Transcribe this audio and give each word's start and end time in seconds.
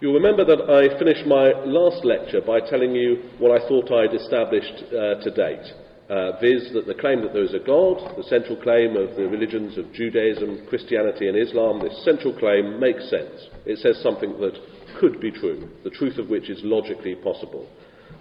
You'll 0.00 0.14
remember 0.14 0.46
that 0.46 0.64
I 0.64 0.98
finished 0.98 1.26
my 1.26 1.52
last 1.68 2.06
lecture 2.06 2.40
by 2.40 2.60
telling 2.60 2.94
you 2.94 3.20
what 3.36 3.52
I 3.52 3.68
thought 3.68 3.92
I'd 3.92 4.14
established 4.16 4.88
uh, 4.88 5.20
to 5.20 5.30
date, 5.30 5.66
uh, 6.08 6.40
viz., 6.40 6.72
that 6.72 6.86
the 6.86 6.96
claim 6.96 7.20
that 7.20 7.34
there 7.34 7.44
is 7.44 7.52
a 7.52 7.60
God, 7.60 8.16
the 8.16 8.24
central 8.24 8.56
claim 8.56 8.96
of 8.96 9.14
the 9.14 9.28
religions 9.28 9.76
of 9.76 9.92
Judaism, 9.92 10.64
Christianity, 10.70 11.28
and 11.28 11.36
Islam, 11.36 11.84
this 11.84 12.02
central 12.02 12.32
claim 12.32 12.80
makes 12.80 13.10
sense. 13.10 13.44
It 13.66 13.76
says 13.84 14.00
something 14.02 14.40
that 14.40 14.56
could 14.98 15.20
be 15.20 15.30
true, 15.30 15.68
the 15.84 15.92
truth 15.92 16.16
of 16.16 16.30
which 16.30 16.48
is 16.48 16.64
logically 16.64 17.14
possible. 17.16 17.68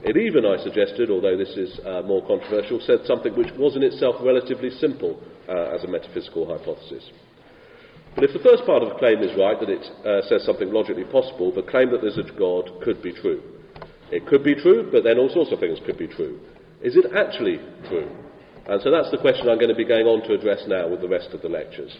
It 0.03 0.17
even, 0.17 0.45
I 0.45 0.61
suggested, 0.61 1.09
although 1.09 1.37
this 1.37 1.55
is 1.55 1.79
uh, 1.87 2.01
more 2.03 2.27
controversial, 2.27 2.81
said 2.83 3.07
something 3.07 3.37
which 3.37 3.55
was 3.55 3.77
in 3.77 3.83
itself 3.83 4.15
relatively 4.19 4.69
simple 4.83 5.15
uh, 5.47 5.75
as 5.75 5.85
a 5.85 5.87
metaphysical 5.87 6.43
hypothesis. 6.43 7.09
But 8.15 8.23
if 8.23 8.33
the 8.33 8.43
first 8.43 8.65
part 8.65 8.83
of 8.83 8.89
the 8.89 8.99
claim 8.99 9.19
is 9.19 9.37
right, 9.37 9.59
that 9.59 9.69
it 9.69 9.85
uh, 10.05 10.27
says 10.27 10.43
something 10.43 10.71
logically 10.71 11.05
possible, 11.05 11.53
the 11.53 11.61
claim 11.61 11.91
that 11.91 12.01
there's 12.01 12.17
a 12.17 12.27
God 12.37 12.69
could 12.83 13.01
be 13.01 13.13
true. 13.13 13.41
It 14.11 14.25
could 14.25 14.43
be 14.43 14.55
true, 14.55 14.89
but 14.91 15.03
then 15.03 15.17
all 15.17 15.29
sorts 15.29 15.51
of 15.51 15.59
things 15.59 15.79
could 15.85 15.97
be 15.97 16.07
true. 16.07 16.39
Is 16.81 16.95
it 16.95 17.13
actually 17.15 17.59
true? 17.87 18.09
And 18.67 18.81
so 18.81 18.91
that's 18.91 19.11
the 19.11 19.17
question 19.17 19.49
I'm 19.49 19.57
going 19.57 19.73
to 19.73 19.75
be 19.75 19.85
going 19.85 20.05
on 20.05 20.21
to 20.27 20.33
address 20.33 20.63
now 20.67 20.87
with 20.87 21.01
the 21.01 21.07
rest 21.07 21.29
of 21.33 21.41
the 21.41 21.49
lectures. 21.49 21.95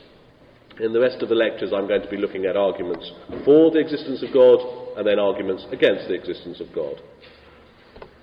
In 0.80 0.94
the 0.94 1.00
rest 1.00 1.22
of 1.22 1.30
the 1.30 1.36
lectures, 1.36 1.74
I'm 1.74 1.88
going 1.88 2.02
to 2.02 2.10
be 2.10 2.18
looking 2.18 2.46
at 2.46 2.56
arguments 2.56 3.12
for 3.44 3.70
the 3.72 3.80
existence 3.80 4.24
of 4.24 4.34
God 4.34 4.60
and 4.98 5.06
then 5.06 5.20
arguments 5.20 5.66
against 5.72 6.08
the 6.08 6.14
existence 6.14 6.60
of 6.62 6.74
God. 6.74 7.02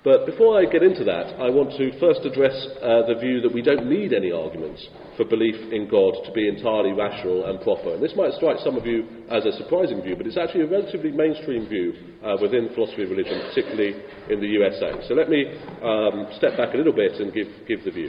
But 0.07 0.23
before 0.25 0.55
I 0.55 0.63
get 0.63 0.87
into 0.87 1.03
that, 1.03 1.35
I 1.35 1.51
want 1.51 1.75
to 1.75 1.91
first 1.99 2.23
address 2.23 2.55
uh, 2.79 3.03
the 3.11 3.19
view 3.19 3.43
that 3.43 3.51
we 3.51 3.59
don't 3.59 3.91
need 3.91 4.15
any 4.15 4.31
arguments 4.31 4.79
for 5.19 5.27
belief 5.27 5.59
in 5.75 5.91
God 5.91 6.15
to 6.23 6.31
be 6.31 6.47
entirely 6.47 6.95
rational 6.95 7.51
and 7.51 7.59
proper. 7.59 7.91
And 7.91 7.99
this 7.99 8.15
might 8.15 8.31
strike 8.39 8.55
some 8.63 8.79
of 8.79 8.87
you 8.87 9.03
as 9.27 9.43
a 9.43 9.51
surprising 9.59 9.99
view, 9.99 10.15
but 10.15 10.23
it's 10.23 10.39
actually 10.39 10.63
a 10.63 10.71
relatively 10.71 11.11
mainstream 11.11 11.67
view 11.67 11.91
uh, 12.23 12.39
within 12.39 12.71
philosophy 12.71 13.03
of 13.03 13.11
religion, 13.11 13.35
particularly 13.51 13.99
in 14.31 14.39
the 14.39 14.47
USA. 14.47 14.95
So 15.11 15.13
let 15.13 15.27
me 15.27 15.43
um, 15.83 16.31
step 16.39 16.55
back 16.55 16.71
a 16.71 16.77
little 16.79 16.95
bit 16.95 17.19
and 17.19 17.35
give, 17.35 17.51
give 17.67 17.83
the 17.83 17.91
view. 17.91 18.07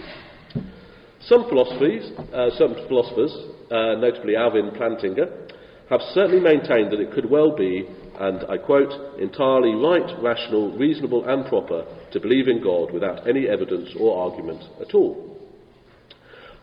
Some 1.26 1.50
philosophies, 1.50 2.14
uh, 2.30 2.54
some 2.54 2.78
philosophers, 2.86 3.34
uh, 3.74 3.98
notably 3.98 4.38
Alvin 4.38 4.70
Plantinga, 4.70 5.50
have 5.90 6.00
certainly 6.14 6.38
maintained 6.38 6.94
that 6.94 7.02
it 7.02 7.10
could 7.10 7.28
well 7.28 7.56
be 7.56 7.90
and 8.18 8.44
I 8.50 8.58
quote, 8.58 9.20
entirely 9.20 9.74
right, 9.74 10.22
rational, 10.22 10.76
reasonable, 10.76 11.28
and 11.28 11.46
proper 11.46 11.84
to 12.12 12.20
believe 12.20 12.48
in 12.48 12.62
God 12.62 12.92
without 12.92 13.28
any 13.28 13.48
evidence 13.48 13.90
or 13.98 14.24
argument 14.24 14.62
at 14.80 14.94
all. 14.94 15.36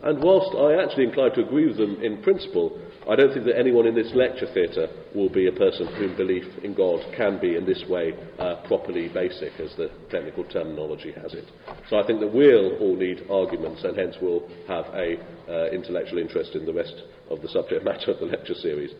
And 0.03 0.22
whilst 0.22 0.56
I 0.56 0.84
actually 0.84 1.06
incline 1.06 1.31
to 1.34 1.45
agree 1.45 1.67
with 1.67 1.78
them 1.78 1.97
in 2.03 2.22
principle, 2.22 2.80
I 3.09 3.16
don't 3.16 3.34
think 3.34 3.45
that 3.45 3.58
anyone 3.58 3.88
in 3.88 3.95
this 3.95 4.12
lecture 4.14 4.47
theatre 4.53 4.88
will 5.16 5.30
be 5.30 5.47
a 5.47 5.52
person 5.52 5.88
whom 5.95 6.17
belief 6.17 6.44
in 6.64 6.75
God 6.75 7.00
can 7.16 7.39
be 7.39 7.56
in 7.56 7.66
this 7.66 7.84
way 7.88 8.14
uh, 8.38 8.62
properly 8.67 9.08
basic, 9.08 9.53
as 9.59 9.73
the 9.78 9.90
technical 10.12 10.44
terminology 10.44 11.12
has 11.14 11.34
it. 11.34 11.45
So 11.90 11.97
I 11.97 12.06
think 12.06 12.19
that 12.19 12.34
we'll 12.34 12.78
all 12.78 12.95
need 12.95 13.25
arguments, 13.31 13.84
and 13.84 13.97
hence 13.97 14.16
we'll 14.22 14.47
have 14.67 14.86
a 14.94 15.17
uh, 15.47 15.72
intellectual 15.72 16.19
interest 16.19 16.56
in 16.56 16.66
the 16.66 16.73
rest 16.73 16.95
of 17.30 17.42
the 17.42 17.47
subject 17.50 17.86
matter 17.86 18.12
of 18.12 18.19
the 18.19 18.25
lecture 18.25 18.56
series. 18.56 18.92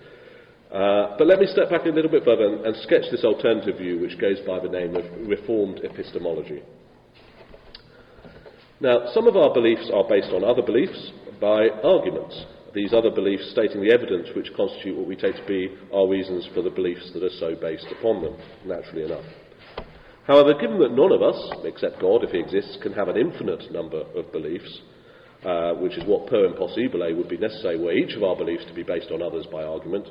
Uh, 0.76 1.16
but 1.18 1.26
let 1.26 1.40
me 1.40 1.48
step 1.48 1.70
back 1.70 1.86
a 1.86 1.90
little 1.90 2.12
bit 2.12 2.26
further 2.26 2.48
and, 2.48 2.66
and 2.66 2.76
sketch 2.84 3.06
this 3.10 3.24
alternative 3.24 3.78
view, 3.78 3.98
which 3.98 4.20
goes 4.20 4.40
by 4.46 4.60
the 4.60 4.68
name 4.68 4.94
of 4.94 5.06
Reformed 5.26 5.80
epistemology. 5.86 6.62
Now, 8.82 9.08
some 9.14 9.26
of 9.26 9.38
our 9.38 9.54
beliefs 9.54 9.90
are 9.94 10.04
based 10.04 10.34
on 10.34 10.44
other 10.44 10.62
beliefs 10.62 11.14
by 11.40 11.70
arguments. 11.82 12.44
These 12.74 12.94
other 12.94 13.10
beliefs 13.10 13.52
stating 13.52 13.80
the 13.80 13.94
evidence 13.94 14.28
which 14.36 14.52
constitute 14.58 14.98
what 14.98 15.08
we 15.08 15.16
take 15.16 15.38
to 15.38 15.48
be 15.48 15.72
our 15.94 16.10
reasons 16.10 16.46
for 16.54 16.62
the 16.62 16.70
beliefs 16.70 17.10
that 17.14 17.24
are 17.24 17.40
so 17.40 17.56
based 17.56 17.88
upon 17.98 18.22
them, 18.22 18.36
naturally 18.66 19.06
enough. 19.06 19.24
However, 20.28 20.60
given 20.60 20.80
that 20.80 20.92
none 20.92 21.14
of 21.14 21.24
us, 21.24 21.40
except 21.64 22.02
God, 22.02 22.26
if 22.26 22.32
he 22.32 22.40
exists, 22.40 22.78
can 22.84 22.92
have 22.92 23.08
an 23.08 23.16
infinite 23.16 23.72
number 23.72 24.04
of 24.14 24.30
beliefs, 24.34 24.82
uh, 25.46 25.76
which 25.76 25.96
is 25.96 26.04
what 26.06 26.28
per 26.28 26.50
impossibile 26.50 27.16
would 27.16 27.30
be 27.30 27.38
necessary 27.38 27.80
were 27.80 27.94
each 27.94 28.18
of 28.18 28.24
our 28.24 28.36
beliefs 28.36 28.66
to 28.66 28.74
be 28.74 28.84
based 28.84 29.12
on 29.12 29.22
others 29.22 29.46
by 29.50 29.64
argument, 29.64 30.10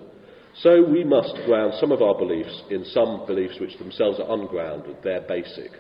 so 0.63 0.85
we 0.85 1.03
must 1.05 1.35
ground 1.47 1.75
some 1.81 1.91
of 1.91 2.01
our 2.01 2.17
beliefs 2.17 2.63
in 2.71 2.85
some 2.87 3.27
beliefs 3.27 3.57
which 3.61 3.77
themselves 3.79 4.21
are 4.21 4.33
ungrounded, 4.33 4.97
they're 5.03 5.27
basic. 5.27 5.71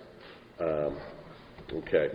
Um, 0.61 0.99
okay. 1.73 2.09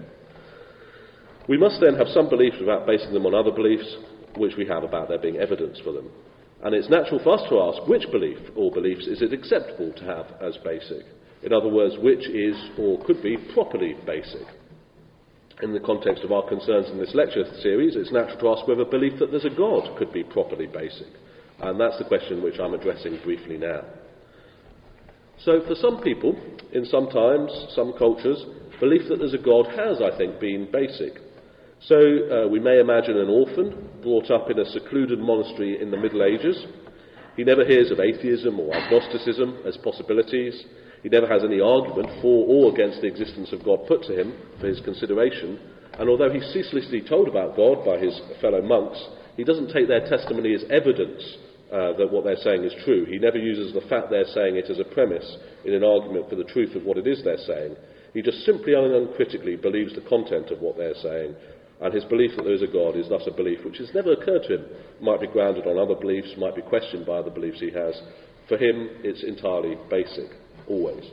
We 1.48 1.58
must 1.58 1.80
then 1.82 1.96
have 1.96 2.08
some 2.10 2.30
beliefs 2.30 2.58
without 2.60 2.86
basing 2.86 3.14
them 3.14 3.26
on 3.26 3.34
other 3.34 3.52
beliefs 3.52 3.96
which 4.38 4.54
we 4.58 4.68
have 4.68 4.84
about 4.84 5.10
there 5.10 5.18
being 5.18 5.38
evidence 5.38 5.80
for 5.84 5.94
them. 5.94 6.10
And 6.64 6.76
it's 6.76 6.90
natural 6.90 7.20
for 7.24 7.36
us 7.36 7.50
to 7.50 7.60
ask 7.62 7.88
which 7.88 8.12
belief 8.12 8.38
or 8.56 8.72
beliefs 8.72 9.08
is 9.08 9.22
it 9.22 9.34
acceptable 9.34 9.94
to 9.94 10.04
have 10.04 10.26
as 10.42 10.58
basic? 10.64 11.06
In 11.42 11.54
other 11.54 11.70
words, 11.70 11.96
which 12.00 12.28
is 12.28 12.56
or 12.78 13.04
could 13.06 13.24
be 13.24 13.38
properly 13.54 13.96
basic? 14.06 14.46
In 15.64 15.74
the 15.74 15.80
context 15.80 16.24
of 16.24 16.32
our 16.32 16.48
concerns 16.48 16.90
in 16.90 16.98
this 16.98 17.16
lecture 17.16 17.44
series, 17.62 17.96
it's 17.96 18.12
natural 18.12 18.40
to 18.40 18.50
ask 18.50 18.68
whether 18.68 18.86
belief 18.86 19.20
that 19.20 19.32
there's 19.32 19.46
a 19.46 19.50
God 19.50 19.98
could 19.98 20.12
be 20.12 20.24
properly 20.24 20.68
basic. 20.68 21.08
And 21.62 21.80
that's 21.80 21.98
the 21.98 22.06
question 22.06 22.42
which 22.42 22.60
I'm 22.60 22.74
addressing 22.74 23.20
briefly 23.24 23.58
now. 23.58 23.82
So, 25.44 25.62
for 25.68 25.76
some 25.76 26.02
people, 26.02 26.38
in 26.74 26.86
some 26.86 27.10
times, 27.10 27.52
some 27.74 27.94
cultures, 27.98 28.44
belief 28.80 29.04
that 29.10 29.20
there's 29.20 29.34
a 29.34 29.38
God 29.38 29.68
has, 29.68 30.02
I 30.02 30.18
think, 30.18 30.40
been 30.40 30.70
basic. 30.72 31.14
So, 31.82 31.96
uh, 31.96 32.48
we 32.50 32.60
may 32.60 32.80
imagine 32.80 33.18
an 33.18 33.30
orphan 33.30 33.90
brought 34.02 34.32
up 34.32 34.50
in 34.50 34.60
a 34.60 34.66
secluded 34.66 35.20
monastery 35.20 35.82
in 35.82 35.92
the 35.92 35.98
Middle 35.98 36.24
Ages. 36.24 36.66
He 37.38 37.46
never 37.46 37.64
hears 37.64 37.90
of 37.90 38.02
atheism 38.02 38.60
or 38.60 38.74
agnosticism 38.76 39.60
as 39.66 39.78
possibilities. 39.78 40.66
He 41.04 41.10
never 41.10 41.28
has 41.28 41.44
any 41.44 41.62
argument 41.62 42.10
for 42.22 42.46
or 42.46 42.74
against 42.74 43.00
the 43.00 43.08
existence 43.08 43.54
of 43.54 43.64
God 43.64 43.88
put 43.88 44.04
to 44.04 44.20
him 44.20 44.34
for 44.60 44.68
his 44.68 44.82
consideration. 44.82 45.58
And 45.98 46.10
although 46.10 46.32
he's 46.32 46.52
ceaselessly 46.52 47.02
told 47.08 47.30
about 47.30 47.56
God 47.56 47.86
by 47.86 47.98
his 47.98 48.20
fellow 48.42 48.62
monks, 48.62 49.02
he 49.38 49.46
doesn't 49.46 49.72
take 49.72 49.88
their 49.88 50.06
testimony 50.08 50.54
as 50.54 50.66
evidence 50.70 51.38
uh, 51.72 51.94
that 51.98 52.12
what 52.12 52.24
they're 52.24 52.42
saying 52.42 52.64
is 52.64 52.74
true. 52.84 53.06
He 53.06 53.20
never 53.20 53.38
uses 53.38 53.74
the 53.74 53.88
fact 53.88 54.10
they're 54.10 54.26
saying 54.34 54.56
it 54.56 54.70
as 54.70 54.80
a 54.80 54.94
premise 54.94 55.38
in 55.66 55.74
an 55.74 55.84
argument 55.84 56.30
for 56.30 56.36
the 56.36 56.44
truth 56.44 56.76
of 56.76 56.84
what 56.84 56.98
it 56.98 57.06
is 57.06 57.24
they're 57.24 57.38
saying. 57.38 57.76
He 58.14 58.22
just 58.22 58.44
simply 58.44 58.74
and 58.74 58.92
uncritically 58.92 59.56
believes 59.56 59.94
the 59.94 60.10
content 60.10 60.50
of 60.50 60.62
what 60.62 60.78
they're 60.78 60.96
saying, 60.96 61.36
and 61.82 61.94
his 61.94 62.06
belief 62.06 62.32
that 62.36 62.44
there 62.44 62.56
is 62.56 62.64
a 62.64 62.68
God 62.68 62.98
is 62.98 63.08
thus 63.08 63.22
a 63.28 63.32
belief 63.32 63.64
which 63.64 63.78
has 63.78 63.94
never 63.94 64.14
occurred 64.14 64.44
to 64.48 64.56
him. 64.56 64.66
Might 65.00 65.22
be 65.22 65.28
grounded 65.28 65.68
on 65.68 65.78
other 65.78 66.00
beliefs, 66.00 66.34
might 66.38 66.56
be 66.56 66.64
questioned 66.64 67.06
by 67.06 67.18
other 67.18 67.30
beliefs 67.30 67.60
he 67.60 67.72
has. 67.72 68.02
For 68.48 68.58
him, 68.58 68.90
it's 69.04 69.24
entirely 69.24 69.78
basic, 69.90 70.32
always. 70.68 71.06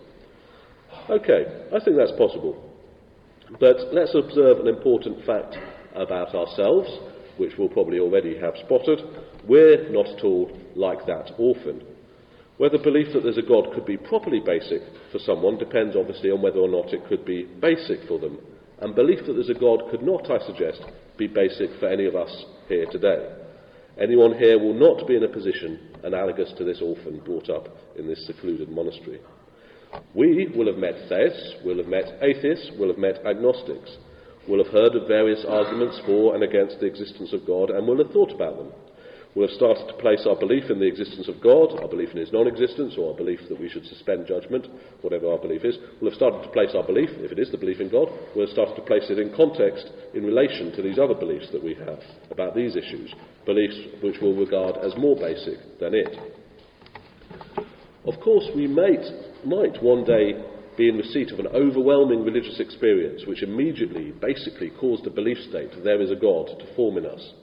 Okay, 1.11 1.69
I 1.69 1.85
think 1.85 1.99
that's 1.99 2.17
possible. 2.17 2.73
But 3.61 3.77
let's 3.93 4.15
observe 4.15 4.59
an 4.59 4.69
important 4.69 5.25
fact 5.27 5.55
about 5.95 6.35
ourselves 6.35 6.89
which 7.39 7.53
we'll 7.59 7.69
probably 7.69 7.99
already 7.99 8.39
have 8.39 8.55
spotted, 8.65 9.01
we're 9.49 9.89
not 9.91 10.07
at 10.07 10.25
all 10.25 10.51
like 10.75 11.07
that 11.07 11.33
orphan. 11.39 11.83
Whether 12.59 12.79
belief 12.79 13.13
that 13.13 13.23
there's 13.23 13.39
a 13.39 13.43
God 13.43 13.73
could 13.75 13.85
be 13.85 13.97
properly 13.97 14.41
basic 14.41 14.81
for 15.13 15.19
someone 15.19 15.59
depends 15.59 15.95
obviously 15.95 16.31
on 16.31 16.43
whether 16.43 16.59
or 16.59 16.69
not 16.69 16.93
it 16.93 17.07
could 17.07 17.25
be 17.25 17.45
basic 17.61 18.07
for 18.09 18.19
them. 18.19 18.39
And 18.81 18.95
belief 18.95 19.21
that 19.27 19.35
there's 19.35 19.51
a 19.51 19.55
God 19.55 19.91
could 19.91 20.03
not, 20.03 20.31
I 20.31 20.45
suggest, 20.47 20.83
be 21.17 21.27
basic 21.27 21.71
for 21.79 21.89
any 21.89 22.07
of 22.07 22.17
us 22.17 22.45
here 22.69 22.87
today. 22.91 23.35
Anyone 24.01 24.39
here 24.39 24.59
will 24.59 24.75
not 24.75 25.07
be 25.07 25.17
in 25.17 25.25
a 25.25 25.29
position 25.29 25.97
analogous 26.03 26.53
to 26.59 26.65
this 26.65 26.81
orphan 26.83 27.21
brought 27.25 27.49
up 27.49 27.69
in 27.99 28.07
this 28.07 28.27
secluded 28.27 28.71
monastery. 28.71 29.21
We 30.15 30.49
will 30.55 30.67
have 30.67 30.77
met 30.77 31.09
theists, 31.09 31.55
will 31.65 31.79
have 31.79 31.87
met 31.87 32.19
atheists, 32.23 32.71
will 32.79 32.89
have 32.89 32.99
met 32.99 33.25
agnostics 33.25 33.97
will 34.49 34.63
have 34.63 34.73
heard 34.73 34.95
of 34.95 35.09
various 35.09 35.45
arguments 35.49 36.01
for 36.07 36.35
and 36.35 36.45
against 36.45 36.79
the 36.81 36.87
existence 36.87 37.33
of 37.33 37.47
God 37.47 37.71
and 37.71 37.87
will 37.87 37.99
have 37.99 38.13
thought 38.13 38.33
about 38.33 38.57
them. 38.57 38.73
We'll 39.37 39.49
have 39.49 39.55
started 39.55 39.87
to 39.89 40.01
place 40.01 40.25
our 40.27 40.35
belief 40.35 40.71
in 40.71 40.81
the 40.81 40.89
existence 40.89 41.29
of 41.29 41.43
God, 41.43 41.79
our 41.83 41.89
belief 41.89 42.09
in 42.13 42.17
his 42.17 42.33
non 42.33 42.47
existence, 42.47 42.95
or 42.97 43.11
our 43.11 43.17
belief 43.17 43.41
that 43.51 43.61
we 43.61 43.69
should 43.69 43.85
suspend 43.85 44.27
judgment, 44.27 44.67
whatever 45.03 45.31
our 45.31 45.37
belief 45.37 45.63
is. 45.63 45.77
We'll 46.01 46.11
have 46.11 46.17
started 46.17 46.43
to 46.43 46.49
place 46.57 46.71
our 46.75 46.83
belief, 46.83 47.11
if 47.21 47.33
it 47.33 47.39
is 47.39 47.51
the 47.51 47.59
belief 47.59 47.79
in 47.81 47.91
God, 47.91 48.09
we'll 48.35 48.47
have 48.47 48.55
started 48.55 48.77
to 48.77 48.89
place 48.89 49.05
it 49.11 49.19
in 49.19 49.37
context 49.37 49.93
in 50.15 50.25
relation 50.25 50.73
to 50.73 50.81
these 50.81 50.99
other 50.99 51.13
beliefs 51.13 51.53
that 51.53 51.63
we 51.63 51.75
have 51.75 52.01
about 52.31 52.57
these 52.57 52.77
issues, 52.77 53.13
beliefs 53.45 53.77
which 54.03 54.17
we'll 54.23 54.35
regard 54.35 54.79
as 54.79 54.97
more 54.97 55.17
basic 55.17 55.61
than 55.81 55.93
it. 55.93 56.17
Of 58.07 58.19
course, 58.21 58.49
we 58.57 58.67
might, 58.67 59.05
might 59.45 59.83
one 59.83 60.05
day 60.05 60.33
be 60.79 60.89
in 60.89 60.97
receipt 60.97 61.31
of 61.31 61.41
an 61.41 61.49
overwhelming 61.49 62.25
religious 62.25 62.59
experience 62.59 63.25
which 63.27 63.43
immediately, 63.43 64.13
basically, 64.13 64.71
caused 64.81 65.07
a 65.07 65.11
belief 65.11 65.37
state 65.51 65.73
there 65.85 66.01
is 66.01 66.11
a 66.11 66.17
God 66.17 66.47
to 66.59 66.75
form 66.75 66.97
in 66.97 67.05
us. 67.05 67.35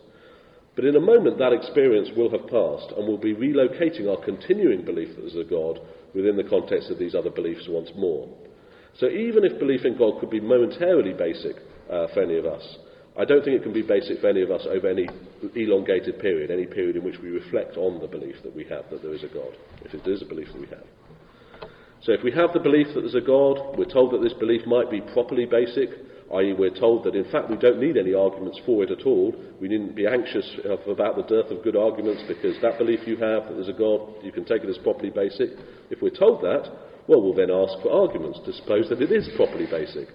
But 0.76 0.86
in 0.86 0.96
a 0.96 1.00
moment, 1.00 1.38
that 1.38 1.54
experience 1.54 2.10
will 2.16 2.32
have 2.32 2.48
passed, 2.50 2.94
and 2.98 3.08
we'll 3.08 3.18
be 3.18 3.36
relocating 3.36 4.10
our 4.10 4.24
continuing 4.24 4.84
belief 4.84 5.16
that 5.16 5.22
there's 5.22 5.36
a 5.36 5.50
God 5.50 5.80
within 6.16 6.36
the 6.36 6.44
context 6.44 6.90
of 6.90 6.98
these 6.98 7.14
other 7.14 7.30
beliefs 7.30 7.68
once 7.70 7.92
more. 7.96 8.28
So 8.98 9.08
even 9.08 9.44
if 9.44 9.60
belief 9.60 9.86
in 9.86 9.98
God 9.98 10.20
could 10.20 10.30
be 10.30 10.40
momentarily 10.40 11.14
basic 11.14 11.58
uh, 11.90 12.08
for 12.14 12.24
any 12.24 12.38
of 12.38 12.46
us, 12.46 12.78
I 13.18 13.26
don't 13.26 13.44
think 13.44 13.58
it 13.58 13.64
can 13.64 13.74
be 13.74 13.84
basic 13.84 14.22
for 14.22 14.30
any 14.30 14.42
of 14.42 14.50
us 14.50 14.66
over 14.68 14.88
any 14.88 15.08
elongated 15.56 16.20
period, 16.20 16.50
any 16.50 16.66
period 16.66 16.96
in 16.96 17.04
which 17.04 17.20
we 17.22 17.30
reflect 17.30 17.78
on 17.78 18.02
the 18.02 18.08
belief 18.08 18.36
that 18.44 18.56
we 18.56 18.64
have 18.66 18.90
that 18.90 19.04
there 19.04 19.14
is 19.14 19.24
a 19.24 19.28
God, 19.28 19.54
if 19.86 19.94
it 19.94 20.08
is 20.08 20.24
a 20.24 20.26
belief 20.26 20.48
that 20.52 20.62
we 20.62 20.68
have. 20.68 20.86
So 22.02 22.12
if 22.12 22.24
we 22.24 22.32
have 22.32 22.54
the 22.54 22.60
belief 22.60 22.88
that 22.94 23.02
there's 23.02 23.16
a 23.16 23.22
God, 23.22 23.78
we're 23.78 23.86
told 23.86 24.12
that 24.14 24.22
this 24.22 24.34
belief 24.34 24.66
might 24.66 24.90
be 24.90 25.02
properly 25.14 25.46
basic, 25.46 25.90
i.e., 26.36 26.54
we're 26.54 26.74
told 26.74 27.04
that 27.04 27.16
in 27.16 27.30
fact 27.32 27.50
we 27.50 27.58
don't 27.58 27.80
need 27.80 27.98
any 27.98 28.14
arguments 28.14 28.60
for 28.66 28.84
it 28.84 28.92
at 28.92 29.06
all. 29.06 29.36
We 29.62 29.68
needn't 29.68 29.96
be 29.96 30.08
anxious 30.08 30.46
about 30.88 31.16
the 31.16 31.24
dearth 31.24 31.52
of 31.52 31.64
good 31.64 31.76
arguments 31.76 32.24
because 32.28 32.60
that 32.62 32.78
belief 32.78 33.02
you 33.06 33.18
have 33.18 33.48
that 33.48 33.54
there's 33.54 33.70
a 33.70 33.74
God, 33.74 34.24
you 34.24 34.32
can 34.32 34.46
take 34.46 34.64
it 34.64 34.70
as 34.70 34.78
properly 34.80 35.10
basic. 35.10 35.50
If 35.90 36.02
we're 36.02 36.10
told 36.10 36.42
that, 36.42 36.70
well, 37.08 37.22
we'll 37.22 37.36
then 37.36 37.52
ask 37.52 37.82
for 37.82 37.92
arguments 37.92 38.40
to 38.46 38.54
suppose 38.54 38.90
that 38.90 39.02
it 39.02 39.12
is 39.12 39.30
properly 39.36 39.66
basic. 39.66 40.08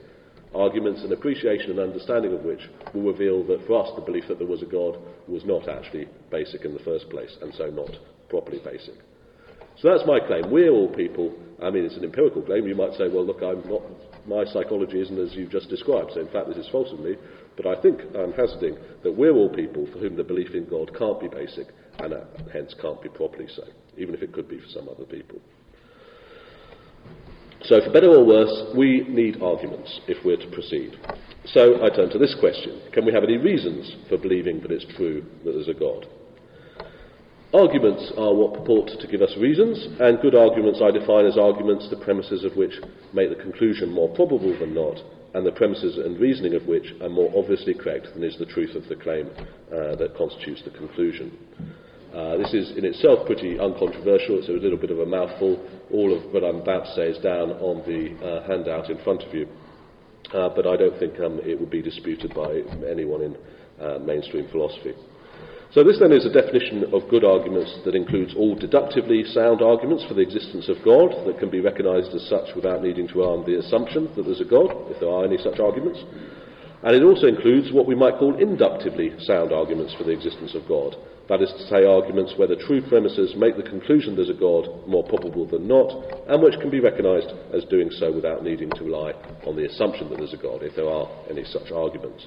Arguments 0.55 1.03
and 1.03 1.13
appreciation 1.13 1.71
and 1.73 1.81
understanding 1.81 2.33
of 2.33 2.43
which 2.43 2.61
will 2.95 3.13
reveal 3.13 3.47
that 3.47 3.67
for 3.67 3.85
us 3.85 3.93
the 3.95 4.03
belief 4.03 4.25
that 4.29 4.39
there 4.39 4.49
was 4.49 4.63
a 4.63 4.67
God 4.67 4.97
was 5.29 5.45
not 5.45 5.69
actually 5.69 6.09
basic 6.31 6.65
in 6.65 6.73
the 6.73 6.81
first 6.81 7.11
place 7.11 7.37
and 7.43 7.53
so 7.55 7.67
not 7.67 7.91
properly 8.31 8.61
basic. 8.65 8.95
So 9.81 9.91
that's 9.91 10.07
my 10.07 10.19
claim. 10.19 10.51
We're 10.51 10.73
all 10.73 10.89
people. 10.89 11.33
I 11.63 11.71
mean, 11.71 11.85
it's 11.85 11.97
an 11.97 12.05
empirical 12.05 12.43
claim. 12.43 12.67
You 12.67 12.75
might 12.75 12.95
say, 12.95 13.09
well, 13.09 13.25
look, 13.25 13.43
I'm 13.43 13.63
not, 13.69 13.83
my 14.29 14.45
psychology 14.45 15.01
isn't 15.01 15.19
as 15.19 15.35
you've 15.35 15.51
just 15.51 15.69
described, 15.69 16.13
so 16.15 16.21
in 16.21 16.29
fact 16.29 16.49
this 16.49 16.57
is 16.57 16.69
false 16.71 16.93
of 16.93 17.01
me. 17.01 17.17
But 17.57 17.67
I 17.67 17.81
think 17.81 18.01
I'm 18.15 18.33
hazarding 18.33 18.77
that 19.03 19.13
we're 19.13 19.33
all 19.33 19.49
people 19.49 19.87
for 19.93 19.99
whom 19.99 20.17
the 20.17 20.25
belief 20.25 20.55
in 20.55 20.69
God 20.69 20.97
can't 20.97 21.21
be 21.21 21.29
basic 21.29 21.69
and 21.99 22.13
uh, 22.13 22.21
hence 22.53 22.75
can't 22.81 23.03
be 23.03 23.09
properly 23.09 23.47
so, 23.49 23.65
even 23.97 24.15
if 24.15 24.23
it 24.23 24.33
could 24.33 24.49
be 24.49 24.59
for 24.59 24.69
some 24.69 24.89
other 24.89 25.05
people. 25.05 25.41
So, 27.65 27.81
for 27.85 27.93
better 27.93 28.11
or 28.11 28.25
worse, 28.25 28.75
we 28.77 29.05
need 29.09 29.43
arguments 29.43 30.01
if 30.07 30.25
we're 30.25 30.37
to 30.37 30.51
proceed. 30.53 30.97
So, 31.47 31.85
I 31.85 31.89
turn 31.89 32.11
to 32.11 32.19
this 32.19 32.37
question 32.39 32.81
Can 32.93 33.05
we 33.05 33.13
have 33.13 33.25
any 33.25 33.37
reasons 33.37 33.97
for 34.09 34.17
believing 34.17 34.61
that 34.61 34.71
it's 34.71 34.87
true 34.97 35.25
that 35.45 35.53
there's 35.53 35.69
a 35.69 35.75
God? 35.75 36.07
Arguments 37.55 38.13
are 38.19 38.35
what 38.35 38.53
purport 38.53 38.91
to 39.01 39.07
give 39.07 39.23
us 39.23 39.35
reasons, 39.39 39.87
and 40.01 40.21
good 40.21 40.35
arguments 40.35 40.83
I 40.85 40.91
define 40.91 41.25
as 41.25 41.39
arguments 41.39 41.89
the 41.89 41.97
premises 41.97 42.45
of 42.45 42.55
which 42.57 42.75
make 43.15 43.31
the 43.31 43.43
conclusion 43.43 43.91
more 43.91 44.15
probable 44.15 44.53
than 44.59 44.75
not, 44.75 45.01
and 45.33 45.47
the 45.47 45.53
premises 45.53 45.97
and 45.97 46.21
reasoning 46.21 46.55
of 46.55 46.67
which 46.67 46.93
are 47.01 47.09
more 47.09 47.33
obviously 47.35 47.73
correct 47.73 48.09
than 48.13 48.23
is 48.23 48.37
the 48.39 48.45
truth 48.45 48.77
of 48.77 48.87
the 48.89 48.97
claim 48.97 49.31
uh, 49.73 49.97
that 49.97 50.15
constitutes 50.15 50.63
the 50.63 50.77
conclusion. 50.77 51.39
Uh, 52.13 52.37
this 52.37 52.53
is 52.53 52.77
in 52.77 52.85
itself 52.85 53.25
pretty 53.25 53.59
uncontroversial. 53.59 54.39
It's 54.39 54.49
a 54.49 54.53
little 54.53 54.79
bit 54.79 54.91
of 54.91 54.99
a 54.99 55.07
mouthful. 55.07 55.57
All 55.91 56.13
of 56.13 56.31
what 56.31 56.45
I'm 56.45 56.61
about 56.61 56.85
to 56.85 56.95
say 56.95 57.09
is 57.09 57.19
down 57.23 57.53
on 57.65 57.81
the 57.89 58.13
uh, 58.21 58.47
handout 58.47 58.91
in 58.91 58.99
front 59.03 59.23
of 59.23 59.33
you. 59.33 59.49
Uh, 60.35 60.51
but 60.55 60.67
I 60.67 60.77
don't 60.77 60.99
think 60.99 61.19
um, 61.21 61.41
it 61.43 61.59
would 61.59 61.71
be 61.71 61.81
disputed 61.81 62.35
by 62.35 62.61
anyone 62.87 63.23
in 63.23 63.37
uh, 63.81 63.99
mainstream 64.01 64.49
philosophy. 64.51 64.93
So 65.71 65.85
this 65.85 65.99
then 66.01 66.13
is 66.13 66.25
a 66.25 66.33
definition 66.33 66.95
of 66.95 67.11
good 67.11 67.25
arguments 67.25 67.77
that 67.85 67.95
includes 67.95 68.33
all 68.35 68.55
deductively 68.57 69.23
sound 69.25 69.61
arguments 69.61 70.03
for 70.09 70.15
the 70.15 70.25
existence 70.25 70.67
of 70.67 70.81
God 70.83 71.13
that 71.27 71.39
can 71.39 71.51
be 71.51 71.61
recognized 71.61 72.15
as 72.15 72.25
such 72.25 72.57
without 72.57 72.83
needing 72.83 73.07
to 73.09 73.23
arm 73.23 73.45
the 73.45 73.59
assumption 73.59 74.09
that 74.17 74.25
there's 74.25 74.41
a 74.41 74.49
God, 74.49 74.73
if 74.89 74.99
there 74.99 75.13
are 75.13 75.27
any 75.27 75.37
such 75.37 75.61
arguments. 75.61 76.01
And 76.83 76.97
it 76.97 77.05
also 77.05 77.27
includes 77.27 77.71
what 77.71 77.85
we 77.85 77.95
might 77.95 78.17
call 78.17 78.41
inductively 78.41 79.13
sound 79.21 79.53
arguments 79.53 79.93
for 79.93 80.05
the 80.05 80.17
existence 80.17 80.55
of 80.55 80.67
God. 80.67 80.97
That 81.29 81.43
is 81.43 81.53
to 81.53 81.67
say, 81.69 81.85
arguments 81.85 82.33
where 82.39 82.49
the 82.49 82.65
true 82.65 82.81
premises 82.89 83.37
make 83.37 83.59
the 83.59 83.69
conclusion 83.69 84.17
there's 84.17 84.33
a 84.33 84.41
God 84.41 84.65
more 84.89 85.05
probable 85.05 85.45
than 85.45 85.69
not, 85.69 85.93
and 86.33 86.43
which 86.43 86.59
can 86.65 86.71
be 86.71 86.81
recognised 86.81 87.29
as 87.53 87.69
doing 87.69 87.91
so 87.91 88.11
without 88.11 88.43
needing 88.43 88.71
to 88.71 88.85
rely 88.85 89.13
on 89.45 89.55
the 89.55 89.67
assumption 89.67 90.09
that 90.09 90.17
there's 90.17 90.33
a 90.33 90.41
God, 90.41 90.63
if 90.63 90.75
there 90.77 90.89
are 90.89 91.11
any 91.29 91.45
such 91.45 91.71
arguments 91.73 92.25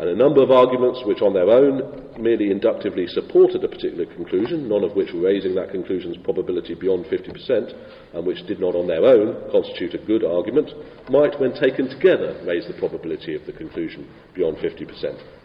and 0.00 0.08
a 0.08 0.16
number 0.16 0.42
of 0.42 0.50
arguments 0.50 1.02
which 1.04 1.20
on 1.20 1.34
their 1.34 1.50
own 1.50 1.84
merely 2.18 2.50
inductively 2.50 3.06
supported 3.06 3.62
a 3.62 3.68
particular 3.68 4.06
conclusion, 4.06 4.66
none 4.66 4.82
of 4.82 4.96
which 4.96 5.12
were 5.12 5.20
raising 5.20 5.54
that 5.54 5.70
conclusion's 5.70 6.16
probability 6.24 6.72
beyond 6.74 7.04
50%, 7.04 7.36
and 8.14 8.26
which 8.26 8.46
did 8.46 8.58
not 8.58 8.74
on 8.74 8.86
their 8.86 9.04
own 9.04 9.36
constitute 9.52 9.92
a 9.92 10.06
good 10.06 10.24
argument, 10.24 10.70
might, 11.10 11.38
when 11.38 11.52
taken 11.52 11.86
together, 11.86 12.32
raise 12.48 12.66
the 12.66 12.78
probability 12.78 13.34
of 13.34 13.44
the 13.44 13.52
conclusion 13.52 14.08
beyond 14.34 14.56
50%, 14.56 14.88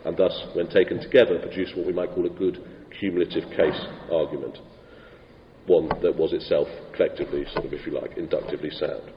and 0.06 0.16
thus, 0.16 0.32
when 0.54 0.70
taken 0.70 1.02
together, 1.02 1.38
produce 1.40 1.76
what 1.76 1.86
we 1.86 1.92
might 1.92 2.16
call 2.16 2.26
a 2.26 2.40
good 2.40 2.64
cumulative 2.98 3.44
case 3.52 3.86
argument, 4.10 4.58
one 5.68 5.90
that 6.02 6.16
was 6.16 6.32
itself 6.32 6.70
collectively, 6.96 7.44
sort 7.52 7.66
of, 7.66 7.74
if 7.74 7.86
you 7.86 7.92
like, 7.92 8.16
inductively 8.16 8.70
sound. 8.72 9.12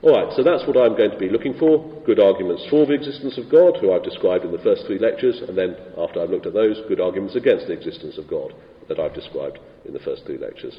All 0.00 0.14
right, 0.14 0.30
so 0.36 0.44
that's 0.46 0.62
what 0.62 0.78
I'm 0.78 0.94
going 0.94 1.10
to 1.10 1.18
be 1.18 1.28
looking 1.28 1.58
for 1.58 1.82
good 2.06 2.20
arguments 2.20 2.62
for 2.70 2.86
the 2.86 2.94
existence 2.94 3.36
of 3.36 3.50
God, 3.50 3.78
who 3.80 3.90
I've 3.90 4.04
described 4.04 4.44
in 4.44 4.52
the 4.52 4.62
first 4.62 4.86
three 4.86 4.98
lectures, 4.98 5.42
and 5.42 5.58
then, 5.58 5.74
after 5.98 6.22
I've 6.22 6.30
looked 6.30 6.46
at 6.46 6.54
those, 6.54 6.78
good 6.86 7.00
arguments 7.00 7.34
against 7.34 7.66
the 7.66 7.74
existence 7.74 8.16
of 8.16 8.30
God 8.30 8.54
that 8.86 9.00
I've 9.00 9.12
described 9.12 9.58
in 9.84 9.92
the 9.92 9.98
first 9.98 10.22
three 10.24 10.38
lectures. 10.38 10.78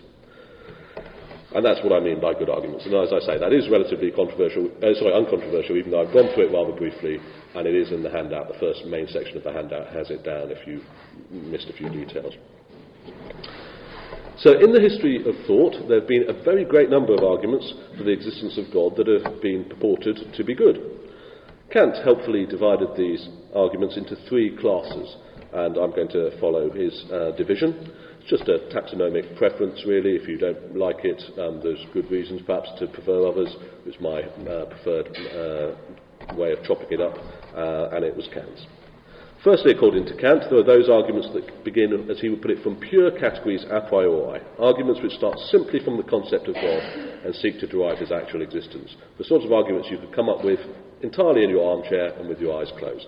And 1.51 1.65
that's 1.65 1.83
what 1.83 1.91
I 1.91 1.99
mean 1.99 2.21
by 2.21 2.33
good 2.33 2.49
arguments. 2.49 2.85
And 2.85 2.95
as 2.95 3.11
I 3.11 3.19
say, 3.19 3.35
that 3.37 3.51
is 3.51 3.67
relatively 3.67 4.11
controversial, 4.11 4.71
uh, 4.79 4.95
sorry, 4.95 5.11
uncontroversial, 5.11 5.75
even 5.75 5.91
though 5.91 6.07
I've 6.07 6.13
gone 6.13 6.31
through 6.33 6.47
it 6.47 6.53
rather 6.55 6.71
briefly, 6.71 7.19
and 7.55 7.67
it 7.67 7.75
is 7.75 7.91
in 7.91 8.03
the 8.03 8.09
handout. 8.09 8.47
The 8.47 8.59
first 8.59 8.85
main 8.85 9.07
section 9.11 9.35
of 9.35 9.43
the 9.43 9.51
handout 9.51 9.91
has 9.91 10.11
it 10.11 10.23
down 10.23 10.47
if 10.47 10.63
you 10.63 10.79
missed 11.29 11.67
a 11.67 11.73
few 11.73 11.89
details. 11.89 12.35
So, 14.39 14.57
in 14.57 14.71
the 14.71 14.79
history 14.79 15.19
of 15.27 15.35
thought, 15.45 15.75
there 15.89 15.99
have 15.99 16.07
been 16.07 16.29
a 16.29 16.43
very 16.43 16.63
great 16.63 16.89
number 16.89 17.13
of 17.13 17.25
arguments 17.25 17.73
for 17.97 18.05
the 18.05 18.11
existence 18.11 18.57
of 18.57 18.71
God 18.71 18.95
that 18.95 19.07
have 19.07 19.41
been 19.41 19.65
purported 19.65 20.15
to 20.33 20.43
be 20.45 20.55
good. 20.55 20.79
Kant 21.71 21.97
helpfully 22.05 22.45
divided 22.45 22.95
these 22.95 23.27
arguments 23.53 23.97
into 23.97 24.15
three 24.29 24.55
classes, 24.55 25.17
and 25.51 25.75
I'm 25.75 25.91
going 25.91 26.07
to 26.15 26.39
follow 26.39 26.71
his 26.71 27.03
uh, 27.11 27.31
division. 27.35 27.91
It's 28.21 28.29
just 28.29 28.47
a 28.47 28.63
taxonomic 28.71 29.37
preference, 29.37 29.83
really. 29.85 30.15
If 30.15 30.25
you 30.29 30.37
don't 30.37 30.77
like 30.77 31.03
it, 31.03 31.21
um, 31.37 31.59
there's 31.61 31.85
good 31.93 32.09
reasons 32.09 32.41
perhaps 32.45 32.69
to 32.79 32.87
prefer 32.87 33.27
others. 33.27 33.53
It's 33.85 33.99
my 33.99 34.21
uh, 34.23 34.67
preferred 34.71 35.09
uh, 35.35 36.35
way 36.35 36.53
of 36.53 36.63
chopping 36.63 36.87
it 36.91 37.01
up, 37.01 37.17
uh, 37.53 37.89
and 37.91 38.05
it 38.05 38.15
was 38.15 38.29
Kant's. 38.33 38.65
Firstly, 39.43 39.71
according 39.71 40.05
to 40.07 40.17
Kant, 40.17 40.43
there 40.49 40.59
are 40.59 40.63
those 40.63 40.89
arguments 40.89 41.29
that 41.33 41.63
begin, 41.63 42.09
as 42.11 42.19
he 42.19 42.27
would 42.27 42.41
put 42.41 42.51
it, 42.51 42.61
from 42.61 42.75
pure 42.75 43.09
categories 43.11 43.63
a 43.71 43.79
priori, 43.87 44.41
arguments 44.59 44.99
which 45.01 45.13
start 45.13 45.39
simply 45.47 45.79
from 45.79 45.95
the 45.95 46.03
concept 46.03 46.49
of 46.49 46.55
God 46.55 46.83
and 47.23 47.33
seek 47.35 47.57
to 47.61 47.67
derive 47.67 47.99
his 47.99 48.11
actual 48.11 48.41
existence. 48.41 48.93
The 49.17 49.23
sorts 49.23 49.45
of 49.45 49.53
arguments 49.53 49.87
you 49.89 49.97
could 49.97 50.13
come 50.13 50.27
up 50.27 50.43
with 50.43 50.59
entirely 51.03 51.45
in 51.45 51.51
your 51.51 51.71
armchair 51.71 52.19
and 52.19 52.27
with 52.27 52.41
your 52.41 52.59
eyes 52.59 52.69
closed. 52.77 53.07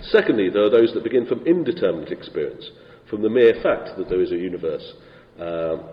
Secondly, 0.00 0.48
there 0.48 0.62
are 0.62 0.70
those 0.70 0.94
that 0.94 1.02
begin 1.02 1.26
from 1.26 1.44
indeterminate 1.44 2.12
experience, 2.12 2.70
from 3.10 3.22
the 3.22 3.30
mere 3.30 3.54
fact 3.60 3.98
that 3.98 4.08
there 4.08 4.22
is 4.22 4.30
a 4.30 4.36
universe. 4.36 4.92
Um, 5.40 5.90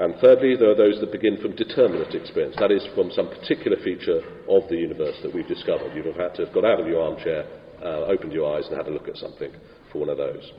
and 0.00 0.16
thirdly, 0.20 0.56
there 0.56 0.70
are 0.70 0.74
those 0.74 0.98
that 0.98 1.12
begin 1.12 1.38
from 1.40 1.54
determinate 1.54 2.16
experience, 2.16 2.56
that 2.58 2.72
is, 2.72 2.84
from 2.96 3.12
some 3.12 3.28
particular 3.28 3.76
feature 3.84 4.18
of 4.48 4.68
the 4.68 4.76
universe 4.76 5.14
that 5.22 5.32
we've 5.32 5.46
discovered. 5.46 5.94
You'd 5.94 6.06
have 6.06 6.16
had 6.16 6.34
to 6.34 6.46
have 6.46 6.54
got 6.54 6.64
out 6.64 6.80
of 6.80 6.88
your 6.88 7.00
armchair 7.00 7.46
uh, 7.84 8.08
opened 8.08 8.32
your 8.32 8.56
eyes 8.56 8.66
and 8.66 8.76
had 8.76 8.88
a 8.88 8.90
look 8.90 9.08
at 9.08 9.16
something 9.16 9.52
for 9.92 9.98
one 9.98 10.08
of 10.08 10.16
those. 10.16 10.52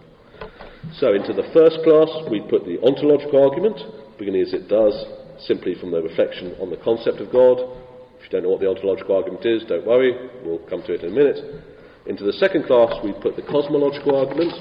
So, 0.99 1.13
into 1.13 1.33
the 1.33 1.49
first 1.51 1.81
class, 1.83 2.07
we 2.29 2.45
put 2.45 2.65
the 2.65 2.77
ontological 2.85 3.41
argument, 3.41 3.81
beginning 4.19 4.41
as 4.41 4.53
it 4.53 4.69
does, 4.69 4.93
simply 5.47 5.75
from 5.75 5.91
the 5.91 6.01
reflection 6.01 6.55
on 6.61 6.69
the 6.69 6.77
concept 6.77 7.19
of 7.19 7.31
God. 7.31 7.59
If 8.19 8.27
you 8.27 8.31
don't 8.31 8.43
know 8.43 8.53
what 8.53 8.61
the 8.61 8.69
ontological 8.69 9.15
argument 9.15 9.45
is, 9.45 9.63
don't 9.67 9.85
worry, 9.85 10.13
we'll 10.45 10.63
come 10.69 10.83
to 10.83 10.93
it 10.93 11.03
in 11.03 11.11
a 11.11 11.15
minute. 11.15 11.39
Into 12.05 12.23
the 12.23 12.37
second 12.37 12.65
class, 12.65 12.93
we 13.03 13.13
put 13.13 13.35
the 13.35 13.47
cosmological 13.47 14.15
argument, 14.15 14.53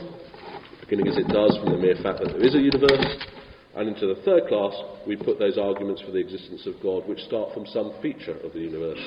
beginning 0.81 1.09
as 1.09 1.19
it 1.19 1.29
does 1.29 1.57
from 1.61 1.73
the 1.73 1.79
mere 1.79 1.97
fact 2.01 2.25
that 2.25 2.33
there 2.33 2.45
is 2.45 2.55
a 2.55 2.63
universe. 2.63 3.05
And 3.77 3.89
into 3.89 4.07
the 4.07 4.23
third 4.23 4.47
class, 4.49 4.73
we 5.07 5.17
put 5.17 5.39
those 5.39 5.59
arguments 5.59 6.01
for 6.01 6.13
the 6.13 6.23
existence 6.23 6.67
of 6.67 6.81
God 6.81 7.07
which 7.09 7.21
start 7.27 7.53
from 7.53 7.67
some 7.67 7.93
feature 8.01 8.39
of 8.41 8.53
the 8.53 8.61
universe 8.61 9.03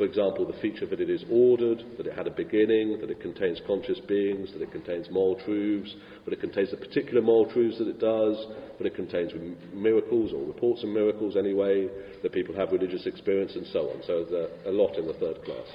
for 0.00 0.06
example, 0.06 0.46
the 0.46 0.58
feature 0.62 0.86
that 0.86 1.02
it 1.02 1.10
is 1.10 1.22
ordered, 1.30 1.84
that 1.98 2.06
it 2.06 2.14
had 2.14 2.26
a 2.26 2.30
beginning, 2.30 2.98
that 3.02 3.10
it 3.10 3.20
contains 3.20 3.60
conscious 3.66 4.00
beings, 4.08 4.50
that 4.54 4.62
it 4.62 4.72
contains 4.72 5.10
moral 5.10 5.38
truths, 5.44 5.94
that 6.24 6.32
it 6.32 6.40
contains 6.40 6.70
the 6.70 6.78
particular 6.78 7.20
moral 7.20 7.44
truths 7.52 7.76
that 7.76 7.86
it 7.86 8.00
does, 8.00 8.34
that 8.78 8.86
it 8.86 8.94
contains 8.94 9.30
miracles 9.74 10.32
or 10.32 10.42
reports 10.46 10.82
of 10.82 10.88
miracles 10.88 11.36
anyway, 11.36 11.86
that 12.22 12.32
people 12.32 12.56
have 12.56 12.72
religious 12.72 13.04
experience 13.04 13.52
and 13.56 13.66
so 13.74 13.90
on. 13.90 14.00
So 14.06 14.24
there's 14.24 14.48
a 14.64 14.70
lot 14.70 14.96
in 14.96 15.06
the 15.06 15.12
third 15.12 15.44
class. 15.44 15.68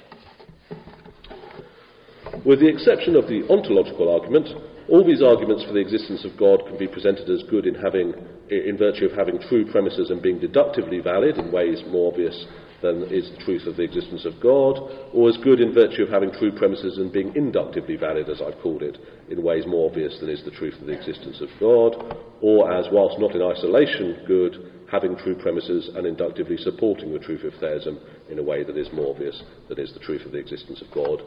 With 2.43 2.61
the 2.61 2.67
exception 2.67 3.15
of 3.15 3.27
the 3.27 3.45
ontological 3.47 4.11
argument, 4.11 4.49
all 4.89 5.05
these 5.05 5.21
arguments 5.21 5.65
for 5.65 5.73
the 5.73 5.85
existence 5.85 6.25
of 6.25 6.35
God 6.35 6.65
can 6.65 6.79
be 6.79 6.87
presented 6.87 7.29
as 7.29 7.43
good 7.47 7.67
in, 7.67 7.75
having, 7.75 8.15
in 8.49 8.75
virtue 8.75 9.05
of 9.05 9.11
having 9.11 9.37
true 9.47 9.71
premises 9.71 10.09
and 10.09 10.19
being 10.19 10.39
deductively 10.39 10.97
valid 10.99 11.37
in 11.37 11.51
ways 11.51 11.83
more 11.91 12.11
obvious 12.11 12.43
than 12.85 13.09
is 13.09 13.31
the 13.31 13.43
truth 13.43 13.65
of 13.65 13.77
the 13.77 13.83
existence 13.83 14.25
of 14.25 14.39
God, 14.39 14.77
or 15.11 15.29
as 15.29 15.37
good 15.37 15.59
in 15.59 15.73
virtue 15.73 16.03
of 16.03 16.09
having 16.09 16.31
true 16.31 16.51
premises 16.51 16.97
and 16.97 17.11
being 17.11 17.35
inductively 17.35 17.95
valid, 17.95 18.29
as 18.29 18.41
I've 18.41 18.61
called 18.61 18.83
it, 18.83 18.97
in 19.29 19.41
ways 19.41 19.65
more 19.65 19.89
obvious 19.89 20.19
than 20.19 20.29
is 20.29 20.43
the 20.45 20.51
truth 20.51 20.79
of 20.79 20.85
the 20.85 20.93
existence 20.93 21.41
of 21.41 21.49
God, 21.59 21.97
or 22.41 22.71
as, 22.71 22.85
whilst 22.91 23.19
not 23.19 23.33
in 23.33 23.41
isolation, 23.41 24.23
good, 24.27 24.71
having 24.91 25.17
true 25.17 25.35
premises 25.35 25.89
and 25.95 26.05
inductively 26.05 26.57
supporting 26.57 27.11
the 27.11 27.19
truth 27.19 27.43
of 27.43 27.59
theism 27.59 27.99
in 28.29 28.37
a 28.37 28.43
way 28.43 28.63
that 28.63 28.77
is 28.77 28.93
more 28.93 29.13
obvious 29.13 29.41
than 29.67 29.79
is 29.79 29.93
the 29.93 30.05
truth 30.05 30.25
of 30.25 30.31
the 30.31 30.37
existence 30.37 30.81
of 30.81 30.93
God, 30.93 31.21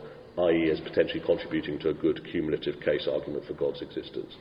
i.e., 0.46 0.70
as 0.70 0.80
potentially 0.80 1.22
contributing 1.26 1.78
to 1.80 1.88
a 1.90 1.94
good 1.94 2.20
cumulative 2.30 2.80
case 2.80 3.08
argument 3.10 3.44
for 3.46 3.54
God's 3.54 3.82
existence. 3.82 4.36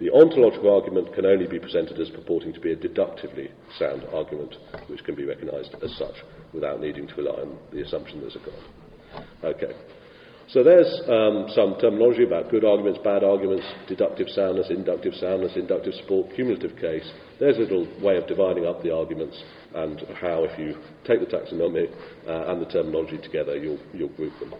The 0.00 0.10
ontological 0.10 0.72
argument 0.72 1.12
can 1.12 1.26
only 1.26 1.46
be 1.46 1.58
presented 1.58 1.98
as 2.00 2.08
purporting 2.10 2.52
to 2.52 2.60
be 2.60 2.72
a 2.72 2.76
deductively 2.76 3.50
sound 3.78 4.04
argument, 4.12 4.54
which 4.86 5.02
can 5.02 5.16
be 5.16 5.24
recognised 5.24 5.74
as 5.82 5.92
such 5.96 6.14
without 6.52 6.80
needing 6.80 7.08
to 7.08 7.14
rely 7.16 7.40
on 7.40 7.58
the 7.72 7.82
assumption 7.82 8.20
there's 8.20 8.36
a 8.36 8.38
God. 8.38 9.24
Okay. 9.42 9.72
So 10.48 10.62
there's 10.62 10.88
um, 11.08 11.46
some 11.52 11.76
terminology 11.78 12.24
about 12.24 12.50
good 12.50 12.64
arguments, 12.64 13.00
bad 13.04 13.22
arguments, 13.22 13.66
deductive 13.86 14.28
soundness, 14.30 14.68
inductive 14.70 15.12
soundness, 15.14 15.52
inductive 15.56 15.92
support, 15.94 16.34
cumulative 16.34 16.74
case. 16.78 17.04
There's 17.38 17.56
a 17.56 17.60
little 17.60 17.86
way 18.00 18.16
of 18.16 18.26
dividing 18.26 18.64
up 18.64 18.82
the 18.82 18.94
arguments 18.94 19.42
and 19.74 20.00
how, 20.14 20.44
if 20.44 20.58
you 20.58 20.78
take 21.04 21.20
the 21.20 21.26
taxonomy 21.26 21.92
uh, 22.26 22.50
and 22.50 22.62
the 22.62 22.70
terminology 22.70 23.18
together, 23.18 23.58
you'll, 23.58 23.80
you'll 23.92 24.08
group 24.16 24.32
them. 24.40 24.54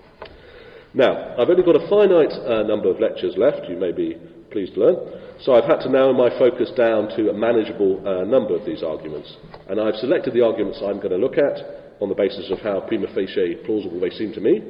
Now, 0.93 1.35
I've 1.39 1.49
only 1.49 1.63
got 1.63 1.77
a 1.77 1.89
finite 1.89 2.33
uh, 2.33 2.65
number 2.65 2.91
of 2.91 3.01
lectures 3.01 3.35
left, 3.39 3.67
you 3.69 3.77
may 3.77 3.93
be 3.93 4.19
pleased 4.51 4.75
to 4.75 4.81
learn, 4.81 4.97
so 5.41 5.55
I've 5.55 5.65
had 5.65 5.81
to 5.81 5.91
narrow 5.91 6.13
my 6.13 6.31
focus 6.39 6.71
down 6.77 7.09
to 7.17 7.31
a 7.31 7.35
manageable 7.35 8.03
uh, 8.07 8.25
number 8.25 8.55
of 8.55 8.65
these 8.65 8.83
arguments. 8.83 9.37
And 9.69 9.81
I've 9.81 9.97
selected 9.97 10.35
the 10.35 10.45
arguments 10.45 10.81
I'm 10.83 10.99
going 10.99 11.11
to 11.11 11.17
look 11.17 11.39
at 11.39 12.01
on 12.01 12.09
the 12.09 12.15
basis 12.15 12.51
of 12.51 12.61
how 12.61 12.81
prima 12.81 13.09
facie 13.15 13.57
plausible 13.65 14.01
they 14.01 14.11
seem 14.11 14.33
to 14.33 14.41
me, 14.41 14.63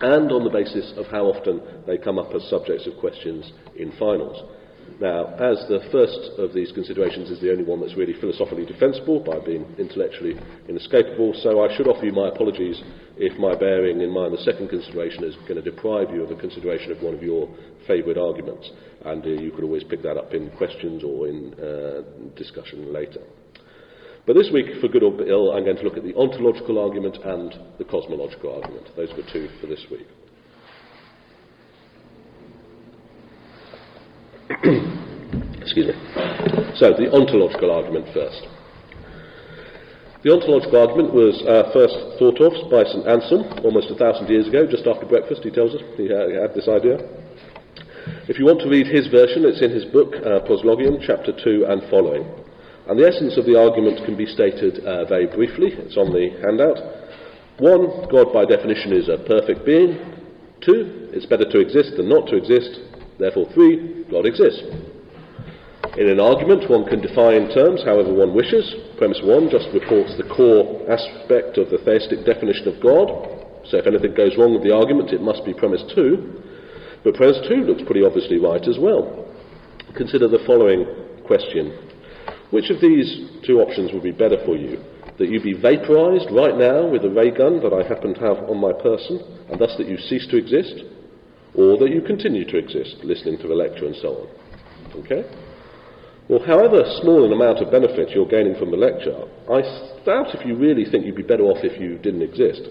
and 0.00 0.32
on 0.32 0.44
the 0.44 0.50
basis 0.50 0.92
of 0.96 1.06
how 1.06 1.26
often 1.26 1.60
they 1.86 1.98
come 1.98 2.18
up 2.18 2.34
as 2.34 2.48
subjects 2.48 2.86
of 2.86 2.96
questions 2.98 3.52
in 3.76 3.92
finals. 3.98 4.42
Now, 5.00 5.34
as 5.40 5.58
the 5.66 5.80
first 5.90 6.38
of 6.38 6.52
these 6.52 6.70
considerations 6.70 7.30
is 7.30 7.40
the 7.40 7.50
only 7.50 7.64
one 7.64 7.80
that's 7.80 7.96
really 7.96 8.12
philosophically 8.20 8.66
defensible 8.66 9.18
by 9.18 9.40
being 9.40 9.66
intellectually 9.78 10.38
inescapable, 10.68 11.34
so 11.42 11.64
I 11.64 11.74
should 11.76 11.88
offer 11.88 12.04
you 12.04 12.12
my 12.12 12.28
apologies 12.28 12.80
if 13.16 13.36
my 13.38 13.54
bearing 13.56 14.02
in 14.02 14.10
mind 14.10 14.34
the 14.34 14.44
second 14.44 14.68
consideration 14.68 15.24
is 15.24 15.34
going 15.48 15.56
to 15.56 15.62
deprive 15.62 16.10
you 16.10 16.22
of 16.22 16.30
a 16.30 16.36
consideration 16.36 16.92
of 16.92 17.02
one 17.02 17.14
of 17.14 17.22
your 17.22 17.48
favourite 17.86 18.18
arguments, 18.18 18.70
and 19.04 19.24
uh, 19.24 19.28
you 19.28 19.50
could 19.50 19.64
always 19.64 19.84
pick 19.84 20.02
that 20.02 20.16
up 20.16 20.34
in 20.34 20.50
questions 20.56 21.02
or 21.04 21.28
in 21.28 21.54
uh, 21.54 22.02
discussion 22.36 22.92
later. 22.92 23.20
But 24.26 24.36
this 24.36 24.50
week, 24.52 24.66
for 24.80 24.88
good 24.88 25.02
or 25.02 25.12
ill, 25.26 25.52
I'm 25.52 25.64
going 25.64 25.76
to 25.76 25.82
look 25.82 25.98
at 25.98 26.02
the 26.02 26.16
ontological 26.16 26.78
argument 26.78 27.18
and 27.22 27.54
the 27.78 27.84
cosmological 27.84 28.54
argument. 28.54 28.88
Those 28.96 29.10
were 29.10 29.24
two 29.30 29.48
for 29.60 29.66
this 29.66 29.84
week. 29.90 30.06
Excuse 35.60 35.86
me. 35.88 35.94
So, 36.76 36.92
the 36.96 37.10
ontological 37.12 37.70
argument 37.70 38.06
first. 38.14 38.46
The 40.24 40.32
ontological 40.32 40.80
argument 40.80 41.12
was 41.12 41.36
uh, 41.44 41.68
first 41.76 41.92
thought 42.16 42.40
of 42.40 42.70
by 42.72 42.84
St. 42.84 43.04
Anselm 43.04 43.44
almost 43.60 43.90
a 43.90 43.94
thousand 43.94 44.28
years 44.32 44.48
ago, 44.48 44.64
just 44.64 44.86
after 44.86 45.04
breakfast, 45.04 45.44
he 45.44 45.50
tells 45.50 45.74
us. 45.74 45.82
He 45.98 46.08
had 46.08 46.56
this 46.56 46.66
idea. 46.66 47.23
If 48.24 48.38
you 48.40 48.48
want 48.48 48.64
to 48.64 48.72
read 48.72 48.88
his 48.88 49.12
version, 49.12 49.44
it's 49.44 49.60
in 49.60 49.68
his 49.68 49.84
book, 49.92 50.16
uh, 50.16 50.40
chapter 51.04 51.28
2 51.28 51.68
and 51.68 51.84
following. 51.92 52.24
And 52.88 52.96
the 52.96 53.04
essence 53.04 53.36
of 53.36 53.44
the 53.44 53.60
argument 53.60 54.00
can 54.08 54.16
be 54.16 54.24
stated 54.24 54.80
uh, 54.80 55.04
very 55.04 55.28
briefly. 55.28 55.76
It's 55.76 56.00
on 56.00 56.08
the 56.08 56.32
handout. 56.40 56.80
One, 57.60 58.08
God 58.08 58.32
by 58.32 58.48
definition 58.48 58.96
is 58.96 59.12
a 59.12 59.20
perfect 59.28 59.68
being. 59.68 60.00
Two, 60.64 61.12
it's 61.12 61.28
better 61.28 61.44
to 61.44 61.60
exist 61.60 62.00
than 62.00 62.08
not 62.08 62.24
to 62.32 62.40
exist. 62.40 62.80
Therefore, 63.20 63.44
three, 63.52 64.08
God 64.08 64.24
exists. 64.24 64.72
In 66.00 66.08
an 66.08 66.16
argument, 66.16 66.64
one 66.72 66.88
can 66.88 67.04
define 67.04 67.52
terms 67.52 67.84
however 67.84 68.08
one 68.08 68.32
wishes. 68.32 68.64
Premise 68.96 69.20
one 69.20 69.52
just 69.52 69.68
reports 69.76 70.16
the 70.16 70.24
core 70.32 70.80
aspect 70.88 71.60
of 71.60 71.68
the 71.68 71.76
theistic 71.84 72.24
definition 72.24 72.72
of 72.72 72.80
God. 72.80 73.04
So 73.68 73.76
if 73.76 73.84
anything 73.84 74.16
goes 74.16 74.32
wrong 74.40 74.56
with 74.56 74.64
the 74.64 74.72
argument, 74.72 75.12
it 75.12 75.20
must 75.20 75.44
be 75.44 75.52
premise 75.52 75.84
two. 75.92 76.40
But 77.04 77.14
premise 77.14 77.38
two 77.46 77.62
looks 77.62 77.82
pretty 77.84 78.02
obviously 78.02 78.38
right 78.38 78.66
as 78.66 78.78
well. 78.80 79.28
Consider 79.94 80.26
the 80.26 80.42
following 80.46 80.86
question 81.26 81.84
which 82.54 82.70
of 82.70 82.80
these 82.80 83.42
two 83.44 83.58
options 83.58 83.92
would 83.92 84.04
be 84.04 84.12
better 84.12 84.38
for 84.46 84.56
you? 84.56 84.78
That 85.18 85.28
you 85.28 85.40
be 85.42 85.54
vaporized 85.54 86.30
right 86.30 86.56
now 86.56 86.86
with 86.86 87.04
a 87.04 87.10
ray 87.10 87.30
gun 87.30 87.58
that 87.62 87.74
I 87.74 87.82
happen 87.82 88.14
to 88.14 88.20
have 88.20 88.38
on 88.46 88.62
my 88.62 88.72
person, 88.72 89.18
and 89.50 89.58
thus 89.58 89.74
that 89.76 89.88
you 89.88 89.98
cease 89.98 90.26
to 90.30 90.36
exist? 90.36 90.86
Or 91.54 91.78
that 91.78 91.90
you 91.90 92.00
continue 92.02 92.44
to 92.46 92.56
exist, 92.56 93.02
listening 93.02 93.38
to 93.38 93.48
the 93.48 93.54
lecture 93.58 93.86
and 93.86 93.96
so 93.96 94.22
on? 94.22 95.02
Okay? 95.02 95.26
Well, 96.28 96.46
however 96.46 96.82
small 97.02 97.26
an 97.26 97.32
amount 97.32 97.58
of 97.58 97.70
benefit 97.70 98.10
you're 98.10 98.30
gaining 98.30 98.54
from 98.54 98.70
the 98.70 98.78
lecture, 98.78 99.18
I 99.50 99.60
doubt 100.06 100.34
if 100.34 100.46
you 100.46 100.54
really 100.54 100.84
think 100.84 101.04
you'd 101.04 101.16
be 101.16 101.26
better 101.26 101.44
off 101.44 101.64
if 101.64 101.80
you 101.80 101.98
didn't 101.98 102.22
exist. 102.22 102.62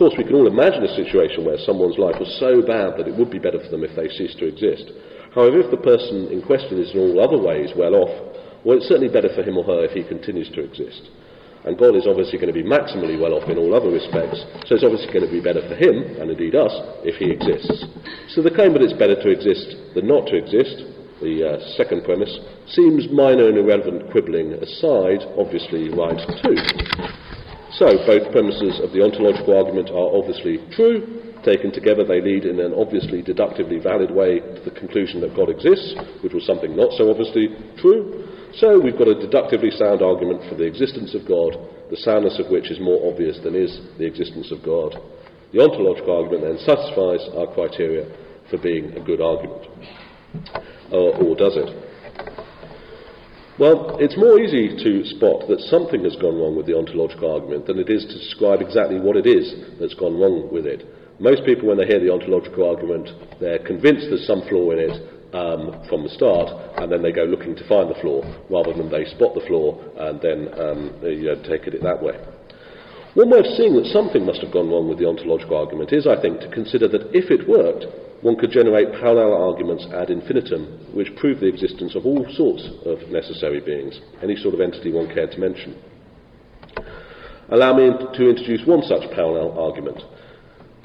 Course, 0.00 0.16
we 0.16 0.24
can 0.24 0.32
all 0.32 0.48
imagine 0.48 0.80
a 0.80 0.96
situation 0.96 1.44
where 1.44 1.60
someone's 1.60 2.00
life 2.00 2.16
was 2.16 2.32
so 2.40 2.64
bad 2.64 2.96
that 2.96 3.04
it 3.04 3.12
would 3.20 3.28
be 3.28 3.36
better 3.36 3.60
for 3.60 3.68
them 3.68 3.84
if 3.84 3.92
they 3.92 4.08
ceased 4.08 4.40
to 4.40 4.48
exist. 4.48 4.88
However, 5.36 5.60
if 5.60 5.68
the 5.68 5.76
person 5.76 6.32
in 6.32 6.40
question 6.40 6.80
is 6.80 6.88
in 6.96 7.04
all 7.04 7.20
other 7.20 7.36
ways 7.36 7.76
well 7.76 7.92
off, 7.92 8.08
well, 8.64 8.80
it's 8.80 8.88
certainly 8.88 9.12
better 9.12 9.28
for 9.36 9.44
him 9.44 9.60
or 9.60 9.64
her 9.68 9.84
if 9.84 9.92
he 9.92 10.00
continues 10.00 10.48
to 10.56 10.64
exist. 10.64 11.12
And 11.68 11.76
God 11.76 12.00
is 12.00 12.08
obviously 12.08 12.40
going 12.40 12.48
to 12.48 12.56
be 12.56 12.64
maximally 12.64 13.20
well 13.20 13.36
off 13.36 13.44
in 13.52 13.60
all 13.60 13.76
other 13.76 13.92
respects, 13.92 14.40
so 14.64 14.72
it's 14.72 14.88
obviously 14.88 15.12
going 15.12 15.28
to 15.28 15.36
be 15.36 15.44
better 15.44 15.60
for 15.68 15.76
him, 15.76 16.16
and 16.16 16.32
indeed 16.32 16.56
us, 16.56 16.72
if 17.04 17.20
he 17.20 17.28
exists. 17.28 17.84
So 18.32 18.40
the 18.40 18.56
claim 18.56 18.72
that 18.72 18.80
it's 18.80 18.96
better 18.96 19.20
to 19.20 19.28
exist 19.28 19.92
than 19.92 20.08
not 20.08 20.32
to 20.32 20.40
exist, 20.40 20.80
the 21.20 21.44
uh, 21.44 21.76
second 21.76 22.08
premise, 22.08 22.32
seems 22.72 23.04
minor 23.12 23.52
and 23.52 23.60
irrelevant 23.60 24.08
quibbling 24.08 24.56
aside, 24.64 25.28
obviously 25.36 25.92
right 25.92 26.24
too. 26.40 26.56
So 27.78 27.86
both 28.02 28.32
premises 28.32 28.82
of 28.82 28.90
the 28.90 29.02
ontological 29.02 29.54
argument 29.54 29.90
are 29.90 30.10
obviously 30.10 30.58
true. 30.74 31.30
Taken 31.44 31.72
together, 31.72 32.04
they 32.04 32.20
lead 32.20 32.44
in 32.44 32.58
an 32.60 32.74
obviously 32.74 33.22
deductively 33.22 33.78
valid 33.78 34.10
way 34.10 34.40
to 34.40 34.60
the 34.64 34.74
conclusion 34.74 35.20
that 35.22 35.36
God 35.36 35.48
exists, 35.48 35.94
which 36.20 36.34
was 36.34 36.44
something 36.44 36.76
not 36.76 36.92
so 36.98 37.08
obviously 37.08 37.48
true. 37.78 38.26
So 38.58 38.80
we've 38.80 38.98
got 38.98 39.08
a 39.08 39.14
deductively 39.14 39.70
sound 39.70 40.02
argument 40.02 40.42
for 40.50 40.56
the 40.56 40.66
existence 40.66 41.14
of 41.14 41.22
God, 41.24 41.54
the 41.88 41.96
soundness 41.96 42.38
of 42.42 42.50
which 42.50 42.70
is 42.70 42.80
more 42.80 43.06
obvious 43.06 43.38
than 43.38 43.54
is 43.54 43.78
the 43.96 44.04
existence 44.04 44.50
of 44.50 44.66
God. 44.66 44.98
The 45.54 45.62
ontological 45.62 46.10
argument 46.10 46.42
then 46.42 46.58
satisfies 46.66 47.22
our 47.38 47.46
criteria 47.54 48.10
for 48.50 48.58
being 48.58 48.92
a 48.98 49.00
good 49.00 49.22
argument. 49.22 49.64
Or, 50.90 51.14
or 51.22 51.36
does 51.36 51.54
it? 51.56 51.89
Well, 53.60 54.00
it's 54.00 54.16
more 54.16 54.40
easy 54.40 54.72
to 54.72 55.04
spot 55.04 55.44
that 55.52 55.60
something 55.68 56.00
has 56.08 56.16
gone 56.16 56.40
wrong 56.40 56.56
with 56.56 56.64
the 56.64 56.72
ontological 56.72 57.28
argument 57.28 57.68
than 57.68 57.76
it 57.76 57.92
is 57.92 58.08
to 58.08 58.16
describe 58.16 58.64
exactly 58.64 58.96
what 58.96 59.20
it 59.20 59.28
is 59.28 59.52
that's 59.76 59.92
gone 59.92 60.16
wrong 60.16 60.48
with 60.48 60.64
it. 60.64 60.88
Most 61.20 61.44
people, 61.44 61.68
when 61.68 61.76
they 61.76 61.84
hear 61.84 62.00
the 62.00 62.08
ontological 62.08 62.64
argument, 62.64 63.12
they're 63.36 63.60
convinced 63.60 64.08
there's 64.08 64.24
some 64.24 64.40
flaw 64.48 64.72
in 64.72 64.80
it, 64.80 64.96
um, 65.36 65.76
from 65.92 66.08
the 66.08 66.08
start, 66.08 66.48
and 66.80 66.88
then 66.88 67.04
they 67.04 67.12
go 67.12 67.28
looking 67.28 67.52
to 67.52 67.68
find 67.68 67.92
the 67.92 68.00
flaw, 68.00 68.24
rather 68.48 68.72
than 68.72 68.88
they 68.88 69.04
spot 69.12 69.36
the 69.36 69.44
flaw 69.44 69.76
and 70.08 70.16
then 70.24 70.48
um, 70.56 70.96
you 71.04 71.28
know, 71.28 71.36
take 71.44 71.68
it 71.68 71.76
that 71.84 72.00
way. 72.00 72.16
One 73.12 73.28
way 73.28 73.44
of 73.44 73.52
seeing 73.60 73.76
that 73.76 73.92
something 73.92 74.24
must 74.24 74.40
have 74.40 74.56
gone 74.56 74.72
wrong 74.72 74.88
with 74.88 74.96
the 74.96 75.04
ontological 75.04 75.60
argument 75.60 75.92
is, 75.92 76.08
I 76.08 76.16
think, 76.16 76.40
to 76.40 76.48
consider 76.48 76.88
that 76.96 77.12
if 77.12 77.28
it 77.28 77.44
worked, 77.44 77.84
one 78.22 78.36
could 78.36 78.50
generate 78.50 78.92
parallel 78.92 79.32
arguments 79.32 79.86
ad 79.94 80.10
infinitum, 80.10 80.94
which 80.94 81.14
prove 81.16 81.40
the 81.40 81.48
existence 81.48 81.94
of 81.94 82.04
all 82.04 82.26
sorts 82.34 82.68
of 82.84 83.08
necessary 83.08 83.60
beings, 83.60 83.98
any 84.22 84.36
sort 84.36 84.54
of 84.54 84.60
entity 84.60 84.92
one 84.92 85.12
cared 85.12 85.32
to 85.32 85.38
mention. 85.38 85.80
Allow 87.48 87.76
me 87.76 87.90
to 88.14 88.28
introduce 88.28 88.66
one 88.66 88.82
such 88.82 89.10
parallel 89.12 89.58
argument. 89.58 90.02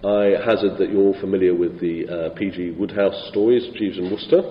I 0.04 0.38
hazard 0.46 0.78
that 0.78 0.90
you're 0.90 1.02
all 1.02 1.20
familiar 1.20 1.54
with 1.54 1.80
the 1.80 2.08
uh, 2.08 2.30
P.G. 2.36 2.76
Wodehouse 2.78 3.30
stories, 3.30 3.68
Jeeves 3.76 3.98
and 3.98 4.12
Wooster. 4.12 4.42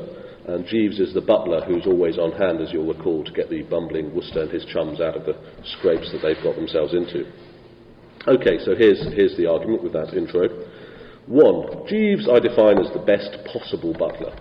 And 0.46 0.66
Jeeves 0.66 1.00
is 1.00 1.14
the 1.14 1.22
butler 1.22 1.64
who's 1.64 1.86
always 1.86 2.18
on 2.18 2.32
hand, 2.32 2.60
as 2.60 2.70
you'll 2.72 2.92
recall, 2.92 3.24
to 3.24 3.32
get 3.32 3.48
the 3.48 3.62
bumbling 3.62 4.14
Wooster 4.14 4.42
and 4.42 4.50
his 4.50 4.64
chums 4.66 5.00
out 5.00 5.16
of 5.16 5.24
the 5.24 5.34
scrapes 5.78 6.12
that 6.12 6.20
they've 6.22 6.42
got 6.42 6.54
themselves 6.54 6.92
into. 6.92 7.24
Okay, 8.28 8.58
so 8.64 8.74
here's, 8.76 9.00
here's 9.14 9.36
the 9.36 9.46
argument 9.46 9.82
with 9.82 9.92
that 9.94 10.12
intro. 10.12 10.48
One, 11.26 11.86
Jeeves 11.88 12.28
I 12.28 12.38
define 12.38 12.78
as 12.78 12.92
the 12.92 13.04
best 13.04 13.32
possible 13.48 13.94
butler. 13.94 14.36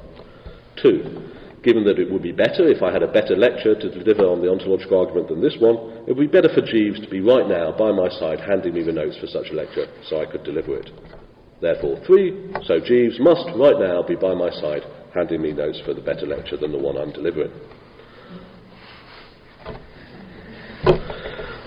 Two, 0.81 1.31
given 1.63 1.85
that 1.85 1.97
it 1.97 2.11
would 2.11 2.21
be 2.21 2.33
better 2.33 2.67
if 2.67 2.83
I 2.83 2.91
had 2.91 3.03
a 3.03 3.11
better 3.11 3.37
lecture 3.37 3.73
to 3.73 3.89
deliver 3.89 4.27
on 4.27 4.41
the 4.41 4.51
ontological 4.51 4.99
argument 4.99 5.29
than 5.29 5.41
this 5.41 5.55
one, 5.59 6.03
it 6.07 6.11
would 6.11 6.29
be 6.29 6.41
better 6.41 6.51
for 6.53 6.61
Jeeves 6.61 6.99
to 6.99 7.09
be 7.09 7.21
right 7.21 7.47
now 7.47 7.71
by 7.71 7.91
my 7.91 8.09
side 8.09 8.41
handing 8.41 8.73
me 8.73 8.83
the 8.83 8.91
notes 8.91 9.15
for 9.17 9.27
such 9.27 9.47
a 9.51 9.55
lecture 9.55 9.87
so 10.03 10.19
I 10.19 10.25
could 10.25 10.43
deliver 10.43 10.75
it. 10.75 10.91
Therefore, 11.61 12.03
three, 12.05 12.51
so 12.67 12.83
Jeeves 12.83 13.15
must 13.19 13.47
right 13.55 13.79
now 13.79 14.03
be 14.03 14.15
by 14.15 14.35
my 14.35 14.51
side 14.51 14.83
handing 15.15 15.41
me 15.41 15.53
notes 15.53 15.79
for 15.85 15.93
the 15.93 16.01
better 16.01 16.27
lecture 16.27 16.57
than 16.57 16.73
the 16.73 16.77
one 16.77 16.97
I'm 16.97 17.13
delivering. 17.13 17.51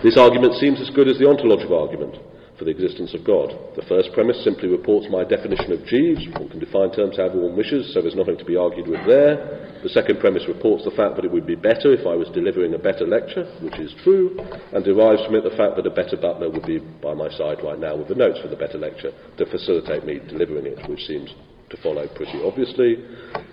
This 0.05 0.19
argument 0.19 0.61
seems 0.61 0.79
as 0.79 0.91
good 0.91 1.09
as 1.09 1.17
the 1.17 1.27
ontological 1.27 1.81
argument 1.81 2.21
for 2.59 2.65
the 2.65 2.73
existence 2.73 3.13
of 3.13 3.25
God. 3.25 3.53
The 3.77 3.85
first 3.89 4.13
premise 4.13 4.43
simply 4.43 4.69
reports 4.69 5.07
my 5.11 5.25
definition 5.25 5.73
of 5.73 5.85
Jeeves. 5.85 6.25
One 6.33 6.49
can 6.49 6.61
define 6.61 6.91
terms 6.93 7.17
however 7.17 7.41
one 7.41 7.57
wishes, 7.57 7.93
so 7.93 8.01
there's 8.01 8.17
nothing 8.17 8.39
to 8.39 8.45
be 8.45 8.57
argued 8.57 8.89
with 8.89 9.05
there. 9.07 9.81
The 9.83 9.93
second 9.93 10.21
premise 10.21 10.49
reports 10.49 10.85
the 10.85 10.97
fact 10.97 11.17
that 11.17 11.25
it 11.25 11.33
would 11.33 11.47
be 11.47 11.55
better 11.55 11.93
if 11.93 12.07
I 12.07 12.17
was 12.17 12.33
delivering 12.33 12.75
a 12.75 12.79
better 12.79 13.07
lecture, 13.07 13.45
which 13.61 13.79
is 13.79 13.95
true, 14.03 14.41
and 14.73 14.85
derives 14.85 15.25
from 15.25 15.37
it 15.37 15.45
the 15.45 15.57
fact 15.57 15.77
that 15.77 15.87
a 15.87 15.93
better 15.93 16.17
butler 16.17 16.49
would 16.49 16.65
be 16.65 16.79
by 16.79 17.13
my 17.13 17.29
side 17.37 17.61
right 17.63 17.79
now 17.79 17.95
with 17.97 18.09
the 18.09 18.17
notes 18.17 18.41
for 18.41 18.49
the 18.49 18.57
better 18.57 18.79
lecture 18.79 19.13
to 19.37 19.47
facilitate 19.47 20.05
me 20.05 20.21
delivering 20.27 20.67
it, 20.67 20.81
which 20.89 21.05
seems 21.05 21.33
to 21.71 21.77
follow 21.83 22.09
pretty 22.15 22.41
obviously. 22.43 23.05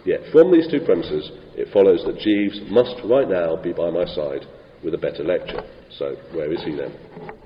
Yet 0.05 0.21
from 0.31 0.51
these 0.51 0.69
two 0.71 0.81
premises, 0.85 1.31
it 1.55 1.73
follows 1.73 2.03
that 2.05 2.19
Jeeves 2.19 2.61
must 2.71 2.95
right 3.03 3.27
now 3.27 3.55
be 3.55 3.73
by 3.73 3.89
my 3.89 4.05
side 4.05 4.45
with 4.83 4.93
a 4.93 4.97
better 4.97 5.23
lecture. 5.23 5.63
So, 5.97 6.15
where 6.33 6.51
is 6.51 6.63
he 6.63 6.75
then? 6.75 7.42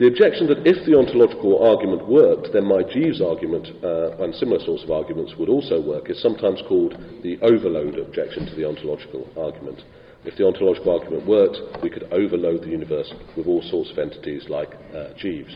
The 0.00 0.08
objection 0.08 0.48
that 0.48 0.64
if 0.64 0.80
the 0.88 0.96
ontological 0.96 1.60
argument 1.60 2.08
worked, 2.08 2.56
then 2.56 2.64
my 2.64 2.80
Jeeves 2.80 3.20
argument 3.20 3.68
uh, 3.84 4.16
and 4.24 4.32
similar 4.32 4.56
sorts 4.64 4.80
of 4.82 4.90
arguments 4.90 5.36
would 5.36 5.52
also 5.52 5.76
work 5.76 6.08
is 6.08 6.16
sometimes 6.24 6.64
called 6.64 6.96
the 7.20 7.36
overload 7.44 8.00
objection 8.00 8.48
to 8.48 8.54
the 8.56 8.64
ontological 8.64 9.28
argument. 9.36 9.84
If 10.24 10.40
the 10.40 10.48
ontological 10.48 10.96
argument 10.96 11.28
worked, 11.28 11.60
we 11.84 11.92
could 11.92 12.08
overload 12.16 12.64
the 12.64 12.72
universe 12.72 13.12
with 13.36 13.44
all 13.46 13.60
sorts 13.60 13.92
of 13.92 13.98
entities 14.00 14.48
like 14.48 14.72
uh, 14.96 15.12
Jeeves. 15.20 15.52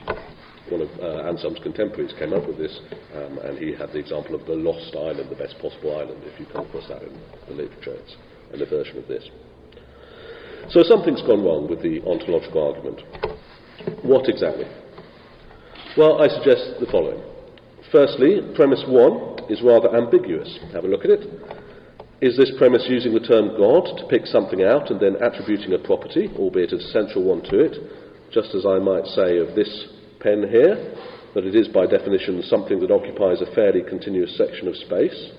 One 0.68 0.84
of 0.84 0.92
uh, 1.00 1.24
Anselm's 1.24 1.64
contemporaries 1.64 2.12
came 2.20 2.36
up 2.36 2.44
with 2.44 2.60
this, 2.60 2.84
um, 3.16 3.40
and 3.48 3.56
he 3.56 3.72
had 3.72 3.96
the 3.96 3.98
example 3.98 4.34
of 4.36 4.44
the 4.44 4.60
lost 4.60 4.92
island, 4.92 5.32
the 5.32 5.40
best 5.40 5.56
possible 5.56 5.96
island, 5.96 6.20
if 6.28 6.38
you 6.38 6.44
come 6.52 6.68
across 6.68 6.88
that 6.88 7.00
in 7.00 7.16
the 7.48 7.54
literature. 7.64 7.96
It's 7.96 8.60
a 8.60 8.66
version 8.68 8.98
of 8.98 9.08
this. 9.08 9.24
So 10.68 10.82
something's 10.84 11.24
gone 11.24 11.44
wrong 11.44 11.64
with 11.68 11.80
the 11.80 12.04
ontological 12.04 12.60
argument. 12.60 13.00
What 14.02 14.28
exactly? 14.28 14.66
Well, 15.96 16.20
I 16.22 16.28
suggest 16.28 16.80
the 16.80 16.86
following. 16.90 17.22
Firstly, 17.92 18.40
premise 18.54 18.82
one 18.88 19.38
is 19.48 19.62
rather 19.62 19.94
ambiguous. 19.96 20.58
Have 20.72 20.84
a 20.84 20.88
look 20.88 21.04
at 21.04 21.10
it. 21.10 21.26
Is 22.20 22.36
this 22.36 22.50
premise 22.58 22.86
using 22.88 23.12
the 23.12 23.20
term 23.20 23.56
God 23.58 23.84
to 23.98 24.06
pick 24.08 24.26
something 24.26 24.62
out 24.62 24.90
and 24.90 24.98
then 24.98 25.16
attributing 25.22 25.74
a 25.74 25.78
property, 25.78 26.30
albeit 26.36 26.72
a 26.72 26.80
central 26.80 27.24
one 27.24 27.42
to 27.50 27.58
it, 27.60 27.76
just 28.32 28.54
as 28.54 28.64
I 28.66 28.78
might 28.78 29.06
say 29.06 29.38
of 29.38 29.54
this 29.54 29.88
pen 30.20 30.48
here, 30.48 30.74
that 31.34 31.44
it 31.44 31.54
is 31.54 31.68
by 31.68 31.86
definition 31.86 32.42
something 32.42 32.80
that 32.80 32.90
occupies 32.90 33.42
a 33.42 33.54
fairly 33.54 33.82
continuous 33.82 34.36
section 34.38 34.68
of 34.68 34.76
space? 34.76 35.30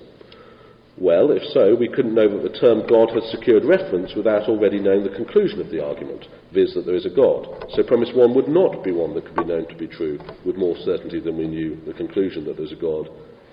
Well, 0.98 1.30
if 1.30 1.42
so, 1.52 1.74
we 1.74 1.88
couldn't 1.88 2.14
know 2.14 2.26
that 2.28 2.42
the 2.42 2.58
term 2.58 2.86
God 2.88 3.12
had 3.12 3.22
secured 3.24 3.66
reference 3.66 4.14
without 4.16 4.48
already 4.48 4.80
knowing 4.80 5.04
the 5.04 5.14
conclusion 5.14 5.60
of 5.60 5.68
the 5.68 5.84
argument, 5.84 6.24
viz., 6.54 6.72
that 6.72 6.86
there 6.86 6.96
is 6.96 7.04
a 7.04 7.10
God. 7.10 7.68
So 7.76 7.82
premise 7.82 8.12
one 8.14 8.34
would 8.34 8.48
not 8.48 8.82
be 8.82 8.92
one 8.92 9.14
that 9.14 9.26
could 9.26 9.36
be 9.36 9.44
known 9.44 9.68
to 9.68 9.76
be 9.76 9.88
true 9.88 10.18
with 10.46 10.56
more 10.56 10.76
certainty 10.84 11.20
than 11.20 11.36
we 11.36 11.48
knew 11.48 11.76
the 11.84 11.92
conclusion 11.92 12.44
that 12.46 12.56
there's 12.56 12.72
a 12.72 12.80
God, 12.80 13.10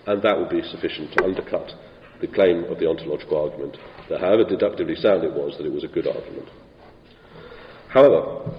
and 0.08 0.22
that 0.24 0.40
would 0.40 0.50
be 0.50 0.64
sufficient 0.72 1.12
to 1.14 1.26
undercut 1.26 1.70
the 2.22 2.28
claim 2.28 2.64
of 2.72 2.80
the 2.80 2.88
ontological 2.88 3.44
argument, 3.44 3.76
that 4.10 4.22
however 4.22 4.46
deductively 4.46 4.96
sound 4.96 5.26
it 5.26 5.34
was, 5.34 5.58
that 5.58 5.68
it 5.68 5.74
was 5.74 5.84
a 5.84 5.92
good 5.92 6.08
argument. 6.08 6.48
However, 7.90 8.56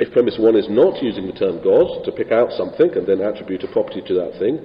if 0.00 0.12
premise 0.12 0.34
one 0.40 0.56
is 0.56 0.66
not 0.68 1.00
using 1.00 1.28
the 1.28 1.38
term 1.38 1.62
God 1.62 2.02
to 2.04 2.10
pick 2.10 2.32
out 2.32 2.50
something 2.58 2.90
and 2.98 3.06
then 3.06 3.20
attribute 3.20 3.62
a 3.62 3.70
property 3.70 4.02
to 4.02 4.14
that 4.14 4.38
thing, 4.40 4.58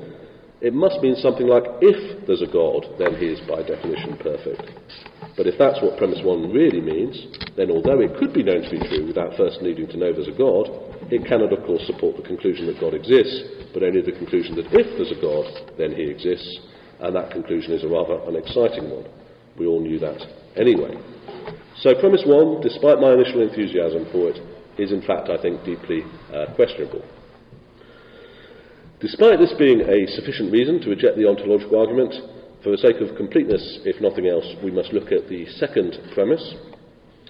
it 0.61 0.73
must 0.73 0.99
mean 0.99 1.15
something 1.15 1.47
like, 1.47 1.63
if 1.79 2.27
there's 2.27 2.43
a 2.43 2.51
God, 2.51 2.83
then 2.99 3.15
he 3.15 3.31
is 3.31 3.39
by 3.47 3.63
definition 3.63 4.19
perfect. 4.19 4.67
But 5.39 5.47
if 5.47 5.55
that's 5.55 5.79
what 5.79 5.95
premise 5.95 6.19
one 6.19 6.51
really 6.51 6.83
means, 6.83 7.15
then 7.55 7.71
although 7.71 8.03
it 8.03 8.19
could 8.19 8.35
be 8.35 8.43
known 8.43 8.67
to 8.67 8.71
be 8.75 8.83
true 8.91 9.07
without 9.07 9.39
first 9.39 9.63
needing 9.63 9.87
to 9.87 9.97
know 9.97 10.11
there's 10.11 10.27
a 10.27 10.35
God, 10.35 10.67
it 11.07 11.23
cannot, 11.23 11.55
of 11.55 11.63
course, 11.63 11.87
support 11.87 12.19
the 12.19 12.27
conclusion 12.27 12.67
that 12.67 12.79
God 12.83 12.93
exists, 12.93 13.71
but 13.71 13.83
only 13.83 14.03
the 14.03 14.11
conclusion 14.11 14.59
that 14.59 14.67
if 14.75 14.87
there's 14.99 15.15
a 15.15 15.21
God, 15.23 15.47
then 15.79 15.95
he 15.95 16.11
exists, 16.11 16.59
and 16.99 17.15
that 17.15 17.31
conclusion 17.31 17.71
is 17.71 17.87
a 17.87 17.87
rather 17.87 18.19
unexciting 18.27 18.91
one. 18.91 19.07
We 19.55 19.63
all 19.65 19.79
knew 19.79 19.99
that 19.99 20.19
anyway. 20.59 20.99
So 21.79 21.95
premise 21.95 22.27
one, 22.27 22.59
despite 22.59 22.99
my 22.99 23.15
initial 23.15 23.39
enthusiasm 23.47 24.11
for 24.11 24.35
it, 24.35 24.43
is 24.75 24.91
in 24.91 25.01
fact, 25.07 25.29
I 25.29 25.41
think, 25.41 25.63
deeply 25.63 26.03
uh, 26.35 26.51
questionable. 26.55 27.03
Despite 29.01 29.39
this 29.39 29.53
being 29.57 29.79
a 29.81 30.07
sufficient 30.07 30.51
reason 30.51 30.81
to 30.81 30.89
reject 30.89 31.15
the 31.15 31.27
ontological 31.27 31.79
argument, 31.79 32.13
for 32.63 32.71
the 32.71 32.77
sake 32.77 32.97
of 32.99 33.15
completeness, 33.15 33.79
if 33.85 34.01
nothing 34.01 34.27
else, 34.27 34.45
we 34.61 34.71
must 34.71 34.91
look 34.91 35.13
at 35.13 35.29
the 35.29 35.45
second 35.55 35.97
premise. 36.13 36.55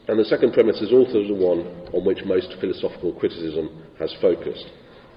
And 0.08 0.18
the 0.20 0.26
second 0.26 0.54
premise 0.54 0.82
is 0.82 0.92
also 0.92 1.22
the 1.22 1.38
one 1.38 1.62
on 1.94 2.04
which 2.04 2.26
most 2.26 2.56
philosophical 2.60 3.14
criticism 3.14 3.70
has 4.00 4.12
focused. 4.20 4.66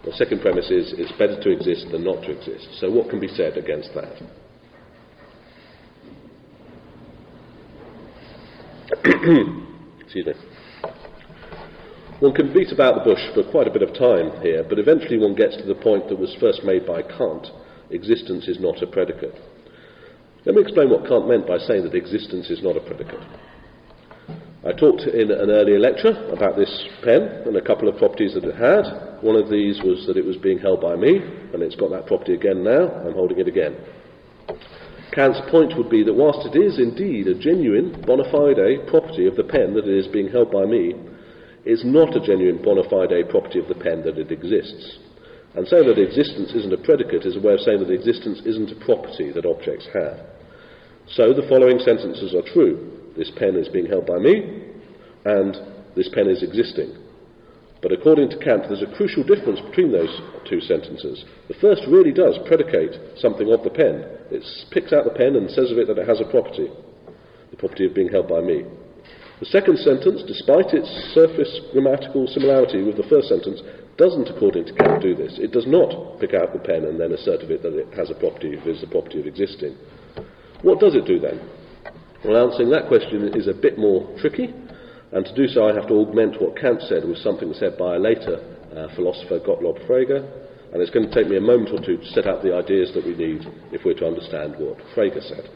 The 0.04 0.12
second 0.12 0.42
premise 0.42 0.70
is 0.70 0.92
it's 0.98 1.12
better 1.12 1.40
to 1.40 1.50
exist 1.50 1.86
than 1.90 2.04
not 2.04 2.20
to 2.22 2.32
exist. 2.32 2.68
So, 2.80 2.90
what 2.90 3.08
can 3.08 3.20
be 3.20 3.28
said 3.28 3.56
against 3.56 3.94
that? 3.94 4.20
Excuse 10.04 10.26
me. 10.26 10.51
One 12.22 12.32
can 12.32 12.54
beat 12.54 12.70
about 12.70 12.94
the 12.94 13.10
bush 13.10 13.34
for 13.34 13.42
quite 13.50 13.66
a 13.66 13.74
bit 13.74 13.82
of 13.82 13.98
time 13.98 14.30
here, 14.42 14.62
but 14.62 14.78
eventually 14.78 15.18
one 15.18 15.34
gets 15.34 15.56
to 15.56 15.66
the 15.66 15.74
point 15.74 16.08
that 16.08 16.20
was 16.20 16.36
first 16.38 16.62
made 16.62 16.86
by 16.86 17.02
Kant 17.02 17.48
existence 17.90 18.46
is 18.46 18.60
not 18.60 18.80
a 18.80 18.86
predicate. 18.86 19.34
Let 20.46 20.54
me 20.54 20.62
explain 20.62 20.88
what 20.88 21.08
Kant 21.08 21.26
meant 21.26 21.48
by 21.48 21.58
saying 21.58 21.82
that 21.82 21.96
existence 21.96 22.48
is 22.48 22.62
not 22.62 22.76
a 22.76 22.80
predicate. 22.86 23.18
I 24.62 24.70
talked 24.70 25.02
in 25.02 25.32
an 25.32 25.50
earlier 25.50 25.80
lecture 25.80 26.14
about 26.30 26.54
this 26.54 26.70
pen 27.02 27.42
and 27.44 27.56
a 27.56 27.60
couple 27.60 27.88
of 27.88 27.98
properties 27.98 28.34
that 28.34 28.44
it 28.44 28.54
had. 28.54 29.18
One 29.18 29.34
of 29.34 29.50
these 29.50 29.82
was 29.82 30.06
that 30.06 30.16
it 30.16 30.24
was 30.24 30.36
being 30.36 30.58
held 30.58 30.80
by 30.80 30.94
me, 30.94 31.18
and 31.18 31.60
it's 31.60 31.74
got 31.74 31.90
that 31.90 32.06
property 32.06 32.34
again 32.34 32.62
now. 32.62 32.86
I'm 33.02 33.18
holding 33.18 33.40
it 33.40 33.48
again. 33.48 33.74
Kant's 35.10 35.42
point 35.50 35.76
would 35.76 35.90
be 35.90 36.04
that 36.04 36.14
whilst 36.14 36.46
it 36.46 36.56
is 36.56 36.78
indeed 36.78 37.26
a 37.26 37.34
genuine 37.34 38.00
bona 38.06 38.30
fide 38.30 38.86
property 38.86 39.26
of 39.26 39.34
the 39.34 39.42
pen 39.42 39.74
that 39.74 39.88
it 39.88 39.98
is 39.98 40.06
being 40.06 40.28
held 40.28 40.52
by 40.52 40.64
me, 40.64 40.94
is 41.64 41.84
not 41.84 42.16
a 42.16 42.20
genuine 42.20 42.62
bona 42.62 42.82
fide 42.88 43.28
property 43.30 43.58
of 43.58 43.68
the 43.68 43.74
pen 43.74 44.02
that 44.02 44.18
it 44.18 44.32
exists. 44.32 44.98
And 45.54 45.68
saying 45.68 45.86
that 45.86 45.98
existence 45.98 46.52
isn't 46.54 46.72
a 46.72 46.78
predicate 46.78 47.26
is 47.26 47.36
a 47.36 47.40
way 47.40 47.54
of 47.54 47.60
saying 47.60 47.80
that 47.80 47.92
existence 47.92 48.40
isn't 48.44 48.72
a 48.72 48.84
property 48.84 49.30
that 49.32 49.46
objects 49.46 49.86
have. 49.92 50.18
So 51.08 51.34
the 51.34 51.46
following 51.48 51.78
sentences 51.78 52.34
are 52.34 52.46
true. 52.52 53.12
This 53.16 53.30
pen 53.36 53.56
is 53.56 53.68
being 53.68 53.86
held 53.86 54.06
by 54.06 54.16
me, 54.18 54.64
and 55.24 55.54
this 55.94 56.08
pen 56.08 56.28
is 56.28 56.42
existing. 56.42 56.96
But 57.82 57.92
according 57.92 58.30
to 58.30 58.38
Kant, 58.38 58.64
there's 58.68 58.82
a 58.82 58.96
crucial 58.96 59.24
difference 59.24 59.60
between 59.60 59.92
those 59.92 60.08
two 60.48 60.60
sentences. 60.60 61.24
The 61.48 61.58
first 61.60 61.82
really 61.90 62.12
does 62.12 62.38
predicate 62.46 63.18
something 63.18 63.52
of 63.52 63.62
the 63.64 63.74
pen. 63.74 64.06
It 64.30 64.46
picks 64.70 64.92
out 64.92 65.04
the 65.04 65.18
pen 65.18 65.36
and 65.36 65.50
says 65.50 65.70
of 65.70 65.78
it 65.78 65.88
that 65.88 65.98
it 65.98 66.08
has 66.08 66.20
a 66.20 66.30
property, 66.30 66.70
the 67.50 67.56
property 67.56 67.84
of 67.84 67.94
being 67.94 68.08
held 68.08 68.28
by 68.28 68.40
me. 68.40 68.64
The 69.42 69.50
second 69.58 69.78
sentence, 69.82 70.22
despite 70.22 70.70
its 70.70 70.86
surface 71.18 71.50
grammatical 71.72 72.28
similarity 72.28 72.86
with 72.86 72.94
the 72.96 73.10
first 73.10 73.26
sentence, 73.26 73.58
doesn't, 73.98 74.30
according 74.30 74.66
to 74.66 74.72
Kant, 74.72 75.02
do 75.02 75.16
this. 75.16 75.34
It 75.42 75.50
does 75.50 75.66
not 75.66 76.20
pick 76.20 76.30
out 76.32 76.52
the 76.52 76.62
pen 76.62 76.86
and 76.86 76.94
then 76.94 77.10
assert 77.10 77.42
of 77.42 77.50
it 77.50 77.60
that 77.66 77.74
it 77.74 77.90
has 77.98 78.08
a 78.08 78.14
property, 78.14 78.54
is 78.54 78.80
the 78.80 78.86
property 78.86 79.18
of 79.18 79.26
existing. 79.26 79.74
What 80.62 80.78
does 80.78 80.94
it 80.94 81.10
do 81.10 81.18
then? 81.18 81.42
Well, 82.24 82.38
answering 82.38 82.70
that 82.70 82.86
question 82.86 83.34
is 83.34 83.48
a 83.48 83.52
bit 83.52 83.78
more 83.78 84.06
tricky, 84.22 84.54
and 85.10 85.26
to 85.26 85.34
do 85.34 85.48
so 85.48 85.66
I 85.66 85.74
have 85.74 85.88
to 85.88 85.98
augment 85.98 86.40
what 86.40 86.54
Kant 86.54 86.80
said 86.86 87.02
with 87.02 87.18
something 87.18 87.52
said 87.58 87.76
by 87.76 87.96
a 87.96 87.98
later 87.98 88.38
uh, 88.70 88.94
philosopher, 88.94 89.40
Gottlob 89.42 89.82
Frege, 89.90 90.22
and 90.70 90.78
it's 90.78 90.94
going 90.94 91.10
to 91.10 91.12
take 91.12 91.26
me 91.26 91.36
a 91.36 91.42
moment 91.42 91.74
or 91.74 91.84
two 91.84 91.98
to 91.98 92.06
set 92.14 92.28
out 92.28 92.44
the 92.44 92.54
ideas 92.54 92.94
that 92.94 93.04
we 93.04 93.18
need 93.18 93.42
if 93.74 93.82
we're 93.84 93.98
to 93.98 94.06
understand 94.06 94.54
what 94.62 94.78
Frege 94.94 95.18
said. 95.26 95.50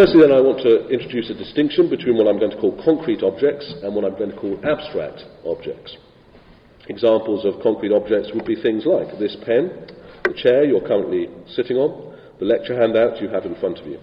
Firstly, 0.00 0.24
then, 0.24 0.32
I 0.32 0.40
want 0.40 0.64
to 0.64 0.88
introduce 0.88 1.28
a 1.28 1.36
distinction 1.36 1.92
between 1.92 2.16
what 2.16 2.24
I'm 2.24 2.40
going 2.40 2.56
to 2.56 2.56
call 2.56 2.72
concrete 2.80 3.20
objects 3.20 3.68
and 3.84 3.92
what 3.92 4.08
I'm 4.08 4.16
going 4.16 4.32
to 4.32 4.40
call 4.40 4.56
abstract 4.64 5.28
objects. 5.44 5.92
Examples 6.88 7.44
of 7.44 7.60
concrete 7.60 7.92
objects 7.92 8.32
would 8.32 8.48
be 8.48 8.56
things 8.56 8.88
like 8.88 9.20
this 9.20 9.36
pen, 9.44 9.92
the 10.24 10.32
chair 10.32 10.64
you're 10.64 10.80
currently 10.88 11.28
sitting 11.52 11.76
on, 11.76 12.16
the 12.40 12.48
lecture 12.48 12.80
handout 12.80 13.20
you 13.20 13.28
have 13.28 13.44
in 13.44 13.52
front 13.60 13.76
of 13.76 13.84
you. 13.84 14.00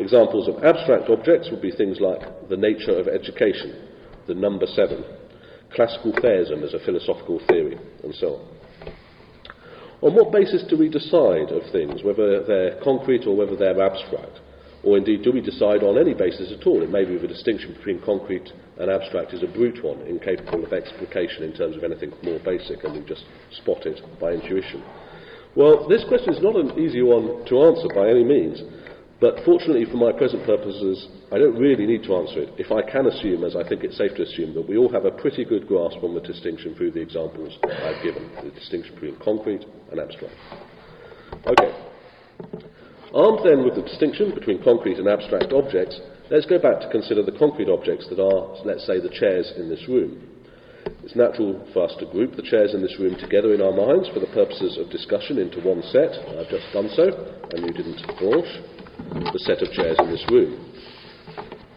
Examples 0.00 0.48
of 0.48 0.64
abstract 0.64 1.12
objects 1.12 1.52
would 1.52 1.60
be 1.60 1.76
things 1.76 2.00
like 2.00 2.48
the 2.48 2.56
nature 2.56 2.96
of 2.96 3.04
education, 3.04 3.76
the 4.26 4.34
number 4.34 4.64
seven, 4.64 5.04
classical 5.76 6.16
theism 6.24 6.64
as 6.64 6.72
a 6.72 6.80
philosophical 6.88 7.36
theory, 7.52 7.76
and 8.02 8.14
so 8.14 8.40
on. 8.40 8.48
On 10.08 10.14
what 10.16 10.32
basis 10.32 10.64
do 10.64 10.78
we 10.80 10.88
decide 10.88 11.52
of 11.52 11.68
things, 11.70 12.00
whether 12.00 12.40
they're 12.48 12.80
concrete 12.80 13.28
or 13.28 13.36
whether 13.36 13.56
they're 13.56 13.76
abstract? 13.76 14.40
Or 14.86 14.96
indeed, 14.96 15.24
do 15.24 15.32
we 15.32 15.40
decide 15.40 15.82
on 15.82 15.98
any 15.98 16.14
basis 16.14 16.52
at 16.54 16.64
all? 16.64 16.80
It 16.80 16.90
may 16.90 17.04
be 17.04 17.18
the 17.18 17.26
distinction 17.26 17.74
between 17.74 18.00
concrete 18.02 18.52
and 18.78 18.88
abstract 18.88 19.34
is 19.34 19.42
a 19.42 19.50
brute 19.50 19.82
one, 19.82 20.00
incapable 20.02 20.64
of 20.64 20.72
explication 20.72 21.42
in 21.42 21.52
terms 21.52 21.76
of 21.76 21.82
anything 21.82 22.12
more 22.22 22.38
basic, 22.44 22.84
and 22.84 22.94
we 22.94 23.00
just 23.02 23.24
spot 23.50 23.84
it 23.84 23.98
by 24.20 24.30
intuition. 24.30 24.84
Well, 25.56 25.88
this 25.88 26.04
question 26.06 26.34
is 26.34 26.40
not 26.40 26.54
an 26.54 26.78
easy 26.78 27.02
one 27.02 27.44
to 27.46 27.62
answer 27.66 27.88
by 27.96 28.08
any 28.10 28.22
means, 28.22 28.62
but 29.20 29.42
fortunately 29.44 29.86
for 29.90 29.96
my 29.96 30.12
present 30.12 30.46
purposes, 30.46 31.08
I 31.32 31.38
don't 31.38 31.58
really 31.58 31.84
need 31.84 32.04
to 32.04 32.14
answer 32.14 32.46
it 32.46 32.54
if 32.56 32.70
I 32.70 32.82
can 32.88 33.06
assume, 33.06 33.42
as 33.42 33.56
I 33.56 33.66
think 33.66 33.82
it's 33.82 33.98
safe 33.98 34.14
to 34.14 34.22
assume, 34.22 34.54
that 34.54 34.68
we 34.68 34.76
all 34.76 34.92
have 34.92 35.04
a 35.04 35.10
pretty 35.10 35.44
good 35.44 35.66
grasp 35.66 35.98
on 36.04 36.14
the 36.14 36.20
distinction 36.20 36.76
through 36.76 36.92
the 36.92 37.00
examples 37.00 37.58
I've 37.64 38.04
given, 38.04 38.30
the 38.38 38.50
distinction 38.54 38.94
between 38.94 39.18
concrete 39.18 39.66
and 39.90 39.98
abstract. 39.98 40.36
Okay. 41.44 41.74
Armed 43.16 43.40
then 43.48 43.64
with 43.64 43.74
the 43.74 43.88
distinction 43.88 44.34
between 44.34 44.62
concrete 44.62 44.98
and 45.00 45.08
abstract 45.08 45.48
objects, 45.50 45.98
let's 46.30 46.44
go 46.44 46.60
back 46.60 46.84
to 46.84 46.92
consider 46.92 47.24
the 47.24 47.32
concrete 47.32 47.72
objects 47.72 48.04
that 48.12 48.20
are, 48.20 48.52
let's 48.68 48.84
say, 48.84 49.00
the 49.00 49.08
chairs 49.08 49.50
in 49.56 49.70
this 49.72 49.88
room. 49.88 50.20
It's 51.00 51.16
natural 51.16 51.64
for 51.72 51.88
us 51.88 51.96
to 51.96 52.12
group 52.12 52.36
the 52.36 52.44
chairs 52.44 52.74
in 52.74 52.82
this 52.82 53.00
room 53.00 53.16
together 53.16 53.54
in 53.56 53.64
our 53.64 53.72
minds 53.72 54.12
for 54.12 54.20
the 54.20 54.28
purposes 54.36 54.76
of 54.76 54.92
discussion 54.92 55.38
into 55.40 55.64
one 55.64 55.80
set. 55.88 56.12
I've 56.36 56.52
just 56.52 56.68
done 56.76 56.92
so, 56.92 57.08
and 57.56 57.64
you 57.64 57.72
didn't 57.72 58.04
blanch. 58.20 58.52
The 59.32 59.44
set 59.48 59.64
of 59.64 59.72
chairs 59.72 59.96
in 59.96 60.12
this 60.12 60.24
room. 60.28 60.76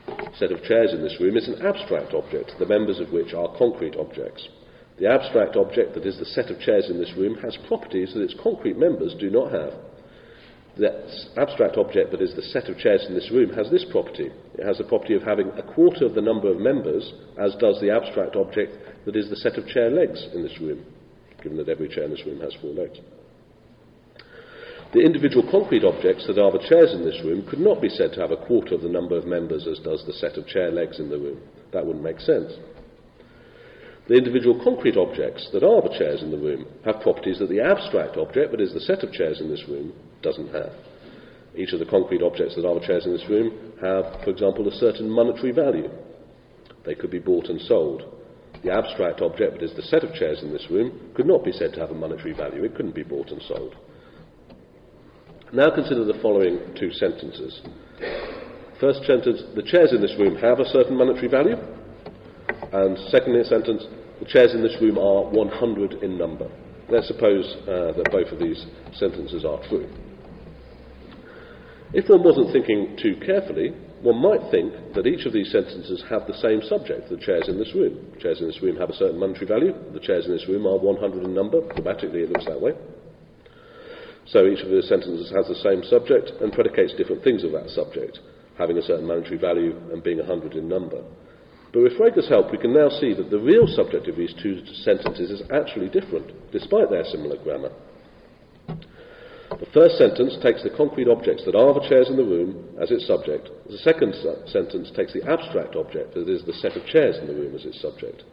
The 0.07 0.35
set 0.35 0.51
of 0.51 0.59
chairs 0.67 0.91
in 0.91 0.99
this 0.99 1.15
room 1.23 1.37
is 1.37 1.47
an 1.47 1.63
abstract 1.63 2.11
object, 2.13 2.51
the 2.59 2.67
members 2.67 2.99
of 2.99 3.15
which 3.15 3.33
are 3.33 3.55
concrete 3.55 3.95
objects. 3.95 4.43
The 4.99 5.07
abstract 5.07 5.55
object 5.55 5.95
that 5.95 6.05
is 6.05 6.19
the 6.19 6.35
set 6.35 6.51
of 6.51 6.59
chairs 6.59 6.91
in 6.91 6.99
this 6.99 7.15
room 7.15 7.39
has 7.39 7.55
properties 7.71 8.11
that 8.11 8.27
its 8.27 8.35
concrete 8.43 8.75
members 8.77 9.15
do 9.15 9.29
not 9.31 9.55
have. 9.55 9.71
The 10.79 10.95
abstract 11.35 11.75
object 11.75 12.11
that 12.11 12.21
is 12.21 12.33
the 12.35 12.41
set 12.41 12.69
of 12.69 12.77
chairs 12.77 13.05
in 13.05 13.13
this 13.13 13.29
room 13.31 13.51
has 13.51 13.69
this 13.69 13.83
property. 13.91 14.31
It 14.57 14.65
has 14.65 14.77
the 14.77 14.85
property 14.85 15.13
of 15.13 15.23
having 15.23 15.49
a 15.49 15.73
quarter 15.75 16.05
of 16.05 16.15
the 16.15 16.21
number 16.21 16.49
of 16.49 16.57
members, 16.57 17.11
as 17.37 17.53
does 17.59 17.81
the 17.81 17.91
abstract 17.91 18.37
object 18.37 18.77
that 19.03 19.17
is 19.17 19.29
the 19.29 19.35
set 19.35 19.57
of 19.57 19.67
chair 19.67 19.89
legs 19.91 20.25
in 20.33 20.41
this 20.41 20.57
room, 20.61 20.85
given 21.43 21.57
that 21.57 21.67
every 21.67 21.89
chair 21.89 22.05
in 22.05 22.11
this 22.11 22.25
room 22.25 22.39
has 22.39 22.55
four 22.61 22.71
legs. 22.71 22.97
The 24.93 25.01
individual 25.01 25.43
concrete 25.51 25.83
objects 25.83 26.25
that 26.27 26.39
are 26.39 26.51
the 26.51 26.65
chairs 26.69 26.93
in 26.93 27.03
this 27.03 27.21
room 27.25 27.45
could 27.49 27.59
not 27.59 27.81
be 27.81 27.89
said 27.89 28.13
to 28.13 28.21
have 28.21 28.31
a 28.31 28.45
quarter 28.47 28.75
of 28.75 28.81
the 28.81 28.87
number 28.87 29.17
of 29.17 29.27
members 29.27 29.67
as 29.67 29.79
does 29.79 30.05
the 30.05 30.13
set 30.13 30.37
of 30.37 30.47
chair 30.47 30.71
legs 30.71 30.97
in 30.97 31.09
the 31.09 31.19
room. 31.19 31.41
That 31.73 31.85
wouldn't 31.85 32.05
make 32.05 32.21
sense. 32.21 32.53
The 34.07 34.15
individual 34.15 34.63
concrete 34.63 34.95
objects 34.95 35.49
that 35.51 35.61
are 35.61 35.81
the 35.81 35.95
chairs 35.99 36.23
in 36.23 36.31
the 36.31 36.39
room 36.39 36.65
have 36.85 37.01
properties 37.01 37.37
that 37.39 37.49
the 37.49 37.59
abstract 37.59 38.15
object, 38.15 38.51
that 38.51 38.61
is 38.61 38.73
the 38.73 38.79
set 38.79 39.03
of 39.03 39.11
chairs 39.11 39.41
in 39.41 39.49
this 39.51 39.67
room, 39.67 39.93
doesn't 40.21 40.53
have. 40.53 40.73
Each 41.55 41.73
of 41.73 41.79
the 41.79 41.85
concrete 41.85 42.21
objects 42.21 42.55
that 42.55 42.65
are 42.65 42.79
the 42.79 42.85
chairs 42.85 43.05
in 43.05 43.11
this 43.11 43.27
room 43.29 43.73
have, 43.81 44.23
for 44.23 44.29
example, 44.29 44.67
a 44.67 44.71
certain 44.71 45.09
monetary 45.09 45.51
value. 45.51 45.89
They 46.85 46.95
could 46.95 47.11
be 47.11 47.19
bought 47.19 47.47
and 47.47 47.59
sold. 47.61 48.03
The 48.63 48.71
abstract 48.73 49.21
object, 49.21 49.53
that 49.53 49.63
is 49.63 49.75
the 49.75 49.81
set 49.81 50.03
of 50.03 50.13
chairs 50.13 50.43
in 50.43 50.51
this 50.51 50.67
room, 50.69 51.11
could 51.15 51.25
not 51.25 51.43
be 51.43 51.51
said 51.51 51.73
to 51.73 51.79
have 51.79 51.91
a 51.91 51.95
monetary 51.95 52.33
value. 52.33 52.63
It 52.63 52.75
couldn't 52.75 52.95
be 52.95 53.03
bought 53.03 53.29
and 53.29 53.41
sold. 53.43 53.75
Now 55.51 55.73
consider 55.73 56.05
the 56.05 56.19
following 56.21 56.59
two 56.77 56.91
sentences. 56.91 57.61
First 58.79 59.03
sentence, 59.05 59.41
the 59.55 59.63
chairs 59.63 59.91
in 59.91 60.01
this 60.01 60.15
room 60.19 60.35
have 60.37 60.59
a 60.59 60.65
certain 60.65 60.95
monetary 60.95 61.27
value. 61.27 61.57
And 62.71 62.97
second 63.09 63.43
sentence, 63.45 63.83
the 64.19 64.25
chairs 64.25 64.53
in 64.53 64.61
this 64.61 64.75
room 64.79 64.97
are 64.97 65.23
100 65.31 66.03
in 66.03 66.17
number. 66.17 66.49
Let's 66.89 67.07
suppose 67.07 67.45
uh, 67.63 67.93
that 67.97 68.09
both 68.11 68.31
of 68.31 68.39
these 68.39 68.65
sentences 68.93 69.45
are 69.45 69.59
true. 69.67 69.89
If 71.93 72.09
one 72.09 72.23
wasn't 72.23 72.53
thinking 72.53 72.97
too 73.01 73.17
carefully, 73.25 73.73
one 74.01 74.21
might 74.21 74.51
think 74.51 74.93
that 74.93 75.07
each 75.07 75.25
of 75.25 75.33
these 75.33 75.51
sentences 75.51 76.03
have 76.09 76.27
the 76.27 76.37
same 76.37 76.61
subject, 76.61 77.09
the 77.09 77.17
chairs 77.17 77.49
in 77.49 77.57
this 77.57 77.73
room. 77.73 78.13
The 78.13 78.21
chairs 78.21 78.39
in 78.39 78.47
this 78.47 78.61
room 78.61 78.77
have 78.77 78.89
a 78.89 78.95
certain 78.95 79.19
monetary 79.19 79.47
value. 79.47 79.73
The 79.93 79.99
chairs 79.99 80.25
in 80.25 80.31
this 80.31 80.47
room 80.47 80.67
are 80.67 80.77
100 80.77 81.23
in 81.23 81.33
number. 81.33 81.61
Grammatically, 81.61 82.21
it 82.21 82.29
looks 82.29 82.45
that 82.45 82.61
way. 82.61 82.73
So 84.27 84.45
each 84.45 84.61
of 84.61 84.69
the 84.69 84.83
sentences 84.83 85.33
has 85.35 85.47
the 85.47 85.57
same 85.65 85.83
subject 85.83 86.31
and 86.39 86.53
predicates 86.53 86.93
different 86.93 87.23
things 87.23 87.43
of 87.43 87.51
that 87.53 87.69
subject, 87.71 88.19
having 88.57 88.77
a 88.77 88.83
certain 88.83 89.07
monetary 89.07 89.37
value 89.37 89.75
and 89.91 90.03
being 90.03 90.19
100 90.19 90.53
in 90.53 90.69
number. 90.69 91.03
But 91.73 91.83
with 91.83 91.97
Frege's 91.97 92.29
help, 92.29 92.51
we 92.51 92.57
can 92.57 92.73
now 92.73 92.89
see 92.89 93.13
that 93.13 93.29
the 93.29 93.39
real 93.39 93.65
subject 93.67 94.07
of 94.07 94.15
these 94.15 94.33
two 94.41 94.61
sentences 94.85 95.31
is 95.31 95.41
actually 95.51 95.89
different, 95.89 96.51
despite 96.51 96.89
their 96.89 97.05
similar 97.05 97.37
grammar. 97.41 97.71
The 99.59 99.71
first 99.75 99.97
sentence 99.97 100.37
takes 100.41 100.63
the 100.63 100.71
concrete 100.71 101.09
objects 101.11 101.43
that 101.43 101.55
are 101.55 101.73
the 101.73 101.83
chairs 101.87 102.07
in 102.07 102.15
the 102.15 102.23
room 102.23 102.77
as 102.79 102.91
its 102.91 103.05
subject. 103.05 103.49
The 103.67 103.77
second 103.83 104.15
su- 104.15 104.39
sentence 104.47 104.89
takes 104.95 105.11
the 105.11 105.27
abstract 105.27 105.75
object, 105.75 106.13
that 106.13 106.29
is, 106.29 106.45
the 106.45 106.53
set 106.53 106.77
of 106.77 106.85
chairs 106.85 107.17
in 107.19 107.27
the 107.27 107.35
room, 107.35 107.53
as 107.53 107.65
its 107.65 107.81
subject. 107.81 108.23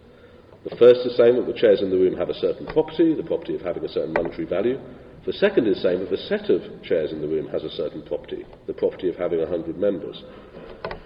The 0.63 0.77
first 0.77 1.03
is 1.07 1.17
saying 1.17 1.35
that 1.35 1.47
the 1.47 1.59
chairs 1.59 1.83
in 1.83 1.91
the 1.91 1.99
room 1.99 2.17
have 2.17 2.31
a 2.31 2.35
certain 2.35 2.67
property, 2.67 3.15
the 3.15 3.27
property 3.27 3.55
of 3.55 3.63
having 3.63 3.85
a 3.85 3.89
certain 3.89 4.13
monetary 4.13 4.47
value. 4.47 4.79
The 5.27 5.33
second 5.33 5.67
is 5.67 5.83
saying 5.83 5.99
that 5.99 6.11
the 6.11 6.27
set 6.31 6.49
of 6.49 6.63
chairs 6.83 7.11
in 7.11 7.21
the 7.21 7.29
room 7.29 7.49
has 7.49 7.65
a 7.65 7.71
certain 7.75 8.03
property, 8.03 8.47
the 8.67 8.75
property 8.75 9.09
of 9.09 9.17
having 9.17 9.41
100 9.41 9.77
members. 9.77 10.23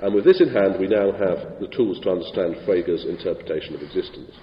And 0.03 0.15
with 0.15 0.25
this 0.25 0.41
in 0.41 0.53
hand, 0.53 0.77
we 0.79 0.89
now 0.89 1.13
have 1.13 1.61
the 1.61 1.73
tools 1.73 2.01
to 2.01 2.11
understand 2.11 2.57
Frege's 2.67 3.05
interpretation 3.05 3.75
of 3.75 3.81
existence. 3.81 4.37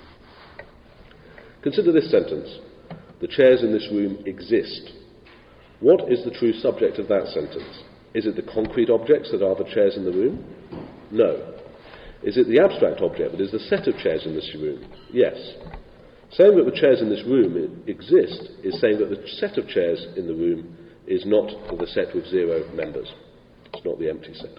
Consider 1.61 1.91
this 1.91 2.09
sentence 2.09 2.49
The 3.21 3.27
chairs 3.27 3.63
in 3.63 3.71
this 3.71 3.87
room 3.91 4.23
exist. 4.25 4.96
What 5.79 6.11
is 6.11 6.23
the 6.23 6.31
true 6.31 6.53
subject 6.53 6.97
of 6.97 7.07
that 7.07 7.27
sentence? 7.27 7.83
Is 8.13 8.25
it 8.25 8.35
the 8.35 8.51
concrete 8.51 8.89
objects 8.89 9.31
that 9.31 9.45
are 9.45 9.55
the 9.55 9.69
chairs 9.69 9.95
in 9.95 10.05
the 10.05 10.11
room? 10.11 10.43
No. 11.11 11.53
Is 12.23 12.37
it 12.37 12.47
the 12.47 12.59
abstract 12.59 13.01
object 13.01 13.31
that 13.31 13.41
is 13.41 13.51
the 13.51 13.59
set 13.59 13.87
of 13.87 13.97
chairs 13.97 14.25
in 14.25 14.33
this 14.33 14.49
room? 14.55 14.91
Yes. 15.11 15.37
Saying 16.31 16.57
that 16.57 16.65
the 16.65 16.79
chairs 16.79 17.01
in 17.01 17.09
this 17.09 17.23
room 17.25 17.83
exist 17.85 18.49
is 18.63 18.79
saying 18.81 18.97
that 18.99 19.09
the 19.09 19.21
set 19.37 19.57
of 19.57 19.67
chairs 19.67 20.03
in 20.17 20.27
the 20.27 20.33
room 20.33 20.75
is 21.05 21.23
not 21.25 21.47
the 21.77 21.87
set 21.87 22.13
with 22.13 22.27
zero 22.27 22.67
members. 22.73 23.11
It's 23.73 23.85
not 23.85 23.99
the 23.99 24.09
empty 24.09 24.33
set. 24.33 24.57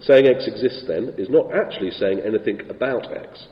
Saying 0.00 0.26
X 0.26 0.46
exists, 0.46 0.84
then, 0.86 1.14
is 1.18 1.28
not 1.28 1.52
actually 1.52 1.90
saying 1.90 2.20
anything 2.20 2.60
about 2.70 3.12
X. 3.12 3.46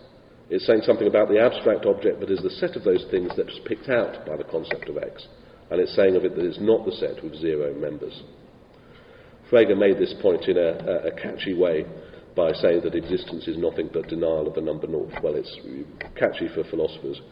It's 0.49 0.67
saying 0.67 0.83
something 0.85 1.09
about 1.09 1.29
the 1.29 1.41
abstract 1.41 1.87
object 1.87 2.21
that 2.21 2.31
is 2.31 2.43
the 2.43 2.51
set 2.51 2.77
of 2.77 2.85
those 2.85 3.05
things 3.11 3.33
that's 3.37 3.59
picked 3.67 3.89
out 3.89 4.27
by 4.27 4.37
the 4.37 4.45
concept 4.45 4.89
of 4.89 4.97
X. 4.99 5.27
And 5.73 5.81
it's 5.81 5.97
saying 5.97 6.17
of 6.17 6.25
it 6.27 6.37
that 6.37 6.45
it's 6.45 6.61
not 6.61 6.85
the 6.85 6.93
set 6.93 7.25
with 7.25 7.35
zero 7.35 7.73
members. 7.73 8.13
Frege 9.51 9.75
made 9.75 9.97
this 9.97 10.15
point 10.21 10.45
in 10.45 10.59
a, 10.59 10.69
a, 10.85 11.09
a 11.09 11.13
catchy 11.13 11.55
way 11.55 11.87
by 12.37 12.53
saying 12.53 12.83
that 12.85 12.95
existence 12.95 13.49
is 13.49 13.57
nothing 13.57 13.89
but 13.91 14.07
denial 14.07 14.47
of 14.47 14.55
the 14.55 14.61
number 14.61 14.87
naught. 14.87 15.11
Well, 15.23 15.35
it's 15.35 15.57
catchy 16.15 16.49
for 16.55 16.63
philosophers. 16.65 17.23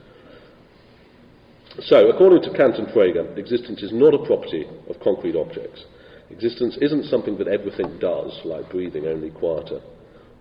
So, 1.81 2.09
according 2.09 2.42
to 2.44 2.57
Kant 2.57 2.76
and 2.76 2.88
Frege, 2.88 3.37
existence 3.37 3.83
is 3.83 3.92
not 3.92 4.14
a 4.14 4.24
property 4.24 4.64
of 4.88 4.98
concrete 5.05 5.37
objects. 5.37 5.85
Existence 6.31 6.79
isn't 6.81 7.05
something 7.05 7.37
that 7.37 7.48
everything 7.48 7.98
does, 7.98 8.40
like 8.46 8.70
breathing, 8.70 9.07
only 9.07 9.31
quieter. 9.31 9.81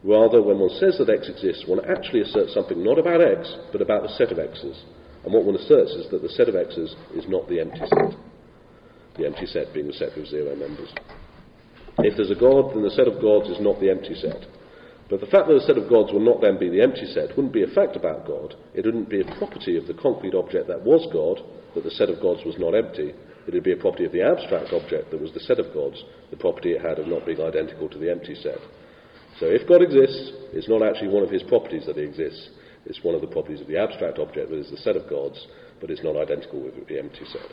Rather, 0.05 0.41
when 0.41 0.59
one 0.59 0.69
says 0.79 0.97
that 0.99 1.09
X 1.09 1.27
exists, 1.27 1.65
one 1.67 1.83
actually 1.83 2.21
asserts 2.21 2.53
something 2.53 2.81
not 2.81 2.97
about 2.97 3.19
X, 3.19 3.57
but 3.73 3.81
about 3.81 4.03
the 4.03 4.15
set 4.15 4.31
of 4.31 4.39
X's. 4.39 4.85
And 5.23 5.33
what 5.33 5.43
one 5.43 5.55
asserts 5.55 5.91
is 5.91 6.09
that 6.11 6.21
the 6.21 6.29
set 6.29 6.47
of 6.47 6.55
X's 6.55 6.95
is 7.15 7.27
not 7.27 7.47
the 7.49 7.59
empty 7.59 7.81
set. 7.83 8.15
The 9.17 9.25
empty 9.25 9.45
set 9.45 9.73
being 9.73 9.87
the 9.87 9.93
set 9.93 10.15
with 10.15 10.27
zero 10.27 10.55
members. 10.55 10.93
If 11.99 12.15
there's 12.15 12.31
a 12.31 12.39
God, 12.39 12.73
then 12.73 12.83
the 12.83 12.95
set 12.95 13.07
of 13.07 13.21
gods 13.21 13.49
is 13.49 13.59
not 13.59 13.79
the 13.79 13.89
empty 13.89 14.15
set. 14.15 14.47
But 15.09 15.19
the 15.19 15.27
fact 15.27 15.47
that 15.47 15.57
the 15.57 15.67
set 15.67 15.77
of 15.77 15.89
gods 15.89 16.13
will 16.13 16.23
not 16.23 16.39
then 16.39 16.57
be 16.57 16.69
the 16.69 16.81
empty 16.81 17.05
set 17.11 17.35
wouldn't 17.35 17.53
be 17.53 17.63
a 17.63 17.75
fact 17.75 17.97
about 17.97 18.27
God. 18.27 18.55
It 18.73 18.85
wouldn't 18.85 19.09
be 19.09 19.21
a 19.21 19.35
property 19.37 19.75
of 19.75 19.87
the 19.87 19.97
concrete 19.97 20.35
object 20.35 20.67
that 20.67 20.85
was 20.85 21.03
God, 21.11 21.41
that 21.75 21.83
the 21.83 21.91
set 21.91 22.09
of 22.09 22.21
gods 22.21 22.45
was 22.45 22.55
not 22.57 22.77
empty, 22.77 23.13
it 23.49 23.53
would 23.53 23.63
be 23.63 23.73
a 23.73 23.77
property 23.81 24.05
of 24.05 24.11
the 24.11 24.21
abstract 24.21 24.73
object 24.73 25.09
that 25.09 25.19
was 25.19 25.33
the 25.33 25.39
set 25.39 25.57
of 25.57 25.73
gods, 25.73 26.03
the 26.29 26.37
property 26.37 26.73
it 26.73 26.85
had 26.85 26.99
of 26.99 27.07
not 27.07 27.25
being 27.25 27.41
identical 27.41 27.89
to 27.89 27.97
the 27.97 28.11
empty 28.11 28.35
set. 28.35 28.59
So 29.39 29.47
if 29.47 29.67
God 29.67 29.81
exists, 29.81 30.31
it's 30.53 30.69
not 30.69 30.83
actually 30.83 31.09
one 31.09 31.23
of 31.23 31.31
his 31.31 31.41
properties 31.43 31.87
that 31.87 31.97
he 31.97 32.03
exists. 32.03 32.49
It's 32.85 33.03
one 33.03 33.15
of 33.15 33.21
the 33.21 33.27
properties 33.27 33.61
of 33.61 33.67
the 33.67 33.77
abstract 33.77 34.19
object 34.19 34.49
that 34.49 34.57
is 34.57 34.71
the 34.71 34.77
set 34.77 34.95
of 34.95 35.09
gods, 35.09 35.47
but 35.81 35.89
it's 35.89 36.03
not 36.03 36.15
identical 36.15 36.61
with 36.61 36.87
the 36.87 36.99
empty 36.99 37.25
set. 37.31 37.51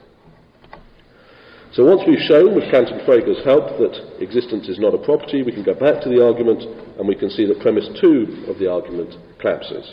So 1.72 1.84
once 1.84 2.02
we've 2.06 2.22
shown, 2.24 2.54
with 2.54 2.70
Kant 2.70 2.88
and 2.88 3.04
Frege's 3.04 3.44
help, 3.44 3.76
that 3.78 4.22
existence 4.22 4.68
is 4.68 4.78
not 4.78 4.94
a 4.94 5.02
property, 5.04 5.42
we 5.42 5.52
can 5.52 5.64
go 5.64 5.74
back 5.74 6.00
to 6.02 6.08
the 6.08 6.24
argument 6.24 6.62
and 6.62 7.06
we 7.06 7.14
can 7.14 7.28
see 7.28 7.44
that 7.46 7.60
premise 7.60 7.88
two 8.00 8.46
of 8.48 8.58
the 8.58 8.70
argument 8.70 9.12
collapses. 9.40 9.84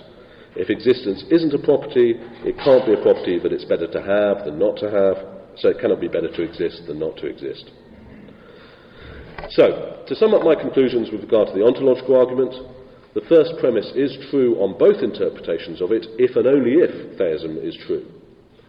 If 0.56 0.70
existence 0.70 1.26
isn't 1.32 1.54
a 1.54 1.60
property, 1.60 2.16
it 2.46 2.56
can't 2.62 2.86
be 2.86 2.94
a 2.94 3.02
property 3.02 3.40
that 3.40 3.52
it's 3.52 3.66
better 3.66 3.90
to 3.90 4.02
have 4.02 4.46
than 4.46 4.60
not 4.60 4.78
to 4.80 4.88
have, 4.88 5.18
so 5.58 5.70
it 5.70 5.80
cannot 5.82 6.00
be 6.00 6.08
better 6.08 6.30
to 6.30 6.42
exist 6.42 6.86
than 6.86 7.00
not 7.00 7.18
to 7.18 7.26
exist. 7.26 7.72
So, 9.50 10.06
to 10.08 10.16
sum 10.16 10.34
up 10.34 10.44
my 10.44 10.56
conclusions 10.56 11.12
with 11.12 11.22
regard 11.22 11.50
to 11.50 11.54
the 11.54 11.66
ontological 11.66 12.16
argument, 12.16 12.54
the 13.14 13.26
first 13.30 13.54
premise 13.60 13.92
is 13.96 14.18
true 14.30 14.56
on 14.58 14.78
both 14.78 15.04
interpretations 15.04 15.82
of 15.82 15.92
it, 15.92 16.06
if 16.18 16.36
and 16.36 16.48
only 16.48 16.82
if 16.82 17.18
theism 17.18 17.58
is 17.58 17.78
true. 17.86 18.06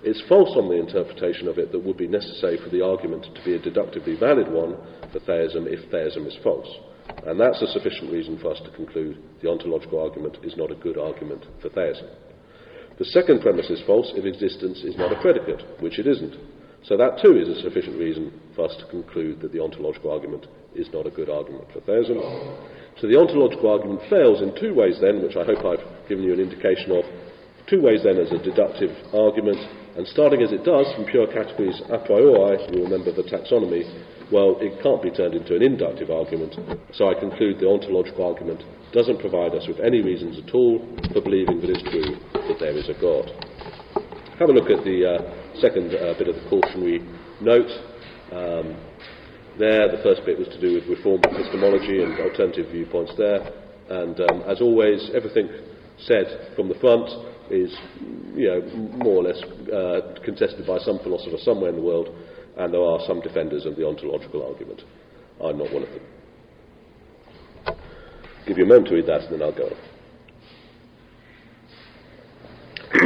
It's 0.04 0.22
false 0.28 0.52
on 0.56 0.68
the 0.68 0.76
interpretation 0.76 1.48
of 1.48 1.56
it 1.56 1.72
that 1.72 1.80
would 1.80 1.96
be 1.96 2.06
necessary 2.06 2.58
for 2.62 2.68
the 2.68 2.84
argument 2.84 3.24
to 3.24 3.44
be 3.44 3.54
a 3.54 3.58
deductively 3.58 4.16
valid 4.20 4.52
one 4.52 4.76
for 5.10 5.20
theism 5.20 5.64
if 5.66 5.90
theism 5.90 6.26
is 6.26 6.36
false. 6.44 6.68
And 7.24 7.40
that's 7.40 7.62
a 7.62 7.72
sufficient 7.72 8.12
reason 8.12 8.38
for 8.38 8.52
us 8.52 8.60
to 8.64 8.76
conclude 8.76 9.16
the 9.40 9.48
ontological 9.48 10.00
argument 10.00 10.36
is 10.42 10.56
not 10.58 10.70
a 10.70 10.76
good 10.76 10.98
argument 10.98 11.46
for 11.62 11.70
theism. 11.70 12.08
The 12.98 13.06
second 13.06 13.40
premise 13.40 13.70
is 13.70 13.82
false 13.86 14.12
if 14.14 14.24
existence 14.24 14.84
is 14.84 14.96
not 14.96 15.10
a 15.10 15.20
predicate, 15.20 15.64
which 15.80 15.98
it 15.98 16.06
isn't. 16.06 16.36
So 16.84 16.98
that 16.98 17.18
too 17.22 17.40
is 17.40 17.48
a 17.48 17.62
sufficient 17.62 17.98
reason 17.98 18.30
for 18.54 18.66
us 18.66 18.76
to 18.76 18.86
conclude 18.90 19.40
that 19.40 19.52
the 19.52 19.60
ontological 19.60 20.12
argument 20.12 20.46
is 20.74 20.88
not 20.92 21.06
a 21.06 21.10
good 21.10 21.30
argument 21.30 21.64
for 21.72 21.80
theism. 21.80 22.20
So 23.00 23.08
the 23.08 23.18
ontological 23.18 23.70
argument 23.70 24.00
fails 24.08 24.40
in 24.40 24.54
two 24.54 24.74
ways 24.74 24.98
then, 25.00 25.22
which 25.22 25.36
I 25.36 25.44
hope 25.44 25.64
I've 25.64 26.08
given 26.08 26.24
you 26.24 26.32
an 26.32 26.40
indication 26.40 26.92
of. 26.92 27.04
Two 27.66 27.80
ways 27.80 28.04
then 28.04 28.18
as 28.18 28.30
a 28.30 28.38
deductive 28.38 28.92
argument, 29.14 29.56
and 29.96 30.06
starting 30.06 30.42
as 30.42 30.52
it 30.52 30.64
does 30.64 30.86
from 30.94 31.06
pure 31.06 31.26
categories 31.26 31.80
a 31.88 31.98
priori, 31.98 32.60
you 32.70 32.84
remember 32.84 33.10
the 33.10 33.24
taxonomy, 33.24 33.82
well, 34.30 34.58
it 34.60 34.82
can't 34.82 35.02
be 35.02 35.10
turned 35.10 35.34
into 35.34 35.56
an 35.56 35.62
inductive 35.62 36.10
argument, 36.10 36.54
so 36.92 37.08
I 37.08 37.18
conclude 37.18 37.60
the 37.60 37.68
ontological 37.68 38.26
argument 38.26 38.62
doesn't 38.92 39.18
provide 39.18 39.54
us 39.54 39.66
with 39.66 39.80
any 39.80 40.02
reasons 40.02 40.38
at 40.38 40.54
all 40.54 40.78
for 41.12 41.20
believing 41.20 41.60
that 41.60 41.70
it's 41.70 41.82
true 41.82 42.14
that 42.32 42.58
there 42.60 42.76
is 42.76 42.88
a 42.88 42.94
God. 43.00 43.26
Have 44.38 44.50
a 44.50 44.52
look 44.52 44.70
at 44.70 44.84
the 44.84 45.02
uh, 45.02 45.60
second 45.60 45.94
uh, 45.94 46.14
bit 46.18 46.28
of 46.28 46.36
the 46.36 46.46
cautionary 46.48 47.02
note. 47.40 47.70
Um, 48.30 48.76
there, 49.58 49.90
the 49.90 49.98
first 50.02 50.24
bit 50.26 50.38
was 50.38 50.48
to 50.48 50.60
do 50.60 50.74
with 50.74 50.86
reformed 50.88 51.24
epistemology 51.26 52.02
and 52.02 52.18
alternative 52.18 52.66
viewpoints 52.72 53.12
there. 53.16 53.40
And 53.88 54.20
um, 54.20 54.42
as 54.48 54.60
always, 54.60 55.10
everything 55.14 55.48
said 55.98 56.50
from 56.56 56.68
the 56.68 56.74
front 56.76 57.08
is, 57.50 57.76
you 58.34 58.48
know, 58.48 58.62
more 58.98 59.22
or 59.22 59.24
less 59.24 59.40
uh, 59.70 60.14
contested 60.24 60.66
by 60.66 60.78
some 60.78 60.98
philosopher 61.00 61.36
somewhere 61.38 61.68
in 61.70 61.76
the 61.76 61.82
world, 61.82 62.08
and 62.56 62.72
there 62.72 62.82
are 62.82 63.00
some 63.06 63.20
defenders 63.20 63.66
of 63.66 63.76
the 63.76 63.86
ontological 63.86 64.42
argument. 64.46 64.82
I'm 65.42 65.58
not 65.58 65.70
one 65.72 65.82
of 65.82 65.90
them. 65.90 66.00
Give 68.46 68.56
you 68.58 68.64
a 68.64 68.68
moment 68.68 68.88
to 68.88 68.94
read 68.94 69.06
that, 69.06 69.22
and 69.22 69.32
then 69.34 69.42
I'll 69.42 69.52
go 69.52 69.64
on. 69.64 69.76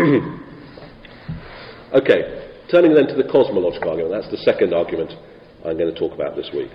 okay, 1.94 2.50
turning 2.70 2.94
then 2.94 3.06
to 3.08 3.14
the 3.14 3.24
cosmological 3.30 3.90
argument. 3.90 4.14
That's 4.14 4.30
the 4.30 4.38
second 4.38 4.72
argument 4.74 5.12
I'm 5.64 5.76
going 5.76 5.92
to 5.92 5.98
talk 5.98 6.12
about 6.14 6.36
this 6.36 6.50
week. 6.54 6.70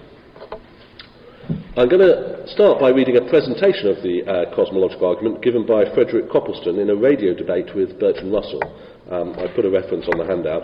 I'm 1.76 1.88
going 1.88 2.04
to 2.04 2.44
start 2.52 2.80
by 2.80 2.90
reading 2.90 3.16
a 3.16 3.30
presentation 3.30 3.88
of 3.88 4.04
the 4.04 4.28
uh, 4.28 4.56
cosmological 4.56 5.08
argument 5.08 5.42
given 5.42 5.66
by 5.66 5.88
Frederick 5.96 6.30
Copleston 6.30 6.80
in 6.80 6.90
a 6.90 6.96
radio 6.96 7.34
debate 7.34 7.74
with 7.74 7.98
Bertrand 7.98 8.34
Russell. 8.34 8.62
Um, 9.10 9.40
I 9.40 9.48
put 9.56 9.64
a 9.66 9.72
reference 9.72 10.06
on 10.12 10.20
the 10.20 10.28
handout. 10.28 10.64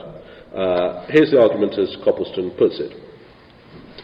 Uh, 0.51 1.07
here's 1.07 1.31
the 1.31 1.39
argument 1.39 1.79
as 1.79 1.95
Copleston 2.03 2.51
puts 2.59 2.79
it. 2.83 2.91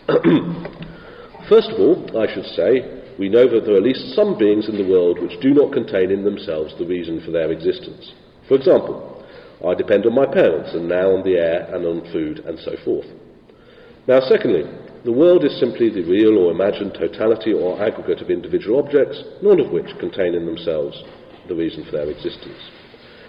First 1.49 1.75
of 1.75 1.79
all, 1.79 2.17
I 2.17 2.31
should 2.33 2.47
say, 2.55 3.03
we 3.19 3.27
know 3.27 3.51
that 3.51 3.65
there 3.65 3.75
are 3.75 3.83
at 3.83 3.83
least 3.83 4.15
some 4.15 4.37
beings 4.39 4.69
in 4.69 4.77
the 4.79 4.89
world 4.89 5.19
which 5.19 5.39
do 5.41 5.53
not 5.53 5.73
contain 5.73 6.09
in 6.09 6.23
themselves 6.23 6.73
the 6.79 6.87
reason 6.87 7.21
for 7.23 7.31
their 7.31 7.51
existence. 7.51 8.13
For 8.47 8.55
example, 8.55 9.23
I 9.65 9.75
depend 9.75 10.05
on 10.05 10.15
my 10.15 10.25
parents, 10.25 10.71
and 10.73 10.87
now 10.87 11.11
on 11.11 11.23
the 11.23 11.35
air 11.35 11.67
and 11.75 11.85
on 11.85 12.11
food, 12.11 12.39
and 12.47 12.57
so 12.59 12.75
forth. 12.83 13.07
Now, 14.07 14.19
secondly, 14.21 14.63
the 15.03 15.11
world 15.11 15.45
is 15.45 15.59
simply 15.59 15.89
the 15.89 16.05
real 16.05 16.37
or 16.37 16.51
imagined 16.51 16.93
totality 16.93 17.53
or 17.53 17.81
aggregate 17.81 18.21
of 18.21 18.29
individual 18.29 18.79
objects, 18.79 19.21
none 19.41 19.59
of 19.59 19.71
which 19.71 19.97
contain 19.99 20.35
in 20.35 20.45
themselves 20.45 20.97
the 21.47 21.55
reason 21.55 21.85
for 21.85 21.91
their 21.93 22.09
existence. 22.09 22.57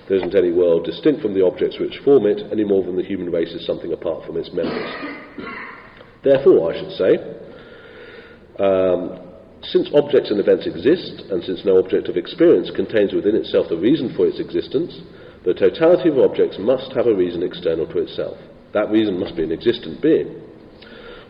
There 0.09 0.19
isn't 0.19 0.35
any 0.35 0.53
world 0.53 0.85
distinct 0.85 1.21
from 1.21 1.35
the 1.35 1.45
objects 1.45 1.79
which 1.81 2.01
form 2.05 2.27
it, 2.27 2.41
any 2.53 2.65
more 2.65 2.85
than 2.85 2.97
the 2.97 3.03
human 3.03 3.33
race 3.33 3.53
is 3.53 3.67
something 3.67 3.93
apart 3.93 4.25
from 4.25 4.37
its 4.37 4.53
members. 4.53 4.89
Therefore, 6.23 6.73
I 6.73 6.79
should 6.79 6.93
say, 6.93 7.13
um, 8.61 9.21
since 9.63 9.91
objects 9.95 10.31
and 10.31 10.41
events 10.41 10.67
exist, 10.67 11.25
and 11.31 11.43
since 11.43 11.65
no 11.65 11.79
object 11.79 12.09
of 12.09 12.17
experience 12.17 12.71
contains 12.71 13.13
within 13.13 13.35
itself 13.35 13.69
the 13.69 13.77
reason 13.77 14.15
for 14.15 14.27
its 14.27 14.41
existence, 14.41 15.01
the 15.45 15.55
totality 15.55 16.09
of 16.09 16.19
objects 16.19 16.57
must 16.59 16.93
have 16.93 17.07
a 17.07 17.15
reason 17.15 17.43
external 17.43 17.87
to 17.89 17.99
itself. 17.99 18.37
That 18.73 18.91
reason 18.91 19.19
must 19.19 19.37
be 19.37 19.43
an 19.43 19.53
existent 19.53 20.01
being. 20.01 20.46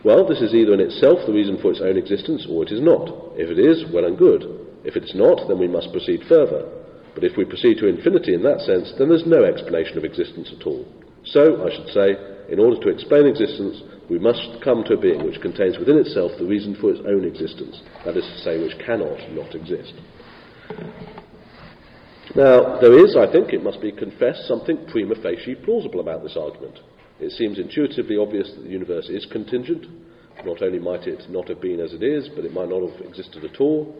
Well, 0.07 0.23
this 0.23 0.39
is 0.39 0.55
either 0.55 0.71
in 0.71 0.79
itself 0.79 1.19
the 1.27 1.35
reason 1.35 1.59
for 1.59 1.69
its 1.69 1.83
own 1.83 1.99
existence, 1.99 2.47
or 2.47 2.63
it 2.63 2.71
is 2.71 2.79
not. 2.79 3.11
If 3.35 3.51
it 3.51 3.59
is, 3.59 3.83
well 3.91 4.07
and 4.07 4.17
good. 4.17 4.39
If 4.87 4.95
it's 4.95 5.11
not, 5.11 5.49
then 5.51 5.59
we 5.59 5.67
must 5.67 5.91
proceed 5.91 6.23
further. 6.31 6.63
But 7.13 7.25
if 7.25 7.35
we 7.35 7.43
proceed 7.43 7.79
to 7.79 7.91
infinity 7.91 8.31
in 8.33 8.41
that 8.47 8.63
sense, 8.63 8.95
then 8.95 9.11
there's 9.11 9.27
no 9.27 9.43
explanation 9.43 9.97
of 9.99 10.07
existence 10.07 10.47
at 10.55 10.65
all. 10.65 10.87
So, 11.27 11.59
I 11.59 11.75
should 11.75 11.91
say, 11.91 12.15
in 12.47 12.55
order 12.55 12.79
to 12.79 12.87
explain 12.87 13.27
existence, 13.27 13.83
we 14.07 14.17
must 14.17 14.63
come 14.63 14.87
to 14.87 14.95
a 14.95 14.97
being 14.97 15.27
which 15.27 15.43
contains 15.43 15.75
within 15.77 15.99
itself 15.99 16.31
the 16.39 16.47
reason 16.47 16.79
for 16.79 16.95
its 16.95 17.03
own 17.03 17.27
existence, 17.27 17.83
that 18.07 18.15
is 18.15 18.23
to 18.23 18.37
say, 18.47 18.63
which 18.63 18.79
cannot 18.79 19.19
not 19.35 19.59
exist. 19.59 19.91
Now, 22.31 22.79
there 22.79 22.95
is, 22.95 23.19
I 23.19 23.27
think, 23.27 23.51
it 23.51 23.59
must 23.59 23.83
be 23.83 23.91
confessed, 23.91 24.47
something 24.47 24.87
prima 24.87 25.19
facie 25.19 25.55
plausible 25.55 25.99
about 25.99 26.23
this 26.23 26.39
argument. 26.39 26.79
It 27.19 27.31
seems 27.31 27.57
intuitively 27.57 28.17
obvious 28.17 28.51
that 28.55 28.63
the 28.63 28.69
universe 28.69 29.09
is 29.09 29.25
contingent. 29.31 29.85
Not 30.45 30.61
only 30.61 30.79
might 30.79 31.07
it 31.07 31.29
not 31.29 31.47
have 31.49 31.61
been 31.61 31.79
as 31.79 31.93
it 31.93 32.03
is, 32.03 32.29
but 32.35 32.45
it 32.45 32.53
might 32.53 32.69
not 32.69 32.87
have 32.87 33.01
existed 33.01 33.43
at 33.43 33.59
all. 33.59 33.95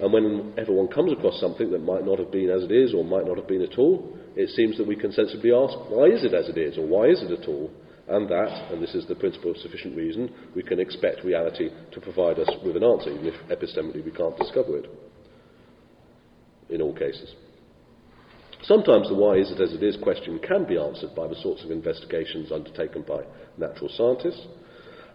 And 0.00 0.12
whenever 0.12 0.72
one 0.72 0.88
comes 0.88 1.12
across 1.12 1.40
something 1.40 1.70
that 1.72 1.82
might 1.82 2.06
not 2.06 2.18
have 2.18 2.30
been 2.30 2.48
as 2.48 2.62
it 2.62 2.72
is 2.72 2.94
or 2.94 3.04
might 3.04 3.26
not 3.26 3.36
have 3.36 3.48
been 3.48 3.62
at 3.62 3.78
all, 3.78 4.16
it 4.36 4.48
seems 4.50 4.78
that 4.78 4.86
we 4.86 4.96
can 4.96 5.12
sensibly 5.12 5.52
ask, 5.52 5.76
why 5.90 6.06
is 6.06 6.24
it 6.24 6.32
as 6.32 6.48
it 6.48 6.56
is 6.56 6.78
or 6.78 6.86
why 6.86 7.06
is 7.06 7.22
it 7.22 7.30
at 7.30 7.48
all? 7.48 7.70
And 8.08 8.28
that, 8.28 8.72
and 8.72 8.82
this 8.82 8.94
is 8.94 9.06
the 9.06 9.14
principle 9.14 9.50
of 9.50 9.56
sufficient 9.58 9.96
reason, 9.96 10.32
we 10.56 10.62
can 10.62 10.80
expect 10.80 11.24
reality 11.24 11.70
to 11.92 12.00
provide 12.00 12.38
us 12.38 12.48
with 12.64 12.76
an 12.76 12.82
answer, 12.82 13.10
even 13.10 13.26
if 13.26 13.34
epistemically 13.48 14.04
we 14.04 14.10
can't 14.10 14.36
discover 14.36 14.78
it. 14.78 14.86
In 16.70 16.80
all 16.80 16.94
cases. 16.94 17.34
Sometimes 18.62 19.08
the 19.08 19.14
why 19.14 19.36
is 19.36 19.50
it 19.50 19.60
as 19.60 19.72
it 19.72 19.82
is 19.82 19.96
question 20.02 20.38
can 20.38 20.66
be 20.66 20.78
answered 20.78 21.14
by 21.14 21.26
the 21.26 21.36
sorts 21.36 21.64
of 21.64 21.70
investigations 21.70 22.52
undertaken 22.52 23.04
by 23.08 23.24
natural 23.56 23.88
scientists. 23.88 24.46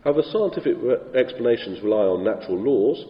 However, 0.03 0.23
scientific 0.31 0.77
explanations 1.15 1.81
rely 1.81 2.05
on 2.05 2.23
natural 2.23 2.57
laws 2.57 3.05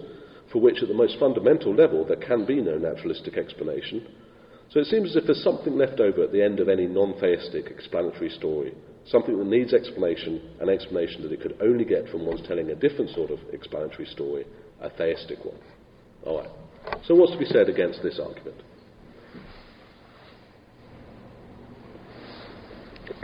for 0.52 0.62
which, 0.62 0.82
at 0.82 0.88
the 0.88 0.94
most 0.94 1.20
fundamental 1.20 1.74
level, 1.74 2.06
there 2.06 2.16
can 2.18 2.46
be 2.46 2.62
no 2.62 2.78
naturalistic 2.78 3.38
explanation. 3.38 4.08
So 4.72 4.80
it 4.80 4.86
seems 4.86 5.12
as 5.12 5.18
if 5.18 5.26
there's 5.26 5.44
something 5.44 5.78
left 5.78 6.00
over 6.00 6.24
at 6.24 6.32
the 6.32 6.44
end 6.44 6.60
of 6.60 6.70
any 6.70 6.88
non 6.88 7.14
theistic 7.20 7.68
explanatory 7.68 8.30
story, 8.30 8.74
something 9.08 9.38
that 9.38 9.48
needs 9.48 9.74
explanation, 9.74 10.42
an 10.60 10.70
explanation 10.70 11.22
that 11.24 11.32
it 11.32 11.42
could 11.42 11.58
only 11.62 11.86
get 11.86 12.10
from 12.10 12.26
one's 12.26 12.46
telling 12.48 12.70
a 12.70 12.76
different 12.76 13.12
sort 13.12 13.32
of 13.32 13.40
explanatory 13.54 14.06
story, 14.08 14.46
a 14.82 14.90
theistic 14.90 15.44
one. 15.44 15.60
All 16.26 16.40
right. 16.40 16.50
So, 17.06 17.16
what's 17.16 17.34
to 17.34 17.38
be 17.38 17.46
said 17.46 17.70
against 17.70 18.02
this 18.02 18.20
argument? 18.20 18.62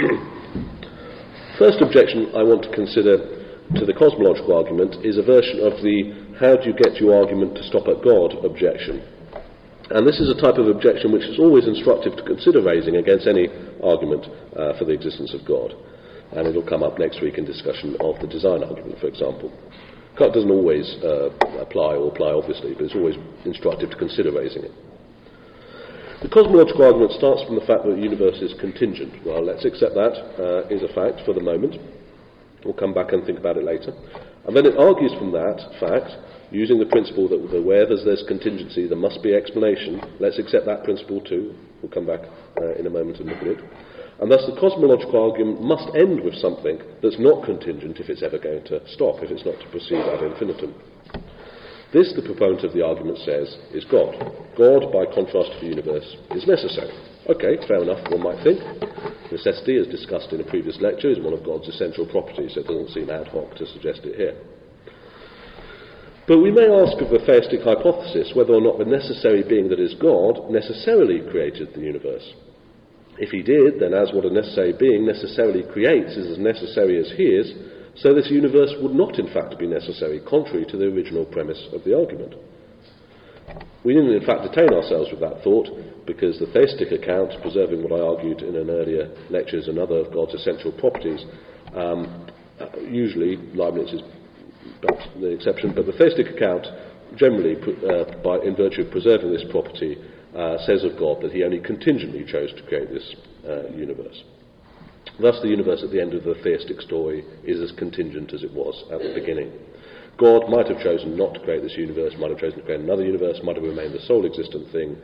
First 1.60 1.82
objection 1.82 2.34
I 2.34 2.42
want 2.42 2.64
to 2.64 2.72
consider 2.74 3.18
to 3.78 3.86
the 3.86 3.94
cosmological 3.94 4.58
argument 4.58 5.06
is 5.06 5.18
a 5.18 5.24
version 5.24 5.62
of 5.62 5.78
the 5.86 6.36
how 6.42 6.58
do 6.58 6.70
you 6.70 6.76
get 6.76 6.98
your 6.98 7.14
argument 7.14 7.56
to 7.56 7.64
stop 7.64 7.88
at 7.88 8.02
God 8.04 8.34
objection. 8.44 9.06
And 9.92 10.08
this 10.08 10.20
is 10.20 10.32
a 10.32 10.40
type 10.42 10.58
of 10.58 10.68
objection 10.68 11.12
which 11.12 11.28
is 11.28 11.38
always 11.38 11.68
instructive 11.68 12.16
to 12.18 12.24
consider 12.24 12.64
raising 12.64 12.96
against 12.98 13.28
any 13.28 13.48
argument 13.84 14.26
uh, 14.56 14.74
for 14.80 14.86
the 14.86 14.96
existence 14.96 15.36
of 15.36 15.46
God. 15.46 15.76
And 16.32 16.48
it'll 16.48 16.66
come 16.66 16.82
up 16.82 16.98
next 16.98 17.22
week 17.22 17.38
in 17.38 17.46
discussion 17.46 17.96
of 18.00 18.18
the 18.22 18.28
design 18.28 18.64
argument, 18.64 19.00
for 19.00 19.08
example. 19.08 19.52
It 20.18 20.34
doesn't 20.34 20.52
always 20.52 20.86
uh, 21.04 21.30
apply 21.60 21.96
or 21.96 22.10
apply, 22.10 22.32
obviously, 22.32 22.74
but 22.74 22.86
it's 22.86 22.96
always 22.96 23.16
instructive 23.46 23.90
to 23.90 23.98
consider 23.98 24.32
raising 24.32 24.64
it. 24.64 24.72
The 26.22 26.30
cosmological 26.30 26.86
argument 26.86 27.18
starts 27.18 27.42
from 27.50 27.58
the 27.58 27.66
fact 27.66 27.82
that 27.82 27.98
the 27.98 28.06
universe 28.06 28.38
is 28.46 28.54
contingent. 28.62 29.26
Well, 29.26 29.42
let's 29.42 29.66
accept 29.66 29.98
that 29.98 30.14
uh, 30.38 30.70
is 30.70 30.86
a 30.86 30.94
fact 30.94 31.26
for 31.26 31.34
the 31.34 31.42
moment. 31.42 31.82
We'll 32.64 32.78
come 32.78 32.94
back 32.94 33.12
and 33.12 33.26
think 33.26 33.40
about 33.40 33.58
it 33.58 33.66
later. 33.66 33.90
And 34.46 34.56
then 34.56 34.70
it 34.70 34.78
argues 34.78 35.18
from 35.18 35.34
that 35.34 35.58
fact, 35.82 36.14
using 36.54 36.78
the 36.78 36.86
principle 36.86 37.26
that 37.30 37.42
where 37.42 37.90
there's, 37.90 38.06
there's 38.06 38.24
contingency, 38.28 38.86
there 38.86 39.02
must 39.02 39.24
be 39.24 39.34
explanation. 39.34 39.98
Let's 40.20 40.38
accept 40.38 40.70
that 40.70 40.84
principle 40.84 41.22
too. 41.22 41.58
We'll 41.82 41.92
come 41.92 42.06
back 42.06 42.22
uh, 42.62 42.78
in 42.78 42.86
a 42.86 42.94
moment 42.94 43.18
and 43.18 43.26
look 43.26 43.42
at 43.42 43.58
it. 43.58 43.60
And 44.22 44.30
thus 44.30 44.46
the 44.46 44.54
cosmological 44.62 45.18
argument 45.18 45.66
must 45.66 45.90
end 45.98 46.22
with 46.22 46.38
something 46.38 46.78
that's 47.02 47.18
not 47.18 47.44
contingent 47.50 47.98
if 47.98 48.14
it's 48.14 48.22
ever 48.22 48.38
going 48.38 48.64
to 48.66 48.78
stop, 48.94 49.26
if 49.26 49.32
it's 49.34 49.46
not 49.46 49.58
to 49.58 49.68
proceed 49.74 50.06
ad 50.06 50.22
infinitum. 50.22 50.78
This, 51.94 52.14
the 52.16 52.24
proponent 52.24 52.64
of 52.64 52.72
the 52.72 52.86
argument 52.86 53.20
says, 53.20 53.52
is 53.76 53.84
God. 53.86 54.16
God, 54.56 54.92
by 54.96 55.04
contrast 55.12 55.52
to 55.52 55.60
the 55.60 55.76
universe, 55.76 56.16
is 56.32 56.48
necessary. 56.48 56.96
Okay, 57.28 57.60
fair 57.68 57.84
enough, 57.84 58.00
one 58.10 58.24
might 58.24 58.42
think. 58.44 58.64
Necessity, 59.32 59.76
as 59.78 59.88
discussed 59.88 60.32
in 60.32 60.40
a 60.40 60.48
previous 60.48 60.80
lecture, 60.80 61.12
is 61.12 61.20
one 61.20 61.34
of 61.34 61.44
God's 61.44 61.68
essential 61.68 62.08
properties, 62.08 62.56
so 62.56 62.62
it 62.62 62.68
doesn't 62.68 62.96
seem 62.96 63.10
ad 63.10 63.28
hoc 63.28 63.56
to 63.56 63.68
suggest 63.68 64.02
it 64.04 64.16
here. 64.16 64.36
But 66.28 66.40
we 66.40 66.52
may 66.52 66.64
ask 66.64 66.96
of 67.02 67.12
the 67.12 67.20
theistic 67.20 67.60
hypothesis 67.60 68.32
whether 68.36 68.54
or 68.54 68.62
not 68.62 68.80
the 68.80 68.86
necessary 68.86 69.44
being 69.44 69.68
that 69.68 69.80
is 69.80 69.96
God 69.96 70.50
necessarily 70.50 71.20
created 71.30 71.74
the 71.74 71.82
universe. 71.82 72.24
If 73.18 73.32
he 73.32 73.44
did, 73.44 73.80
then 73.80 73.94
as 73.94 74.14
what 74.14 74.26
a 74.26 74.32
necessary 74.32 74.72
being 74.72 75.06
necessarily 75.06 75.64
creates 75.64 76.16
is 76.16 76.32
as 76.32 76.38
necessary 76.38 77.00
as 77.00 77.12
he 77.18 77.24
is, 77.36 77.52
so 77.96 78.14
this 78.14 78.30
universe 78.32 78.74
would 78.82 78.96
not 78.96 79.20
in 79.20 79.28
fact 79.34 79.58
be 79.60 79.68
necessary, 79.68 80.22
contrary 80.28 80.66
to 80.70 80.78
the 80.78 80.86
original 80.86 81.26
premise 81.26 81.68
of 81.74 81.84
the 81.84 81.98
argument. 81.98 82.36
We 83.84 83.94
didn't 83.94 84.14
in 84.14 84.26
fact 84.26 84.44
detain 84.44 84.74
ourselves 84.74 85.10
with 85.12 85.20
that 85.22 85.44
thought, 85.44 85.68
because 86.06 86.40
the 86.40 86.48
theistic 86.48 86.92
account, 86.92 87.34
preserving 87.42 87.84
what 87.84 87.92
I 87.92 88.04
argued 88.04 88.42
in 88.42 88.56
an 88.56 88.70
earlier 88.70 89.10
lecture 89.30 89.58
as 89.58 89.68
another 89.68 89.98
of 89.98 90.14
God's 90.14 90.34
essential 90.34 90.72
properties, 90.72 91.26
um, 91.76 92.28
uh, 92.60 92.80
usually 92.80 93.38
Leibniz 93.56 93.92
is 93.94 94.02
perhaps 94.82 95.08
the 95.20 95.28
exception, 95.28 95.74
but 95.76 95.86
the 95.86 95.94
theistic 95.94 96.28
account 96.36 96.66
generally, 97.18 97.56
uh, 97.58 98.06
by, 98.24 98.40
in 98.46 98.56
virtue 98.56 98.84
of 98.84 98.92
preserving 98.92 99.32
this 99.34 99.44
property, 99.50 99.98
uh, 100.36 100.58
says 100.66 100.84
of 100.84 100.98
God 100.98 101.22
that 101.22 101.32
he 101.32 101.44
only 101.44 101.60
contingently 101.60 102.24
chose 102.26 102.54
to 102.54 102.64
create 102.68 102.90
this 102.90 103.16
uh, 103.48 103.68
universe. 103.72 104.24
Thus, 105.20 105.40
the 105.42 105.50
universe 105.50 105.84
at 105.84 105.92
the 105.92 106.02
end 106.02 106.14
of 106.14 106.24
the 106.24 106.36
theistic 106.44 106.82
story 106.82 107.24
is 107.44 107.62
as 107.62 107.78
contingent 107.78 108.34
as 108.34 108.44
it 108.44 108.54
was 108.54 108.84
at 108.92 109.02
the 109.02 109.14
beginning. 109.14 109.52
God 110.18 110.50
might 110.50 110.68
have 110.68 110.82
chosen 110.82 111.18
not 111.18 111.34
to 111.34 111.40
create 111.40 111.64
this 111.64 111.78
universe, 111.78 112.14
might 112.20 112.30
have 112.30 112.40
chosen 112.40 112.60
to 112.60 112.66
create 112.66 112.82
another 112.82 113.04
universe, 113.04 113.40
might 113.44 113.56
have 113.56 113.66
remained 113.66 113.94
the 113.94 114.02
sole 114.06 114.26
existent 114.26 114.72
thing, 114.72 114.98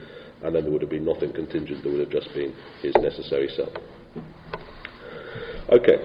and 0.44 0.54
then 0.54 0.64
there 0.64 0.72
would 0.72 0.82
have 0.82 0.92
been 0.92 1.06
nothing 1.06 1.34
contingent, 1.34 1.84
there 1.84 1.92
would 1.92 2.02
have 2.02 2.12
just 2.12 2.34
been 2.34 2.54
his 2.82 2.94
necessary 3.02 3.50
self. 3.56 3.74
Okay, 5.70 5.98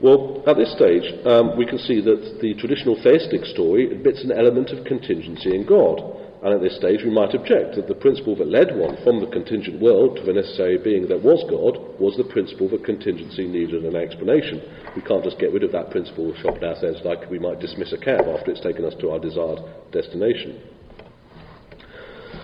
well, 0.00 0.44
at 0.46 0.56
this 0.56 0.72
stage, 0.74 1.02
um, 1.26 1.56
we 1.56 1.66
can 1.66 1.78
see 1.78 2.00
that 2.00 2.38
the 2.40 2.54
traditional 2.54 3.00
theistic 3.02 3.44
story 3.46 3.90
admits 3.90 4.22
an 4.22 4.32
element 4.32 4.70
of 4.70 4.84
contingency 4.84 5.54
in 5.54 5.66
God. 5.66 6.17
And 6.42 6.54
at 6.54 6.60
this 6.62 6.76
stage, 6.76 7.02
we 7.02 7.10
might 7.10 7.34
object 7.34 7.74
that 7.74 7.88
the 7.88 7.98
principle 7.98 8.36
that 8.36 8.46
led 8.46 8.76
one 8.76 8.96
from 9.02 9.18
the 9.18 9.26
contingent 9.26 9.82
world 9.82 10.16
to 10.16 10.22
the 10.22 10.32
necessary 10.32 10.78
being 10.78 11.08
that 11.08 11.22
was 11.22 11.42
God 11.50 11.98
was 11.98 12.16
the 12.16 12.30
principle 12.30 12.68
that 12.70 12.84
contingency 12.84 13.48
needed 13.48 13.84
an 13.84 13.96
explanation. 13.96 14.62
We 14.94 15.02
can't 15.02 15.24
just 15.24 15.40
get 15.40 15.52
rid 15.52 15.64
of 15.64 15.72
that 15.72 15.90
principle, 15.90 16.30
it 16.30 16.62
ourselves 16.62 17.02
like 17.04 17.28
we 17.28 17.40
might 17.40 17.58
dismiss 17.58 17.92
a 17.92 17.98
cab 17.98 18.22
after 18.30 18.52
it's 18.52 18.60
taken 18.60 18.84
us 18.84 18.94
to 19.00 19.10
our 19.10 19.18
desired 19.18 19.58
destination. 19.90 20.62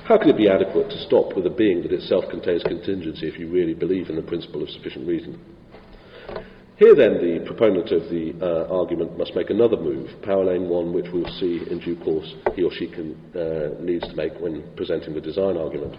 How 0.04 0.18
can 0.18 0.28
it 0.28 0.36
be 0.36 0.48
adequate 0.48 0.90
to 0.90 0.98
stop 1.06 1.36
with 1.36 1.46
a 1.46 1.50
being 1.50 1.82
that 1.82 1.92
itself 1.92 2.24
contains 2.30 2.64
contingency 2.64 3.28
if 3.28 3.38
you 3.38 3.48
really 3.48 3.74
believe 3.74 4.10
in 4.10 4.16
the 4.16 4.22
principle 4.22 4.62
of 4.62 4.70
sufficient 4.70 5.06
reason? 5.06 5.38
Here, 6.76 6.96
then, 6.96 7.22
the 7.22 7.46
proponent 7.46 7.92
of 7.92 8.10
the 8.10 8.34
uh, 8.42 8.66
argument 8.66 9.16
must 9.16 9.36
make 9.36 9.48
another 9.48 9.76
move, 9.76 10.10
paralleling 10.22 10.68
one 10.68 10.92
which 10.92 11.06
we'll 11.12 11.30
see 11.38 11.62
in 11.70 11.78
due 11.78 11.94
course 11.94 12.34
he 12.56 12.64
or 12.64 12.72
she 12.72 12.88
can, 12.88 13.14
uh, 13.30 13.80
needs 13.80 14.02
to 14.08 14.14
make 14.16 14.34
when 14.40 14.64
presenting 14.74 15.14
the 15.14 15.20
design 15.20 15.56
argument. 15.56 15.94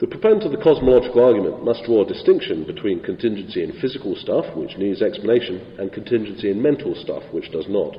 The 0.00 0.08
proponent 0.08 0.42
of 0.42 0.50
the 0.50 0.58
cosmological 0.58 1.22
argument 1.22 1.64
must 1.64 1.84
draw 1.84 2.02
a 2.02 2.12
distinction 2.12 2.64
between 2.66 3.00
contingency 3.00 3.62
in 3.62 3.78
physical 3.80 4.16
stuff, 4.16 4.44
which 4.56 4.76
needs 4.76 5.00
explanation, 5.00 5.78
and 5.78 5.92
contingency 5.92 6.50
in 6.50 6.60
mental 6.60 6.96
stuff, 6.96 7.22
which 7.30 7.52
does 7.52 7.66
not. 7.68 7.96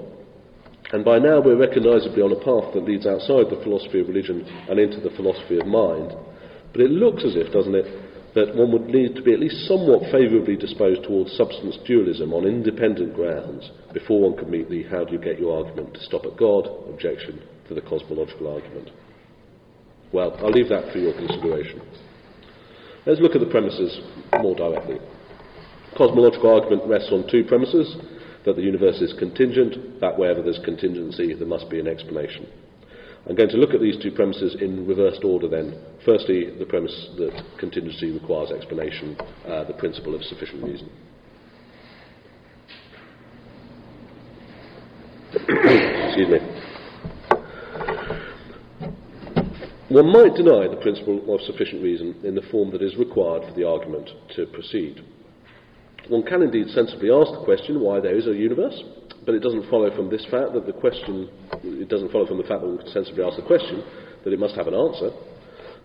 And 0.92 1.06
by 1.06 1.20
now 1.20 1.40
we're 1.40 1.56
recognisably 1.56 2.22
on 2.22 2.36
a 2.36 2.44
path 2.44 2.74
that 2.74 2.84
leads 2.84 3.08
outside 3.08 3.48
the 3.50 3.64
philosophy 3.64 4.02
of 4.02 4.10
religion 4.10 4.44
and 4.70 4.78
into 4.78 5.00
the 5.00 5.16
philosophy 5.16 5.58
of 5.58 5.68
mind. 5.68 6.12
But 6.74 6.82
it 6.82 6.92
looks 6.92 7.24
as 7.24 7.36
if, 7.36 7.52
doesn't 7.54 7.76
it, 7.76 8.07
that 8.38 8.54
one 8.54 8.72
would 8.72 8.86
need 8.86 9.16
to 9.16 9.24
be 9.24 9.34
at 9.34 9.40
least 9.40 9.66
somewhat 9.66 10.12
favourably 10.12 10.56
disposed 10.56 11.02
towards 11.04 11.34
substance 11.34 11.76
dualism 11.88 12.34
on 12.34 12.46
independent 12.46 13.16
grounds 13.16 13.72
before 13.94 14.30
one 14.30 14.38
could 14.38 14.48
meet 14.48 14.70
the 14.70 14.84
how 14.84 15.04
do 15.04 15.14
you 15.14 15.18
get 15.18 15.40
your 15.40 15.58
argument 15.58 15.92
to 15.96 16.04
stop 16.04 16.24
at 16.24 16.38
God 16.38 16.70
objection 16.88 17.42
to 17.68 17.74
the 17.74 17.82
cosmological 17.82 18.54
argument. 18.54 18.92
Well, 20.14 20.38
I'll 20.38 20.52
leave 20.52 20.70
that 20.70 20.94
for 20.94 21.00
your 21.00 21.14
consideration. 21.14 21.82
Let's 23.08 23.22
look 23.22 23.34
at 23.34 23.42
the 23.42 23.50
premises 23.50 24.00
more 24.40 24.54
directly. 24.54 25.00
Cosmological 25.98 26.54
argument 26.54 26.86
rests 26.86 27.10
on 27.12 27.28
two 27.32 27.44
premises 27.44 27.98
that 28.46 28.56
the 28.56 28.62
universe 28.62 29.02
is 29.02 29.18
contingent, 29.18 30.00
that 30.00 30.16
wherever 30.16 30.44
there's 30.44 30.62
contingency, 30.64 31.34
there 31.34 31.48
must 31.48 31.72
be 31.72 31.80
an 31.80 31.88
explanation. 31.88 32.46
I'm 33.30 33.36
going 33.36 33.50
to 33.50 33.58
look 33.58 33.72
at 33.72 33.82
these 33.82 33.98
two 34.02 34.12
premises 34.12 34.56
in 34.62 34.88
reversed 34.88 35.26
order 35.26 35.50
then. 35.50 35.78
Firstly, 36.06 36.50
the 36.58 36.66
premise 36.66 37.10
that 37.18 37.44
contingency 37.60 38.12
requires 38.12 38.52
explanation, 38.52 39.18
uh, 39.46 39.66
the 39.66 39.74
principle 39.74 40.16
of 40.16 40.24
sufficient 40.24 40.64
reason. 40.64 40.90
Excuse 45.34 46.30
me. 46.30 46.40
One 49.90 50.12
might 50.12 50.36
deny 50.36 50.68
the 50.70 50.80
principle 50.82 51.34
of 51.34 51.42
sufficient 51.42 51.84
reason 51.84 52.16
in 52.24 52.34
the 52.34 52.44
form 52.50 52.72
that 52.72 52.82
is 52.82 52.96
required 52.96 53.44
for 53.44 53.54
the 53.56 53.68
argument 53.68 54.10
to 54.36 54.46
proceed. 54.48 55.04
One 56.08 56.24
can 56.24 56.44
indeed 56.44 56.70
sensibly 56.70 57.12
ask 57.12 57.32
the 57.32 57.44
question 57.44 57.82
why 57.82 58.00
there 58.00 58.16
is 58.16 58.28
a 58.28 58.34
universe, 58.34 58.82
but 59.28 59.36
it 59.36 59.44
doesn't 59.44 59.70
follow 59.70 59.94
from 59.94 60.10
this 60.10 60.26
fact 60.32 60.54
that 60.54 60.66
the 60.66 60.72
question, 60.72 61.30
it 61.62 61.90
doesn't 61.90 62.14
follow 62.14 62.26
from 62.26 62.38
the 62.38 62.48
fact 62.48 62.62
that 62.62 62.68
we 62.68 62.80
sensibly 62.94 63.22
ask 63.22 63.36
the 63.36 63.44
question 63.44 63.84
that 64.24 64.32
it 64.32 64.40
must 64.40 64.56
have 64.56 64.68
an 64.68 64.74
answer. 64.74 65.12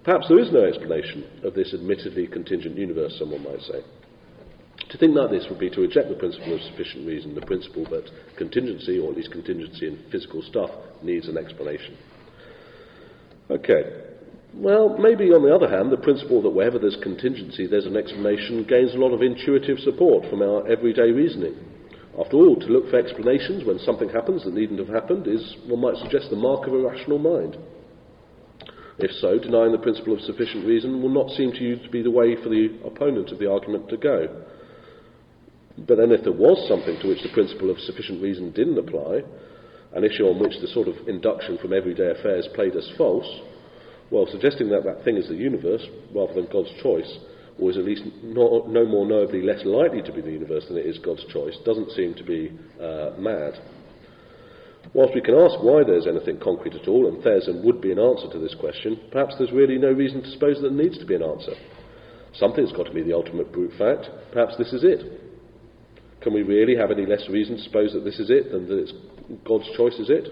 Perhaps 0.05 0.29
there 0.29 0.39
is 0.39 0.53
no 0.53 0.63
explanation 0.63 1.27
of 1.43 1.53
this 1.53 1.75
admittedly 1.75 2.29
contingent 2.29 2.79
universe, 2.79 3.17
someone 3.19 3.43
might 3.43 3.61
say. 3.63 3.83
To 4.91 4.97
think 4.97 5.17
like 5.17 5.31
this 5.31 5.47
would 5.51 5.59
be 5.59 5.71
to 5.71 5.81
reject 5.81 6.09
the 6.09 6.15
principle 6.15 6.55
of 6.55 6.61
sufficient 6.63 7.05
reason, 7.05 7.35
the 7.35 7.45
principle 7.45 7.83
that 7.91 8.09
contingency, 8.39 9.01
or 9.01 9.11
at 9.11 9.17
least 9.17 9.33
contingency 9.33 9.89
in 9.89 9.99
physical 10.13 10.43
stuff, 10.43 10.71
needs 11.03 11.29
an 11.29 11.37
explanation. 11.37 11.99
Okay. 13.51 14.07
Well, 14.55 14.99
maybe 14.99 15.35
on 15.35 15.43
the 15.43 15.53
other 15.53 15.69
hand, 15.69 15.91
the 15.91 15.97
principle 15.97 16.43
that 16.43 16.51
wherever 16.51 16.79
there's 16.79 16.99
contingency, 17.03 17.67
there's 17.67 17.87
an 17.87 17.97
explanation 17.97 18.65
gains 18.69 18.95
a 18.95 18.99
lot 18.99 19.11
of 19.11 19.21
intuitive 19.21 19.81
support 19.81 20.31
from 20.31 20.43
our 20.43 20.65
everyday 20.71 21.11
reasoning. 21.11 21.72
After 22.19 22.37
all, 22.37 22.57
to 22.57 22.67
look 22.67 22.91
for 22.91 22.99
explanations 22.99 23.65
when 23.65 23.79
something 23.79 24.11
happens 24.11 24.45
that 24.45 24.55
needn't 24.55 24.79
have 24.79 24.89
happened 24.89 25.27
is, 25.27 25.57
one 25.67 25.81
might 25.81 25.97
suggest, 25.97 26.29
the 26.29 26.37
mark 26.37 26.67
of 26.67 26.75
a 26.75 26.79
rational 26.79 27.19
mind. 27.19 27.57
If 28.99 29.11
so, 29.13 29.39
denying 29.39 29.73
the 29.73 29.79
principle 29.79 30.13
of 30.13 30.21
sufficient 30.21 30.67
reason 30.67 31.01
will 31.01 31.09
not 31.09 31.31
seem 31.31 31.53
to 31.53 31.65
you 31.65 31.77
to 31.77 31.89
be 31.91 32.03
the 32.03 32.11
way 32.11 32.37
for 32.37 32.51
the 32.51 32.79
opponent 32.85 33.33
of 33.33 33.39
the 33.39 33.51
argument 33.51 33.89
to 33.89 33.97
go. 33.97 34.29
But 35.79 35.97
then, 35.97 36.13
if 36.13 36.23
there 36.23 36.33
was 36.33 36.69
something 36.69 37.01
to 37.01 37.09
which 37.09 37.23
the 37.23 37.33
principle 37.33 37.71
of 37.71 37.79
sufficient 37.81 38.23
reason 38.23 38.53
didn't 38.53 38.79
apply, 38.79 39.23
an 39.95 40.05
issue 40.05 40.25
on 40.29 40.39
which 40.39 40.61
the 40.61 40.69
sort 40.69 40.89
of 40.89 41.09
induction 41.09 41.57
from 41.57 41.73
everyday 41.73 42.11
affairs 42.11 42.47
played 42.55 42.77
as 42.77 42.91
false, 42.99 43.41
well, 44.11 44.27
suggesting 44.31 44.69
that 44.69 44.85
that 44.85 45.03
thing 45.03 45.17
is 45.17 45.29
the 45.29 45.35
universe 45.35 45.87
rather 46.15 46.35
than 46.35 46.47
God's 46.53 46.73
choice 46.83 47.19
or 47.59 47.71
is 47.71 47.77
at 47.77 47.85
least 47.85 48.03
no, 48.23 48.65
no 48.69 48.85
more 48.85 49.07
knowably 49.07 49.43
less 49.43 49.65
likely 49.65 50.03
to 50.03 50.13
be 50.13 50.21
the 50.21 50.33
universe 50.33 50.65
than 50.69 50.79
it 50.79 50.87
is 50.87 50.99
God's 50.99 51.25
choice, 51.33 51.57
doesn't 51.65 51.91
seem 51.93 52.15
to 52.15 52.25
be 52.25 52.51
uh, 52.81 53.11
mad. 53.19 53.55
Whilst 54.95 55.15
we 55.15 55.21
can 55.21 55.35
ask 55.35 55.63
why 55.63 55.85
there's 55.85 56.07
anything 56.07 56.41
concrete 56.41 56.75
at 56.75 56.89
all, 56.89 57.09
and 57.09 57.23
theism 57.23 57.65
would 57.65 57.81
be 57.81 57.93
an 57.93 57.99
answer 57.99 58.29
to 58.33 58.39
this 58.39 58.55
question, 58.59 59.01
perhaps 59.11 59.35
there's 59.39 59.53
really 59.53 59.79
no 59.79 59.93
reason 59.93 60.23
to 60.23 60.31
suppose 60.31 60.57
that 60.57 60.69
there 60.69 60.85
needs 60.85 60.99
to 60.99 61.07
be 61.07 61.15
an 61.15 61.23
answer. 61.23 61.53
Something's 62.35 62.73
got 62.73 62.87
to 62.87 62.93
be 62.93 63.03
the 63.03 63.15
ultimate 63.15 63.53
brute 63.53 63.73
fact. 63.79 64.09
Perhaps 64.33 64.57
this 64.59 64.73
is 64.73 64.85
it. 64.85 65.21
Can 66.21 66.33
we 66.33 66.43
really 66.43 66.77
have 66.77 66.91
any 66.91 67.07
less 67.07 67.29
reason 67.29 67.57
to 67.57 67.63
suppose 67.63 67.93
that 67.93 68.05
this 68.05 68.19
is 68.19 68.31
it 68.31 68.53
than 68.53 68.69
that 68.69 68.79
it's 68.79 68.93
God's 69.45 69.69
choice 69.77 69.99
is 69.99 70.11
it? 70.11 70.29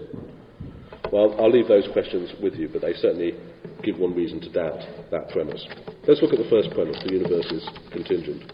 Well, 1.11 1.35
I'll 1.39 1.51
leave 1.51 1.67
those 1.67 1.87
questions 1.91 2.31
with 2.41 2.55
you, 2.55 2.69
but 2.71 2.81
they 2.81 2.93
certainly 2.93 3.33
give 3.83 3.97
one 3.97 4.15
reason 4.15 4.39
to 4.41 4.49
doubt 4.51 4.79
that 5.11 5.29
premise. 5.29 5.65
Let's 6.07 6.21
look 6.21 6.33
at 6.33 6.39
the 6.39 6.49
first 6.49 6.71
premise 6.71 6.97
the 7.03 7.13
universe 7.13 7.51
is 7.51 7.67
contingent. 7.91 8.51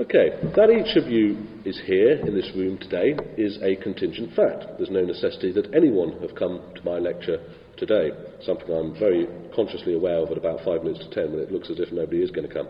Okay, 0.00 0.30
that 0.54 0.70
each 0.70 0.96
of 0.96 1.10
you 1.10 1.36
is 1.64 1.80
here 1.84 2.24
in 2.24 2.32
this 2.34 2.48
room 2.54 2.78
today 2.78 3.16
is 3.36 3.58
a 3.62 3.76
contingent 3.82 4.34
fact. 4.34 4.64
There's 4.78 4.90
no 4.90 5.04
necessity 5.04 5.50
that 5.52 5.74
anyone 5.74 6.20
have 6.22 6.36
come 6.36 6.62
to 6.76 6.82
my 6.84 6.98
lecture 6.98 7.38
today, 7.76 8.10
something 8.42 8.70
I'm 8.70 8.98
very 8.98 9.26
consciously 9.54 9.94
aware 9.94 10.18
of 10.18 10.30
at 10.30 10.38
about 10.38 10.64
five 10.64 10.84
minutes 10.84 11.04
to 11.04 11.10
ten 11.10 11.32
when 11.32 11.42
it 11.42 11.50
looks 11.50 11.68
as 11.68 11.80
if 11.80 11.92
nobody 11.92 12.22
is 12.22 12.30
going 12.30 12.46
to 12.46 12.54
come. 12.54 12.68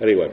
Anyway, 0.00 0.28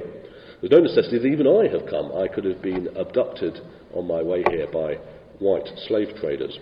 there's 0.62 0.72
no 0.72 0.80
necessity 0.80 1.18
that 1.18 1.28
even 1.28 1.48
I 1.48 1.68
have 1.68 1.90
come. 1.90 2.12
I 2.14 2.28
could 2.28 2.46
have 2.46 2.62
been 2.62 2.90
abducted 2.96 3.58
on 3.94 4.08
my 4.08 4.22
way 4.22 4.44
here 4.50 4.68
by 4.72 5.02
white 5.40 5.68
slave 5.88 6.16
traders 6.22 6.58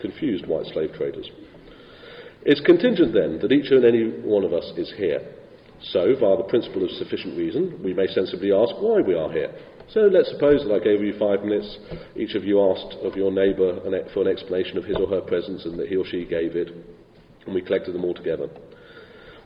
confused 0.00 0.46
white 0.46 0.66
slave 0.72 0.92
traders. 0.94 1.30
It's 2.42 2.60
contingent 2.60 3.12
then 3.12 3.38
that 3.40 3.52
each 3.52 3.70
and 3.70 3.84
any 3.84 4.10
one 4.24 4.44
of 4.44 4.52
us 4.52 4.72
is 4.76 4.92
here. 4.96 5.20
So, 5.82 6.14
via 6.18 6.36
the 6.36 6.48
principle 6.48 6.84
of 6.84 6.90
sufficient 6.90 7.36
reason, 7.36 7.80
we 7.82 7.94
may 7.94 8.06
sensibly 8.06 8.52
ask 8.52 8.74
why 8.80 9.00
we 9.00 9.14
are 9.14 9.32
here. 9.32 9.52
So 9.92 10.00
let's 10.06 10.30
suppose 10.30 10.62
that 10.62 10.72
I 10.72 10.78
gave 10.78 11.02
you 11.02 11.18
five 11.18 11.42
minutes, 11.42 11.78
each 12.14 12.34
of 12.34 12.44
you 12.44 12.62
asked 12.62 12.94
of 13.02 13.16
your 13.16 13.32
neighbour 13.32 13.80
for 14.14 14.22
an 14.22 14.28
explanation 14.28 14.78
of 14.78 14.84
his 14.84 14.96
or 14.96 15.08
her 15.08 15.20
presence 15.20 15.64
and 15.64 15.78
that 15.80 15.88
he 15.88 15.96
or 15.96 16.06
she 16.06 16.24
gave 16.24 16.54
it, 16.54 16.68
and 17.44 17.54
we 17.54 17.60
collected 17.60 17.92
them 17.92 18.04
all 18.04 18.14
together. 18.14 18.48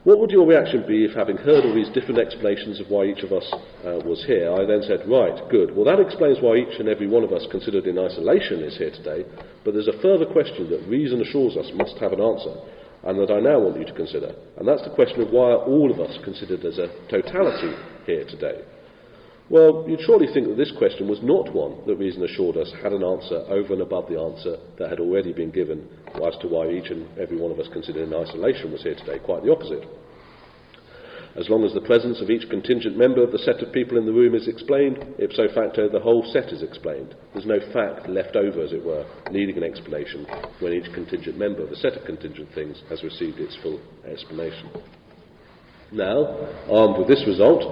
What 0.04 0.18
would 0.20 0.30
your 0.30 0.46
reaction 0.46 0.84
be 0.86 1.06
if, 1.06 1.16
having 1.16 1.38
heard 1.38 1.64
all 1.64 1.74
these 1.74 1.88
different 1.96 2.20
explanations 2.20 2.78
of 2.78 2.90
why 2.90 3.06
each 3.06 3.24
of 3.24 3.32
us 3.32 3.48
uh, 3.54 4.04
was 4.04 4.22
here, 4.26 4.52
I 4.52 4.66
then 4.66 4.82
said, 4.82 5.08
Right, 5.08 5.32
good. 5.48 5.74
Well, 5.74 5.86
that 5.86 5.98
explains 5.98 6.42
why 6.42 6.56
each 6.56 6.78
and 6.78 6.90
every 6.90 7.06
one 7.06 7.24
of 7.24 7.32
us 7.32 7.46
considered 7.50 7.86
in 7.86 7.98
isolation 7.98 8.60
is 8.60 8.76
here 8.76 8.90
today, 8.90 9.24
but 9.64 9.72
there's 9.72 9.88
a 9.88 10.02
further 10.02 10.26
question 10.26 10.70
that 10.70 10.86
reason 10.88 11.20
assures 11.20 11.56
us 11.56 11.70
must 11.74 11.96
have 11.98 12.12
an 12.12 12.20
answer, 12.20 12.54
and 13.04 13.18
that 13.18 13.32
I 13.32 13.40
now 13.40 13.60
want 13.60 13.78
you 13.78 13.84
to 13.84 13.92
consider. 13.92 14.34
And 14.56 14.68
that's 14.68 14.84
the 14.84 14.94
question 14.94 15.20
of 15.22 15.30
why 15.30 15.52
are 15.52 15.64
all 15.64 15.90
of 15.90 16.00
us 16.00 16.16
considered 16.24 16.64
as 16.64 16.78
a 16.78 16.88
totality 17.08 17.72
here 18.06 18.24
today? 18.24 18.62
Well, 19.50 19.84
you'd 19.86 20.00
surely 20.00 20.32
think 20.32 20.48
that 20.48 20.56
this 20.56 20.72
question 20.78 21.06
was 21.06 21.20
not 21.22 21.52
one 21.52 21.84
that 21.86 21.96
reason 21.96 22.24
assured 22.24 22.56
us 22.56 22.72
had 22.82 22.92
an 22.92 23.04
answer 23.04 23.44
over 23.48 23.74
and 23.74 23.82
above 23.82 24.08
the 24.08 24.18
answer 24.18 24.56
that 24.78 24.88
had 24.88 25.00
already 25.00 25.34
been 25.34 25.50
given 25.50 25.86
as 26.24 26.36
to 26.40 26.48
why 26.48 26.70
each 26.70 26.88
and 26.90 27.06
every 27.18 27.36
one 27.36 27.50
of 27.52 27.60
us 27.60 27.68
considered 27.72 28.08
in 28.08 28.14
isolation 28.14 28.72
was 28.72 28.82
here 28.82 28.94
today. 28.94 29.18
Quite 29.18 29.44
the 29.44 29.52
opposite. 29.52 29.84
As 31.36 31.48
long 31.48 31.64
as 31.64 31.74
the 31.74 31.80
presence 31.80 32.20
of 32.20 32.30
each 32.30 32.48
contingent 32.48 32.96
member 32.96 33.22
of 33.22 33.32
the 33.32 33.42
set 33.42 33.60
of 33.60 33.72
people 33.72 33.98
in 33.98 34.06
the 34.06 34.12
room 34.12 34.36
is 34.36 34.46
explained, 34.46 35.02
ipso 35.18 35.48
facto 35.52 35.88
the 35.88 35.98
whole 35.98 36.22
set 36.32 36.52
is 36.52 36.62
explained. 36.62 37.16
There's 37.32 37.46
no 37.46 37.58
fact 37.72 38.08
left 38.08 38.36
over, 38.36 38.62
as 38.62 38.72
it 38.72 38.84
were, 38.84 39.04
needing 39.32 39.56
an 39.56 39.64
explanation 39.64 40.26
when 40.60 40.72
each 40.72 40.92
contingent 40.94 41.36
member 41.36 41.62
of 41.62 41.70
the 41.70 41.76
set 41.76 41.94
of 41.94 42.04
contingent 42.04 42.50
things 42.54 42.82
has 42.88 43.02
received 43.02 43.40
its 43.40 43.56
full 43.62 43.80
explanation. 44.06 44.70
Now, 45.90 46.38
armed 46.70 46.98
with 46.98 47.08
this 47.08 47.24
result, 47.26 47.66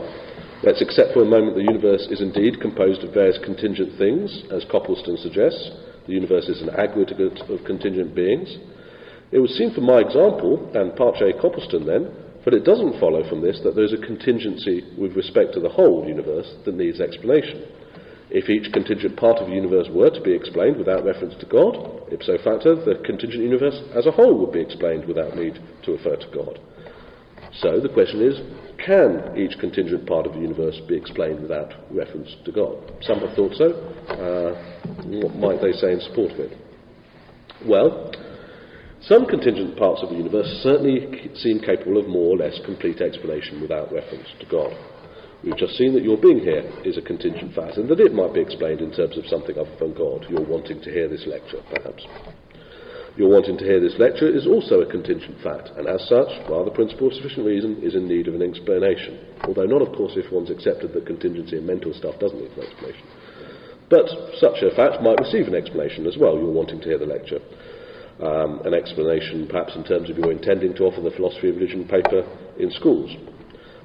let's 0.64 0.82
accept 0.82 1.14
for 1.14 1.22
a 1.22 1.24
moment 1.24 1.54
the 1.54 1.62
universe 1.62 2.08
is 2.10 2.20
indeed 2.20 2.60
composed 2.60 3.04
of 3.04 3.14
various 3.14 3.38
contingent 3.44 3.96
things, 3.96 4.42
as 4.50 4.64
Copleston 4.70 5.16
suggests. 5.18 5.70
The 6.06 6.14
universe 6.14 6.48
is 6.48 6.62
an 6.62 6.70
aggregate 6.70 7.38
of 7.48 7.64
contingent 7.64 8.12
beings. 8.12 8.58
It 9.30 9.38
would 9.38 9.50
seem 9.50 9.70
from 9.70 9.84
my 9.84 10.00
example, 10.00 10.68
and 10.74 10.96
pace 10.96 11.34
Copleston 11.40 11.86
then, 11.86 12.10
but 12.44 12.54
it 12.54 12.64
doesn't 12.64 12.98
follow 12.98 13.28
from 13.28 13.40
this 13.40 13.60
that 13.64 13.74
there's 13.74 13.92
a 13.92 14.06
contingency 14.06 14.82
with 14.98 15.14
respect 15.16 15.54
to 15.54 15.60
the 15.60 15.68
whole 15.68 16.06
universe 16.06 16.54
that 16.64 16.74
needs 16.74 17.00
explanation. 17.00 17.64
If 18.30 18.48
each 18.48 18.72
contingent 18.72 19.16
part 19.16 19.38
of 19.38 19.48
the 19.48 19.54
universe 19.54 19.88
were 19.92 20.10
to 20.10 20.20
be 20.20 20.32
explained 20.32 20.78
without 20.78 21.04
reference 21.04 21.34
to 21.40 21.46
God, 21.46 21.76
ipso 22.10 22.38
facto, 22.38 22.76
the 22.76 23.02
contingent 23.04 23.44
universe 23.44 23.78
as 23.94 24.06
a 24.06 24.10
whole 24.10 24.38
would 24.38 24.52
be 24.52 24.60
explained 24.60 25.04
without 25.04 25.36
need 25.36 25.60
to 25.84 25.92
refer 25.92 26.16
to 26.16 26.28
God. 26.32 26.58
So 27.60 27.78
the 27.78 27.92
question 27.92 28.22
is, 28.22 28.40
can 28.84 29.36
each 29.36 29.58
contingent 29.60 30.06
part 30.06 30.26
of 30.26 30.32
the 30.32 30.40
universe 30.40 30.80
be 30.88 30.96
explained 30.96 31.42
without 31.42 31.74
reference 31.90 32.34
to 32.44 32.52
God? 32.52 32.80
Some 33.02 33.20
have 33.20 33.36
thought 33.36 33.54
so. 33.54 33.68
Uh, 34.08 34.56
what 35.04 35.36
might 35.36 35.60
they 35.60 35.72
say 35.72 35.92
in 35.92 36.00
support 36.00 36.32
of 36.32 36.40
it? 36.40 36.56
Well, 37.66 38.10
some 39.08 39.26
contingent 39.26 39.76
parts 39.76 40.00
of 40.02 40.10
the 40.10 40.16
universe 40.16 40.46
certainly 40.62 41.30
seem 41.34 41.58
capable 41.58 41.98
of 41.98 42.06
more 42.06 42.34
or 42.34 42.38
less 42.38 42.60
complete 42.64 43.00
explanation 43.00 43.60
without 43.60 43.92
reference 43.92 44.28
to 44.38 44.46
God. 44.46 44.70
We've 45.42 45.56
just 45.56 45.74
seen 45.74 45.92
that 45.94 46.04
your 46.04 46.16
being 46.16 46.38
here 46.38 46.62
is 46.84 46.96
a 46.96 47.02
contingent 47.02 47.52
fact, 47.52 47.76
and 47.76 47.88
that 47.88 47.98
it 47.98 48.14
might 48.14 48.32
be 48.32 48.40
explained 48.40 48.80
in 48.80 48.94
terms 48.94 49.18
of 49.18 49.26
something 49.26 49.58
other 49.58 49.74
than 49.80 49.92
God. 49.92 50.26
You're 50.30 50.46
wanting 50.46 50.80
to 50.82 50.90
hear 50.90 51.08
this 51.08 51.26
lecture, 51.26 51.58
perhaps. 51.66 52.06
Your 53.16 53.28
wanting 53.28 53.58
to 53.58 53.64
hear 53.64 53.80
this 53.80 53.98
lecture 53.98 54.30
is 54.30 54.46
also 54.46 54.80
a 54.80 54.90
contingent 54.90 55.42
fact, 55.42 55.70
and 55.76 55.88
as 55.88 56.06
such, 56.06 56.30
while 56.46 56.64
the 56.64 56.70
principle 56.70 57.08
of 57.08 57.14
sufficient 57.14 57.44
reason 57.44 57.82
is 57.82 57.96
in 57.96 58.06
need 58.06 58.28
of 58.28 58.38
an 58.38 58.42
explanation, 58.46 59.18
although 59.42 59.66
not, 59.66 59.82
of 59.82 59.90
course, 59.98 60.12
if 60.14 60.30
one's 60.30 60.48
accepted 60.48 60.94
that 60.94 61.10
contingency 61.10 61.58
and 61.58 61.66
mental 61.66 61.92
stuff 61.92 62.14
doesn't 62.20 62.38
need 62.38 62.54
an 62.54 62.62
explanation. 62.62 63.06
But 63.90 64.06
such 64.38 64.62
a 64.62 64.70
fact 64.78 65.02
might 65.02 65.18
receive 65.18 65.50
an 65.50 65.58
explanation 65.58 66.06
as 66.06 66.16
well. 66.16 66.38
You're 66.38 66.54
wanting 66.54 66.80
to 66.80 66.88
hear 66.88 67.02
the 67.02 67.10
lecture 67.10 67.42
um, 68.22 68.62
an 68.64 68.74
explanation, 68.74 69.46
perhaps 69.50 69.74
in 69.74 69.84
terms 69.84 70.08
of 70.08 70.16
your 70.16 70.30
intending 70.30 70.74
to 70.76 70.84
offer 70.84 71.00
the 71.00 71.10
philosophy 71.10 71.50
of 71.50 71.56
religion 71.56 71.86
paper 71.86 72.22
in 72.58 72.70
schools. 72.70 73.10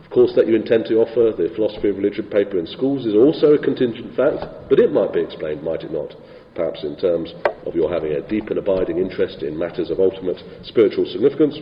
Of 0.08 0.12
course, 0.12 0.32
that 0.38 0.48
you 0.48 0.56
intend 0.56 0.86
to 0.86 1.04
offer 1.04 1.36
the 1.36 1.52
philosophy 1.56 1.90
of 1.90 1.98
religion 1.98 2.30
paper 2.32 2.58
in 2.58 2.68
schools 2.68 3.06
is 3.06 3.14
also 3.14 3.54
a 3.54 3.60
contingent 3.60 4.16
fact, 4.16 4.70
but 4.70 4.80
it 4.80 4.94
might 4.94 5.12
be 5.12 5.20
explained, 5.20 5.64
might 5.64 5.84
it 5.84 5.92
not? 5.92 6.14
Perhaps 6.56 6.84
in 6.84 6.96
terms 6.96 7.34
of 7.66 7.76
your 7.76 7.92
having 7.92 8.14
a 8.14 8.24
deep 8.24 8.48
and 8.48 8.58
abiding 8.58 9.00
interest 9.00 9.44
in 9.44 9.58
matters 9.58 9.92
of 9.92 10.00
ultimate 10.00 10.40
spiritual 10.64 11.06
significance. 11.06 11.60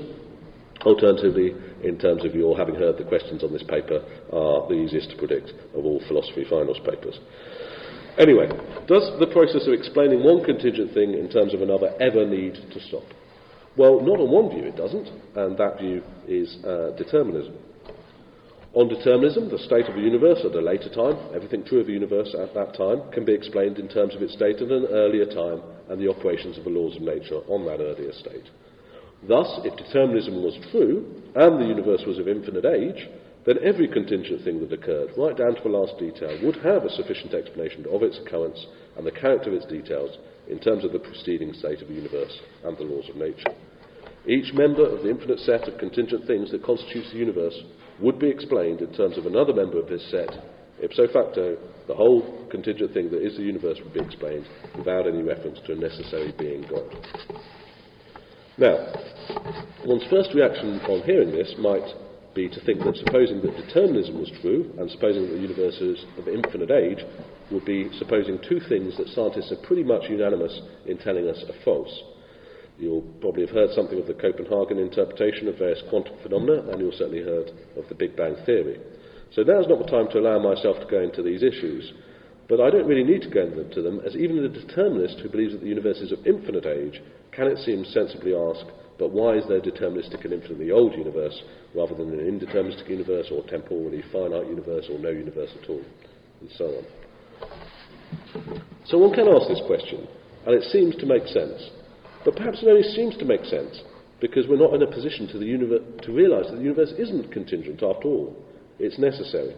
Alternatively, 0.86 1.56
in 1.84 1.98
terms 1.98 2.24
of 2.24 2.36
your 2.36 2.56
having 2.56 2.76
heard 2.76 2.98
the 2.98 3.04
questions 3.04 3.44
on 3.44 3.52
this 3.52 3.64
paper 3.64 4.04
are 4.32 4.68
the 4.68 4.76
easiest 4.76 5.10
to 5.10 5.18
predict 5.18 5.50
of 5.74 5.84
all 5.84 6.00
philosophy 6.08 6.46
finals 6.48 6.80
papers. 6.86 7.18
Anyway, 8.18 8.48
does 8.88 9.12
the 9.20 9.28
process 9.28 9.68
of 9.68 9.74
explaining 9.74 10.24
one 10.24 10.44
contingent 10.44 10.94
thing 10.94 11.14
in 11.14 11.30
terms 11.30 11.54
of 11.54 11.62
another 11.62 11.94
ever 12.00 12.26
need 12.26 12.56
to 12.72 12.80
stop? 12.88 13.04
Well, 13.76 14.00
not 14.00 14.22
on 14.22 14.32
one 14.32 14.50
view 14.50 14.64
it 14.64 14.78
doesn't, 14.78 15.08
and 15.36 15.58
that 15.58 15.80
view 15.80 16.02
is 16.28 16.56
uh, 16.64 16.96
determinism. 16.98 17.56
On 18.74 18.88
determinism, 18.88 19.50
the 19.50 19.60
state 19.60 19.88
of 19.88 19.96
the 19.96 20.02
universe 20.02 20.40
at 20.44 20.56
a 20.56 20.62
later 20.62 20.90
time, 20.90 21.16
everything 21.36 21.64
true 21.64 21.80
of 21.80 21.88
the 21.88 21.94
universe 21.94 22.36
at 22.40 22.54
that 22.54 22.76
time, 22.76 23.04
can 23.12 23.26
be 23.26 23.34
explained 23.34 23.80
in 23.80 23.88
terms 23.88 24.16
of 24.16 24.22
its 24.22 24.34
state 24.34 24.58
at 24.58 24.72
an 24.72 24.88
earlier 24.92 25.26
time 25.26 25.62
and 25.90 26.00
the 26.00 26.10
operations 26.10 26.58
of 26.58 26.64
the 26.64 26.70
laws 26.70 26.96
of 26.96 27.02
nature 27.02 27.40
on 27.48 27.66
that 27.66 27.80
earlier 27.80 28.12
state. 28.14 28.48
Thus, 29.28 29.48
if 29.64 29.76
determinism 29.76 30.44
was 30.44 30.60
true, 30.72 31.08
and 31.36 31.60
the 31.60 31.68
universe 31.68 32.04
was 32.06 32.20
of 32.20 32.28
infinite 32.28 32.66
age, 32.66 33.08
then 33.46 33.58
every 33.64 33.88
contingent 33.88 34.44
thing 34.44 34.60
that 34.60 34.74
occurred, 34.74 35.12
right 35.18 35.38
down 35.38 35.56
to 35.56 35.62
the 35.64 35.70
last 35.70 35.98
detail, 36.00 36.38
would 36.44 36.56
have 36.58 36.84
a 36.84 36.90
sufficient 36.90 37.34
explanation 37.34 37.86
of 37.92 38.02
its 38.02 38.18
occurrence 38.18 38.66
and 38.98 39.06
the 39.06 39.12
character 39.12 39.50
of 39.50 39.56
its 39.56 39.66
details 39.68 40.18
in 40.50 40.60
terms 40.60 40.84
of 40.84 40.92
the 40.92 41.00
preceding 41.00 41.54
state 41.54 41.82
of 41.82 41.88
the 41.88 41.94
universe 41.94 42.40
and 42.64 42.78
the 42.78 42.84
laws 42.84 43.08
of 43.10 43.16
nature. 43.16 43.54
Each 44.28 44.52
member 44.54 44.86
of 44.86 45.04
the 45.04 45.10
infinite 45.10 45.40
set 45.40 45.68
of 45.68 45.78
contingent 45.78 46.26
things 46.26 46.50
that 46.52 46.64
constitutes 46.64 47.12
the 47.12 47.20
universe 47.20 47.56
would 48.02 48.18
be 48.18 48.30
explained 48.30 48.82
in 48.82 48.92
terms 48.94 49.18
of 49.18 49.28
another 49.28 49.54
member 49.54 49.80
of 49.80 49.88
this 49.88 50.10
set. 50.10 50.30
Ipso 50.82 51.08
facto, 51.14 51.58
the 51.88 51.94
whole 51.94 52.48
contingent 52.50 52.94
thing 52.94 53.12
that 53.12 53.22
is 53.22 53.38
the 53.38 53.44
universe 53.44 53.78
would 53.84 53.94
be 53.94 54.02
explained 54.02 54.46
without 54.76 55.08
any 55.08 55.22
reference 55.22 55.60
to 55.66 55.74
a 55.74 55.76
necessary 55.76 56.34
being 56.40 56.66
God. 56.68 56.90
Now, 58.58 58.92
one's 59.86 60.10
first 60.10 60.34
reaction 60.34 60.80
on 60.82 61.04
hearing 61.04 61.32
this 61.32 61.54
might 61.60 61.86
be 62.36 62.50
to 62.50 62.60
think 62.66 62.84
that 62.84 62.98
supposing 62.98 63.42
that 63.42 63.56
determinism 63.56 64.20
was 64.20 64.32
true, 64.42 64.70
and 64.78 64.92
supposing 64.92 65.24
that 65.24 65.34
the 65.34 65.42
universe 65.42 65.80
is 65.80 66.06
of 66.20 66.28
infinite 66.28 66.70
age, 66.70 67.00
would 67.52 67.66
be 67.66 67.90
supposing 67.98 68.38
two 68.48 68.60
things 68.68 68.98
that 68.98 69.08
scientists 69.10 69.52
are 69.52 69.66
pretty 69.66 69.84
much 69.84 70.10
unanimous 70.10 70.60
in 70.86 70.98
telling 70.98 71.28
us 71.28 71.42
are 71.48 71.64
false. 71.64 72.04
You'll 72.78 73.08
probably 73.22 73.48
have 73.48 73.56
heard 73.56 73.72
something 73.72 74.00
of 74.00 74.08
the 74.08 74.14
Copenhagen 74.14 74.80
interpretation 74.80 75.48
of 75.48 75.58
various 75.58 75.82
quantum 75.90 76.16
phenomena, 76.22 76.70
and 76.70 76.82
you'll 76.82 76.92
certainly 76.92 77.24
heard 77.24 77.50
of 77.78 77.88
the 77.88 77.96
Big 77.96 78.18
Bang 78.18 78.36
Theory. 78.46 78.80
So 79.32 79.44
now's 79.44 79.68
not 79.68 79.80
the 79.80 79.92
time 79.92 80.10
to 80.12 80.20
allow 80.20 80.40
myself 80.40 80.80
to 80.80 80.92
go 80.92 81.02
into 81.02 81.24
these 81.24 81.42
issues. 81.42 81.94
But 82.48 82.62
I 82.62 82.70
don't 82.70 82.86
really 82.86 83.04
need 83.04 83.24
to 83.24 83.30
go 83.30 83.42
into 83.42 83.82
them, 83.82 84.02
as 84.06 84.16
even 84.16 84.44
the 84.44 84.50
determinist 84.50 85.20
who 85.20 85.30
believes 85.30 85.54
that 85.54 85.62
the 85.62 85.72
universe 85.72 85.98
is 85.98 86.12
of 86.12 86.28
infinite 86.28 86.66
age 86.66 87.02
can, 87.32 87.48
it 87.48 87.58
seems, 87.60 87.92
sensibly 87.92 88.36
ask 88.36 88.66
but 88.98 89.12
why 89.12 89.36
is 89.36 89.44
there 89.48 89.60
deterministic 89.60 90.24
and 90.24 90.34
infinitely 90.34 90.72
old 90.72 90.94
universe 90.94 91.42
rather 91.76 91.96
than 91.96 92.18
an 92.18 92.40
indeterministic 92.40 92.90
universe 92.90 93.28
or 93.32 93.44
temporally 93.48 94.04
finite 94.12 94.48
universe 94.48 94.86
or 94.90 95.00
no 95.00 95.10
universe 95.10 95.52
at 95.62 95.70
all? 95.70 95.84
And 96.42 96.50
so 96.58 96.66
on. 96.66 96.86
So 98.86 98.98
one 98.98 99.14
can 99.14 99.28
ask 99.28 99.48
this 99.48 99.62
question, 99.68 100.08
and 100.46 100.56
it 100.56 100.64
seems 100.72 100.96
to 100.98 101.06
make 101.06 101.28
sense. 101.28 101.70
But 102.24 102.36
perhaps 102.36 102.62
it 102.62 102.68
only 102.68 102.84
seems 102.84 103.18
to 103.18 103.26
make 103.26 103.44
sense 103.46 103.82
because 104.22 104.48
we're 104.48 104.58
not 104.58 104.74
in 104.74 104.82
a 104.82 104.92
position 104.92 105.28
to, 105.28 105.38
univer- 105.38 106.02
to 106.04 106.12
realize 106.12 106.50
that 106.50 106.58
the 106.58 106.64
universe 106.64 106.94
isn't 106.98 107.32
contingent 107.32 107.84
after 107.84 108.08
all. 108.08 108.36
It's 108.80 108.98
necessary. 108.98 109.56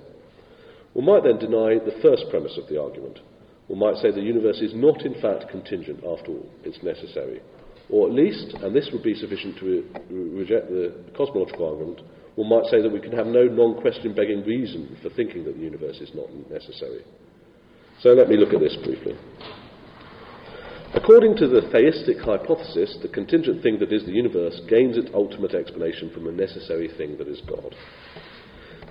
One 0.94 1.06
might 1.06 1.24
then 1.24 1.38
deny 1.38 1.78
the 1.78 2.00
first 2.02 2.26
premise 2.30 2.58
of 2.58 2.68
the 2.68 2.82
argument. 2.82 3.20
One 3.68 3.80
might 3.80 4.02
say 4.02 4.12
the 4.12 4.22
universe 4.22 4.62
is 4.62 4.74
not 4.74 5.06
in 5.06 5.14
fact 5.22 5.50
contingent 5.52 6.00
after 6.04 6.32
all. 6.32 6.50
It's 6.64 6.82
necessary. 6.82 7.42
Or 7.90 8.08
at 8.08 8.14
least, 8.14 8.54
and 8.62 8.76
this 8.76 8.90
would 8.92 9.04
be 9.04 9.16
sufficient 9.16 9.58
to 9.60 9.66
re- 9.66 9.84
reject 10.10 10.70
the 10.70 10.94
cosmological 11.16 11.70
argument, 11.70 12.02
one 12.36 12.50
might 12.50 12.70
say 12.70 12.82
that 12.82 12.92
we 12.92 13.00
can 13.00 13.14
have 13.14 13.28
no 13.28 13.46
non 13.46 13.80
question 13.82 14.14
begging 14.14 14.44
reason 14.44 14.98
for 15.02 15.10
thinking 15.10 15.46
that 15.46 15.56
the 15.56 15.64
universe 15.64 15.98
is 15.98 16.12
not 16.14 16.30
necessary. 16.52 17.04
So 18.02 18.10
let 18.10 18.30
me 18.30 18.38
look 18.38 18.54
at 18.54 18.60
this 18.60 18.78
briefly. 18.84 19.18
According 20.94 21.36
to 21.38 21.48
the 21.48 21.68
theistic 21.72 22.20
hypothesis, 22.20 22.98
the 23.02 23.10
contingent 23.10 23.64
thing 23.64 23.80
that 23.80 23.92
is 23.92 24.06
the 24.06 24.12
universe 24.12 24.62
gains 24.70 24.98
its 24.98 25.10
ultimate 25.14 25.54
explanation 25.54 26.12
from 26.14 26.28
a 26.28 26.32
necessary 26.32 26.90
thing 26.98 27.18
that 27.18 27.28
is 27.28 27.42
God. 27.48 27.76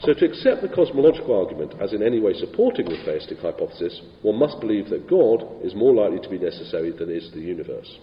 So, 0.00 0.12
to 0.12 0.26
accept 0.26 0.60
the 0.60 0.68
cosmological 0.68 1.34
argument 1.34 1.74
as 1.80 1.94
in 1.94 2.02
any 2.02 2.20
way 2.20 2.34
supporting 2.34 2.86
the 2.86 3.02
theistic 3.04 3.38
hypothesis, 3.38 4.02
one 4.20 4.38
must 4.38 4.60
believe 4.60 4.90
that 4.90 5.08
God 5.08 5.64
is 5.64 5.74
more 5.74 5.94
likely 5.94 6.20
to 6.20 6.28
be 6.28 6.38
necessary 6.38 6.92
than 6.92 7.10
is 7.10 7.30
the 7.32 7.40
universe. 7.40 7.98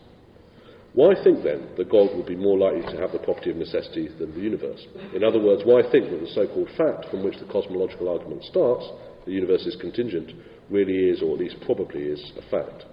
Why 0.93 1.15
think 1.23 1.43
then 1.43 1.69
that 1.77 1.89
God 1.89 2.15
would 2.15 2.27
be 2.27 2.35
more 2.35 2.57
likely 2.57 2.85
to 2.93 3.01
have 3.01 3.11
the 3.11 3.19
property 3.19 3.49
of 3.49 3.57
necessity 3.57 4.09
than 4.19 4.33
the 4.33 4.41
universe? 4.41 4.85
In 5.15 5.23
other 5.23 5.39
words, 5.39 5.63
why 5.65 5.81
think 5.89 6.11
that 6.11 6.21
the 6.21 6.29
so 6.33 6.45
called 6.45 6.69
fact 6.77 7.09
from 7.09 7.23
which 7.23 7.39
the 7.39 7.51
cosmological 7.51 8.09
argument 8.09 8.43
starts, 8.43 8.85
the 9.25 9.31
universe 9.31 9.65
is 9.65 9.75
contingent, 9.81 10.31
really 10.69 11.09
is, 11.09 11.23
or 11.23 11.33
at 11.33 11.39
least 11.39 11.55
probably 11.65 12.03
is, 12.03 12.21
a 12.37 12.49
fact? 12.49 12.85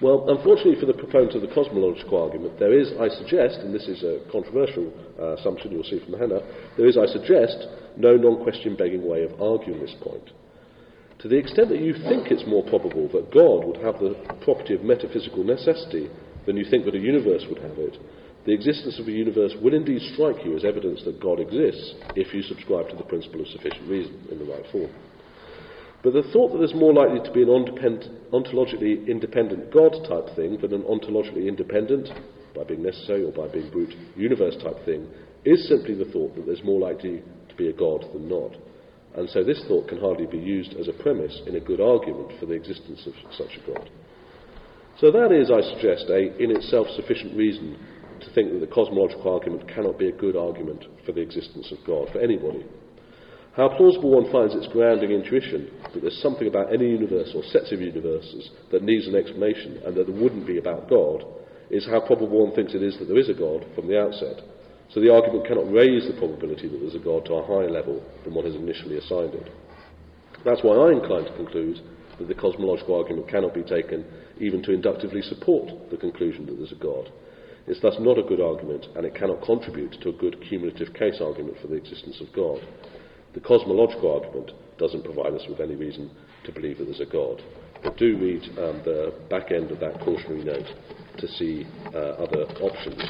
Well, 0.00 0.24
unfortunately 0.28 0.80
for 0.80 0.86
the 0.86 0.98
proponent 0.98 1.34
of 1.36 1.42
the 1.42 1.54
cosmological 1.54 2.20
argument, 2.20 2.58
there 2.58 2.76
is, 2.76 2.90
I 2.98 3.08
suggest, 3.08 3.60
and 3.60 3.72
this 3.74 3.86
is 3.86 4.02
a 4.02 4.18
controversial 4.32 4.90
uh, 5.20 5.36
assumption 5.36 5.70
you'll 5.70 5.84
see 5.84 6.00
from 6.00 6.18
Hannah, 6.18 6.40
there 6.76 6.86
is, 6.86 6.96
I 6.96 7.06
suggest, 7.06 7.68
no 7.98 8.16
non 8.16 8.42
question 8.42 8.74
begging 8.74 9.06
way 9.06 9.22
of 9.22 9.40
arguing 9.40 9.80
this 9.80 9.94
point. 10.00 10.32
To 11.22 11.28
the 11.28 11.38
extent 11.38 11.68
that 11.68 11.78
you 11.78 11.94
think 11.94 12.34
it's 12.34 12.42
more 12.50 12.66
probable 12.66 13.06
that 13.14 13.30
God 13.30 13.62
would 13.62 13.78
have 13.78 14.02
the 14.02 14.18
property 14.42 14.74
of 14.74 14.82
metaphysical 14.82 15.44
necessity 15.44 16.10
than 16.46 16.56
you 16.56 16.66
think 16.68 16.84
that 16.84 16.96
a 16.96 16.98
universe 16.98 17.46
would 17.48 17.62
have 17.62 17.78
it, 17.78 17.96
the 18.44 18.52
existence 18.52 18.98
of 18.98 19.06
a 19.06 19.12
universe 19.12 19.54
will 19.62 19.72
indeed 19.72 20.02
strike 20.14 20.44
you 20.44 20.56
as 20.56 20.64
evidence 20.64 21.04
that 21.04 21.22
God 21.22 21.38
exists 21.38 21.94
if 22.16 22.34
you 22.34 22.42
subscribe 22.42 22.90
to 22.90 22.96
the 22.96 23.06
principle 23.06 23.40
of 23.40 23.46
sufficient 23.46 23.88
reason 23.88 24.18
in 24.32 24.38
the 24.40 24.50
right 24.50 24.66
form. 24.72 24.90
But 26.02 26.14
the 26.14 26.26
thought 26.34 26.50
that 26.50 26.58
there's 26.58 26.74
more 26.74 26.92
likely 26.92 27.22
to 27.22 27.30
be 27.30 27.46
an 27.46 27.54
ontologically 28.34 29.06
independent 29.06 29.70
God 29.72 29.94
type 30.02 30.34
thing 30.34 30.58
than 30.58 30.74
an 30.74 30.82
ontologically 30.82 31.46
independent, 31.46 32.10
by 32.52 32.64
being 32.64 32.82
necessary 32.82 33.22
or 33.22 33.30
by 33.30 33.46
being 33.46 33.70
brute, 33.70 33.94
universe 34.16 34.56
type 34.58 34.84
thing, 34.84 35.06
is 35.44 35.68
simply 35.68 35.94
the 35.94 36.10
thought 36.10 36.34
that 36.34 36.46
there's 36.46 36.64
more 36.64 36.80
likely 36.80 37.22
to 37.48 37.54
be 37.54 37.68
a 37.68 37.72
God 37.72 38.10
than 38.12 38.28
not. 38.28 38.50
And 39.16 39.28
so 39.28 39.44
this 39.44 39.62
thought 39.68 39.88
can 39.88 40.00
hardly 40.00 40.26
be 40.26 40.38
used 40.38 40.74
as 40.74 40.88
a 40.88 41.02
premise 41.02 41.38
in 41.46 41.56
a 41.56 41.60
good 41.60 41.80
argument 41.80 42.32
for 42.40 42.46
the 42.46 42.54
existence 42.54 43.06
of 43.06 43.12
such 43.36 43.58
a 43.62 43.66
God. 43.66 43.90
So 45.00 45.10
that 45.10 45.32
is, 45.32 45.50
I 45.50 45.60
suggest, 45.74 46.08
a 46.08 46.36
in 46.42 46.50
itself 46.50 46.86
sufficient 46.96 47.36
reason 47.36 47.78
to 48.20 48.32
think 48.34 48.52
that 48.52 48.60
the 48.60 48.72
cosmological 48.72 49.32
argument 49.32 49.68
cannot 49.68 49.98
be 49.98 50.08
a 50.08 50.16
good 50.16 50.36
argument 50.36 50.84
for 51.04 51.12
the 51.12 51.20
existence 51.20 51.72
of 51.72 51.78
God, 51.86 52.08
for 52.12 52.20
anybody. 52.20 52.64
How 53.56 53.68
plausible 53.68 54.10
one 54.10 54.32
finds 54.32 54.54
its 54.54 54.72
grounding 54.72 55.10
intuition 55.10 55.70
that 55.92 56.00
there's 56.00 56.22
something 56.22 56.48
about 56.48 56.72
any 56.72 56.88
universe 56.88 57.32
or 57.34 57.42
sets 57.44 57.70
of 57.70 57.80
universes 57.80 58.50
that 58.70 58.82
needs 58.82 59.06
an 59.06 59.14
explanation 59.14 59.82
and 59.84 59.94
that 59.94 60.06
there 60.06 60.16
wouldn't 60.22 60.46
be 60.46 60.56
about 60.56 60.88
God 60.88 61.24
is 61.68 61.86
how 61.86 62.00
probable 62.00 62.46
one 62.46 62.54
thinks 62.54 62.74
it 62.74 62.82
is 62.82 62.98
that 62.98 63.08
there 63.08 63.18
is 63.18 63.28
a 63.28 63.34
God 63.34 63.66
from 63.74 63.88
the 63.88 64.00
outset. 64.00 64.40
So 64.92 65.00
the 65.00 65.12
argument 65.12 65.46
cannot 65.46 65.72
raise 65.72 66.06
the 66.06 66.18
probability 66.18 66.68
that 66.68 66.78
there's 66.78 66.94
a 66.94 66.98
God 66.98 67.24
to 67.26 67.34
a 67.34 67.46
higher 67.46 67.70
level 67.70 68.04
than 68.24 68.34
what 68.34 68.44
is 68.44 68.54
initially 68.54 68.98
assigned 68.98 69.34
it. 69.34 69.50
That's 70.44 70.62
why 70.62 70.76
I 70.76 70.92
incline 70.92 71.24
to 71.24 71.36
conclude 71.36 71.80
that 72.18 72.28
the 72.28 72.34
cosmological 72.34 72.94
argument 72.94 73.28
cannot 73.28 73.54
be 73.54 73.62
taken 73.62 74.04
even 74.38 74.62
to 74.64 74.72
inductively 74.72 75.22
support 75.22 75.90
the 75.90 75.96
conclusion 75.96 76.44
that 76.46 76.56
there's 76.56 76.72
a 76.72 76.82
God. 76.82 77.10
It's 77.66 77.80
thus 77.80 77.94
not 78.00 78.18
a 78.18 78.22
good 78.22 78.40
argument, 78.40 78.86
and 78.96 79.06
it 79.06 79.14
cannot 79.14 79.42
contribute 79.42 79.92
to 80.02 80.10
a 80.10 80.18
good 80.18 80.42
cumulative 80.48 80.92
case 80.94 81.20
argument 81.20 81.56
for 81.62 81.68
the 81.68 81.76
existence 81.76 82.20
of 82.20 82.34
God. 82.34 82.60
The 83.34 83.40
cosmological 83.40 84.12
argument 84.12 84.50
doesn't 84.78 85.04
provide 85.04 85.32
us 85.32 85.46
with 85.48 85.60
any 85.60 85.76
reason 85.76 86.10
to 86.44 86.52
believe 86.52 86.78
that 86.78 86.84
there's 86.84 87.00
a 87.00 87.06
God. 87.06 87.40
But 87.82 87.96
do 87.96 88.18
read 88.18 88.42
um, 88.58 88.82
the 88.84 89.14
back 89.30 89.52
end 89.52 89.70
of 89.70 89.80
that 89.80 90.00
cautionary 90.00 90.44
note 90.44 90.66
to 91.18 91.28
see 91.28 91.64
uh, 91.94 92.20
other 92.20 92.44
options. 92.60 93.00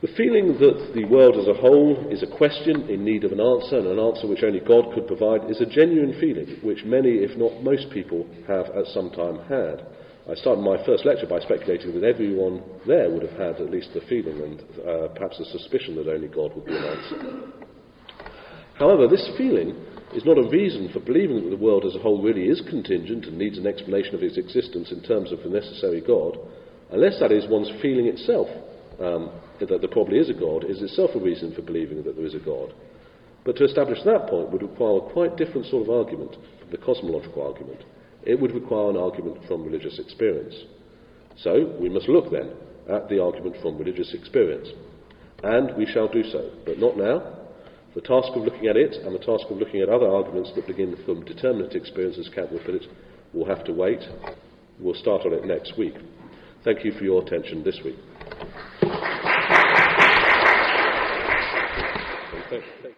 The 0.00 0.16
feeling 0.16 0.56
that 0.60 0.94
the 0.94 1.04
world 1.04 1.36
as 1.36 1.46
a 1.46 1.60
whole 1.60 2.08
is 2.08 2.22
a 2.22 2.36
question 2.38 2.88
in 2.88 3.04
need 3.04 3.24
of 3.24 3.32
an 3.32 3.40
answer, 3.40 3.76
and 3.76 3.86
an 3.86 3.98
answer 3.98 4.26
which 4.26 4.42
only 4.42 4.60
God 4.60 4.94
could 4.94 5.06
provide, 5.06 5.50
is 5.50 5.60
a 5.60 5.66
genuine 5.66 6.16
feeling 6.18 6.56
which 6.62 6.84
many, 6.86 7.20
if 7.20 7.36
not 7.36 7.62
most 7.62 7.90
people, 7.90 8.26
have 8.48 8.72
at 8.72 8.86
some 8.96 9.10
time 9.10 9.36
had. 9.44 9.84
I 10.24 10.34
started 10.36 10.64
my 10.64 10.82
first 10.86 11.04
lecture 11.04 11.26
by 11.26 11.40
speculating 11.40 11.92
that 11.92 12.06
everyone 12.06 12.62
there 12.86 13.10
would 13.10 13.28
have 13.28 13.36
had 13.36 13.60
at 13.60 13.70
least 13.70 13.92
the 13.92 14.00
feeling 14.08 14.40
and 14.40 14.60
uh, 14.80 15.08
perhaps 15.12 15.38
a 15.38 15.44
suspicion 15.44 15.96
that 15.96 16.08
only 16.08 16.28
God 16.28 16.56
would 16.56 16.64
be 16.64 16.76
an 16.76 16.84
answer. 16.84 17.18
However, 18.80 19.06
this 19.06 19.28
feeling 19.36 19.76
is 20.14 20.24
not 20.24 20.38
a 20.38 20.48
reason 20.48 20.88
for 20.94 21.00
believing 21.00 21.44
that 21.44 21.50
the 21.50 21.62
world 21.62 21.84
as 21.84 21.94
a 21.94 21.98
whole 22.00 22.22
really 22.22 22.48
is 22.48 22.62
contingent 22.70 23.26
and 23.26 23.36
needs 23.36 23.58
an 23.58 23.66
explanation 23.66 24.14
of 24.14 24.22
its 24.22 24.38
existence 24.38 24.92
in 24.92 25.02
terms 25.02 25.30
of 25.30 25.42
the 25.42 25.50
necessary 25.50 26.00
God, 26.00 26.38
unless 26.90 27.20
that 27.20 27.32
is 27.32 27.44
one's 27.48 27.70
feeling 27.82 28.06
itself 28.06 28.48
um, 29.00 29.30
that 29.58 29.68
there 29.68 29.88
probably 29.90 30.18
is 30.18 30.30
a 30.30 30.34
God 30.34 30.64
is 30.64 30.82
itself 30.82 31.10
a 31.14 31.18
reason 31.18 31.54
for 31.54 31.62
believing 31.62 32.02
that 32.04 32.16
there 32.16 32.26
is 32.26 32.34
a 32.34 32.38
God. 32.38 32.72
But 33.44 33.56
to 33.56 33.64
establish 33.64 33.98
that 34.04 34.28
point 34.28 34.50
would 34.50 34.62
require 34.62 34.98
a 34.98 35.12
quite 35.12 35.36
different 35.36 35.66
sort 35.66 35.88
of 35.88 35.90
argument 35.90 36.36
from 36.60 36.70
the 36.70 36.76
cosmological 36.76 37.46
argument 37.46 37.82
it 38.24 38.38
would 38.38 38.52
require 38.52 38.90
an 38.90 38.96
argument 38.96 39.38
from 39.46 39.64
religious 39.64 39.98
experience. 39.98 40.54
So 41.38 41.76
we 41.80 41.88
must 41.88 42.08
look 42.08 42.30
then 42.30 42.50
at 42.88 43.08
the 43.08 43.22
argument 43.22 43.56
from 43.62 43.78
religious 43.78 44.12
experience. 44.14 44.68
And 45.42 45.76
we 45.76 45.86
shall 45.86 46.08
do 46.08 46.22
so, 46.24 46.50
but 46.66 46.78
not 46.78 46.96
now. 46.96 47.38
The 47.94 48.02
task 48.02 48.28
of 48.34 48.42
looking 48.42 48.66
at 48.66 48.76
it 48.76 48.94
and 49.04 49.14
the 49.14 49.24
task 49.24 49.46
of 49.50 49.56
looking 49.56 49.80
at 49.80 49.88
other 49.88 50.08
arguments 50.08 50.52
that 50.54 50.66
begin 50.66 50.96
from 51.04 51.24
determinate 51.24 51.74
experience, 51.74 52.18
as 52.18 52.28
Kant 52.28 52.50
put 52.50 52.74
it, 52.74 52.86
will 53.32 53.46
have 53.46 53.64
to 53.64 53.72
wait. 53.72 54.00
We'll 54.78 54.94
start 54.94 55.22
on 55.24 55.32
it 55.32 55.44
next 55.44 55.76
week. 55.78 55.94
Thank 56.62 56.84
you 56.84 56.92
for 56.92 57.04
your 57.04 57.22
attention 57.22 57.64
this 57.64 57.78
week. 57.84 57.96
Thank 62.50 62.64
you. 62.84 62.94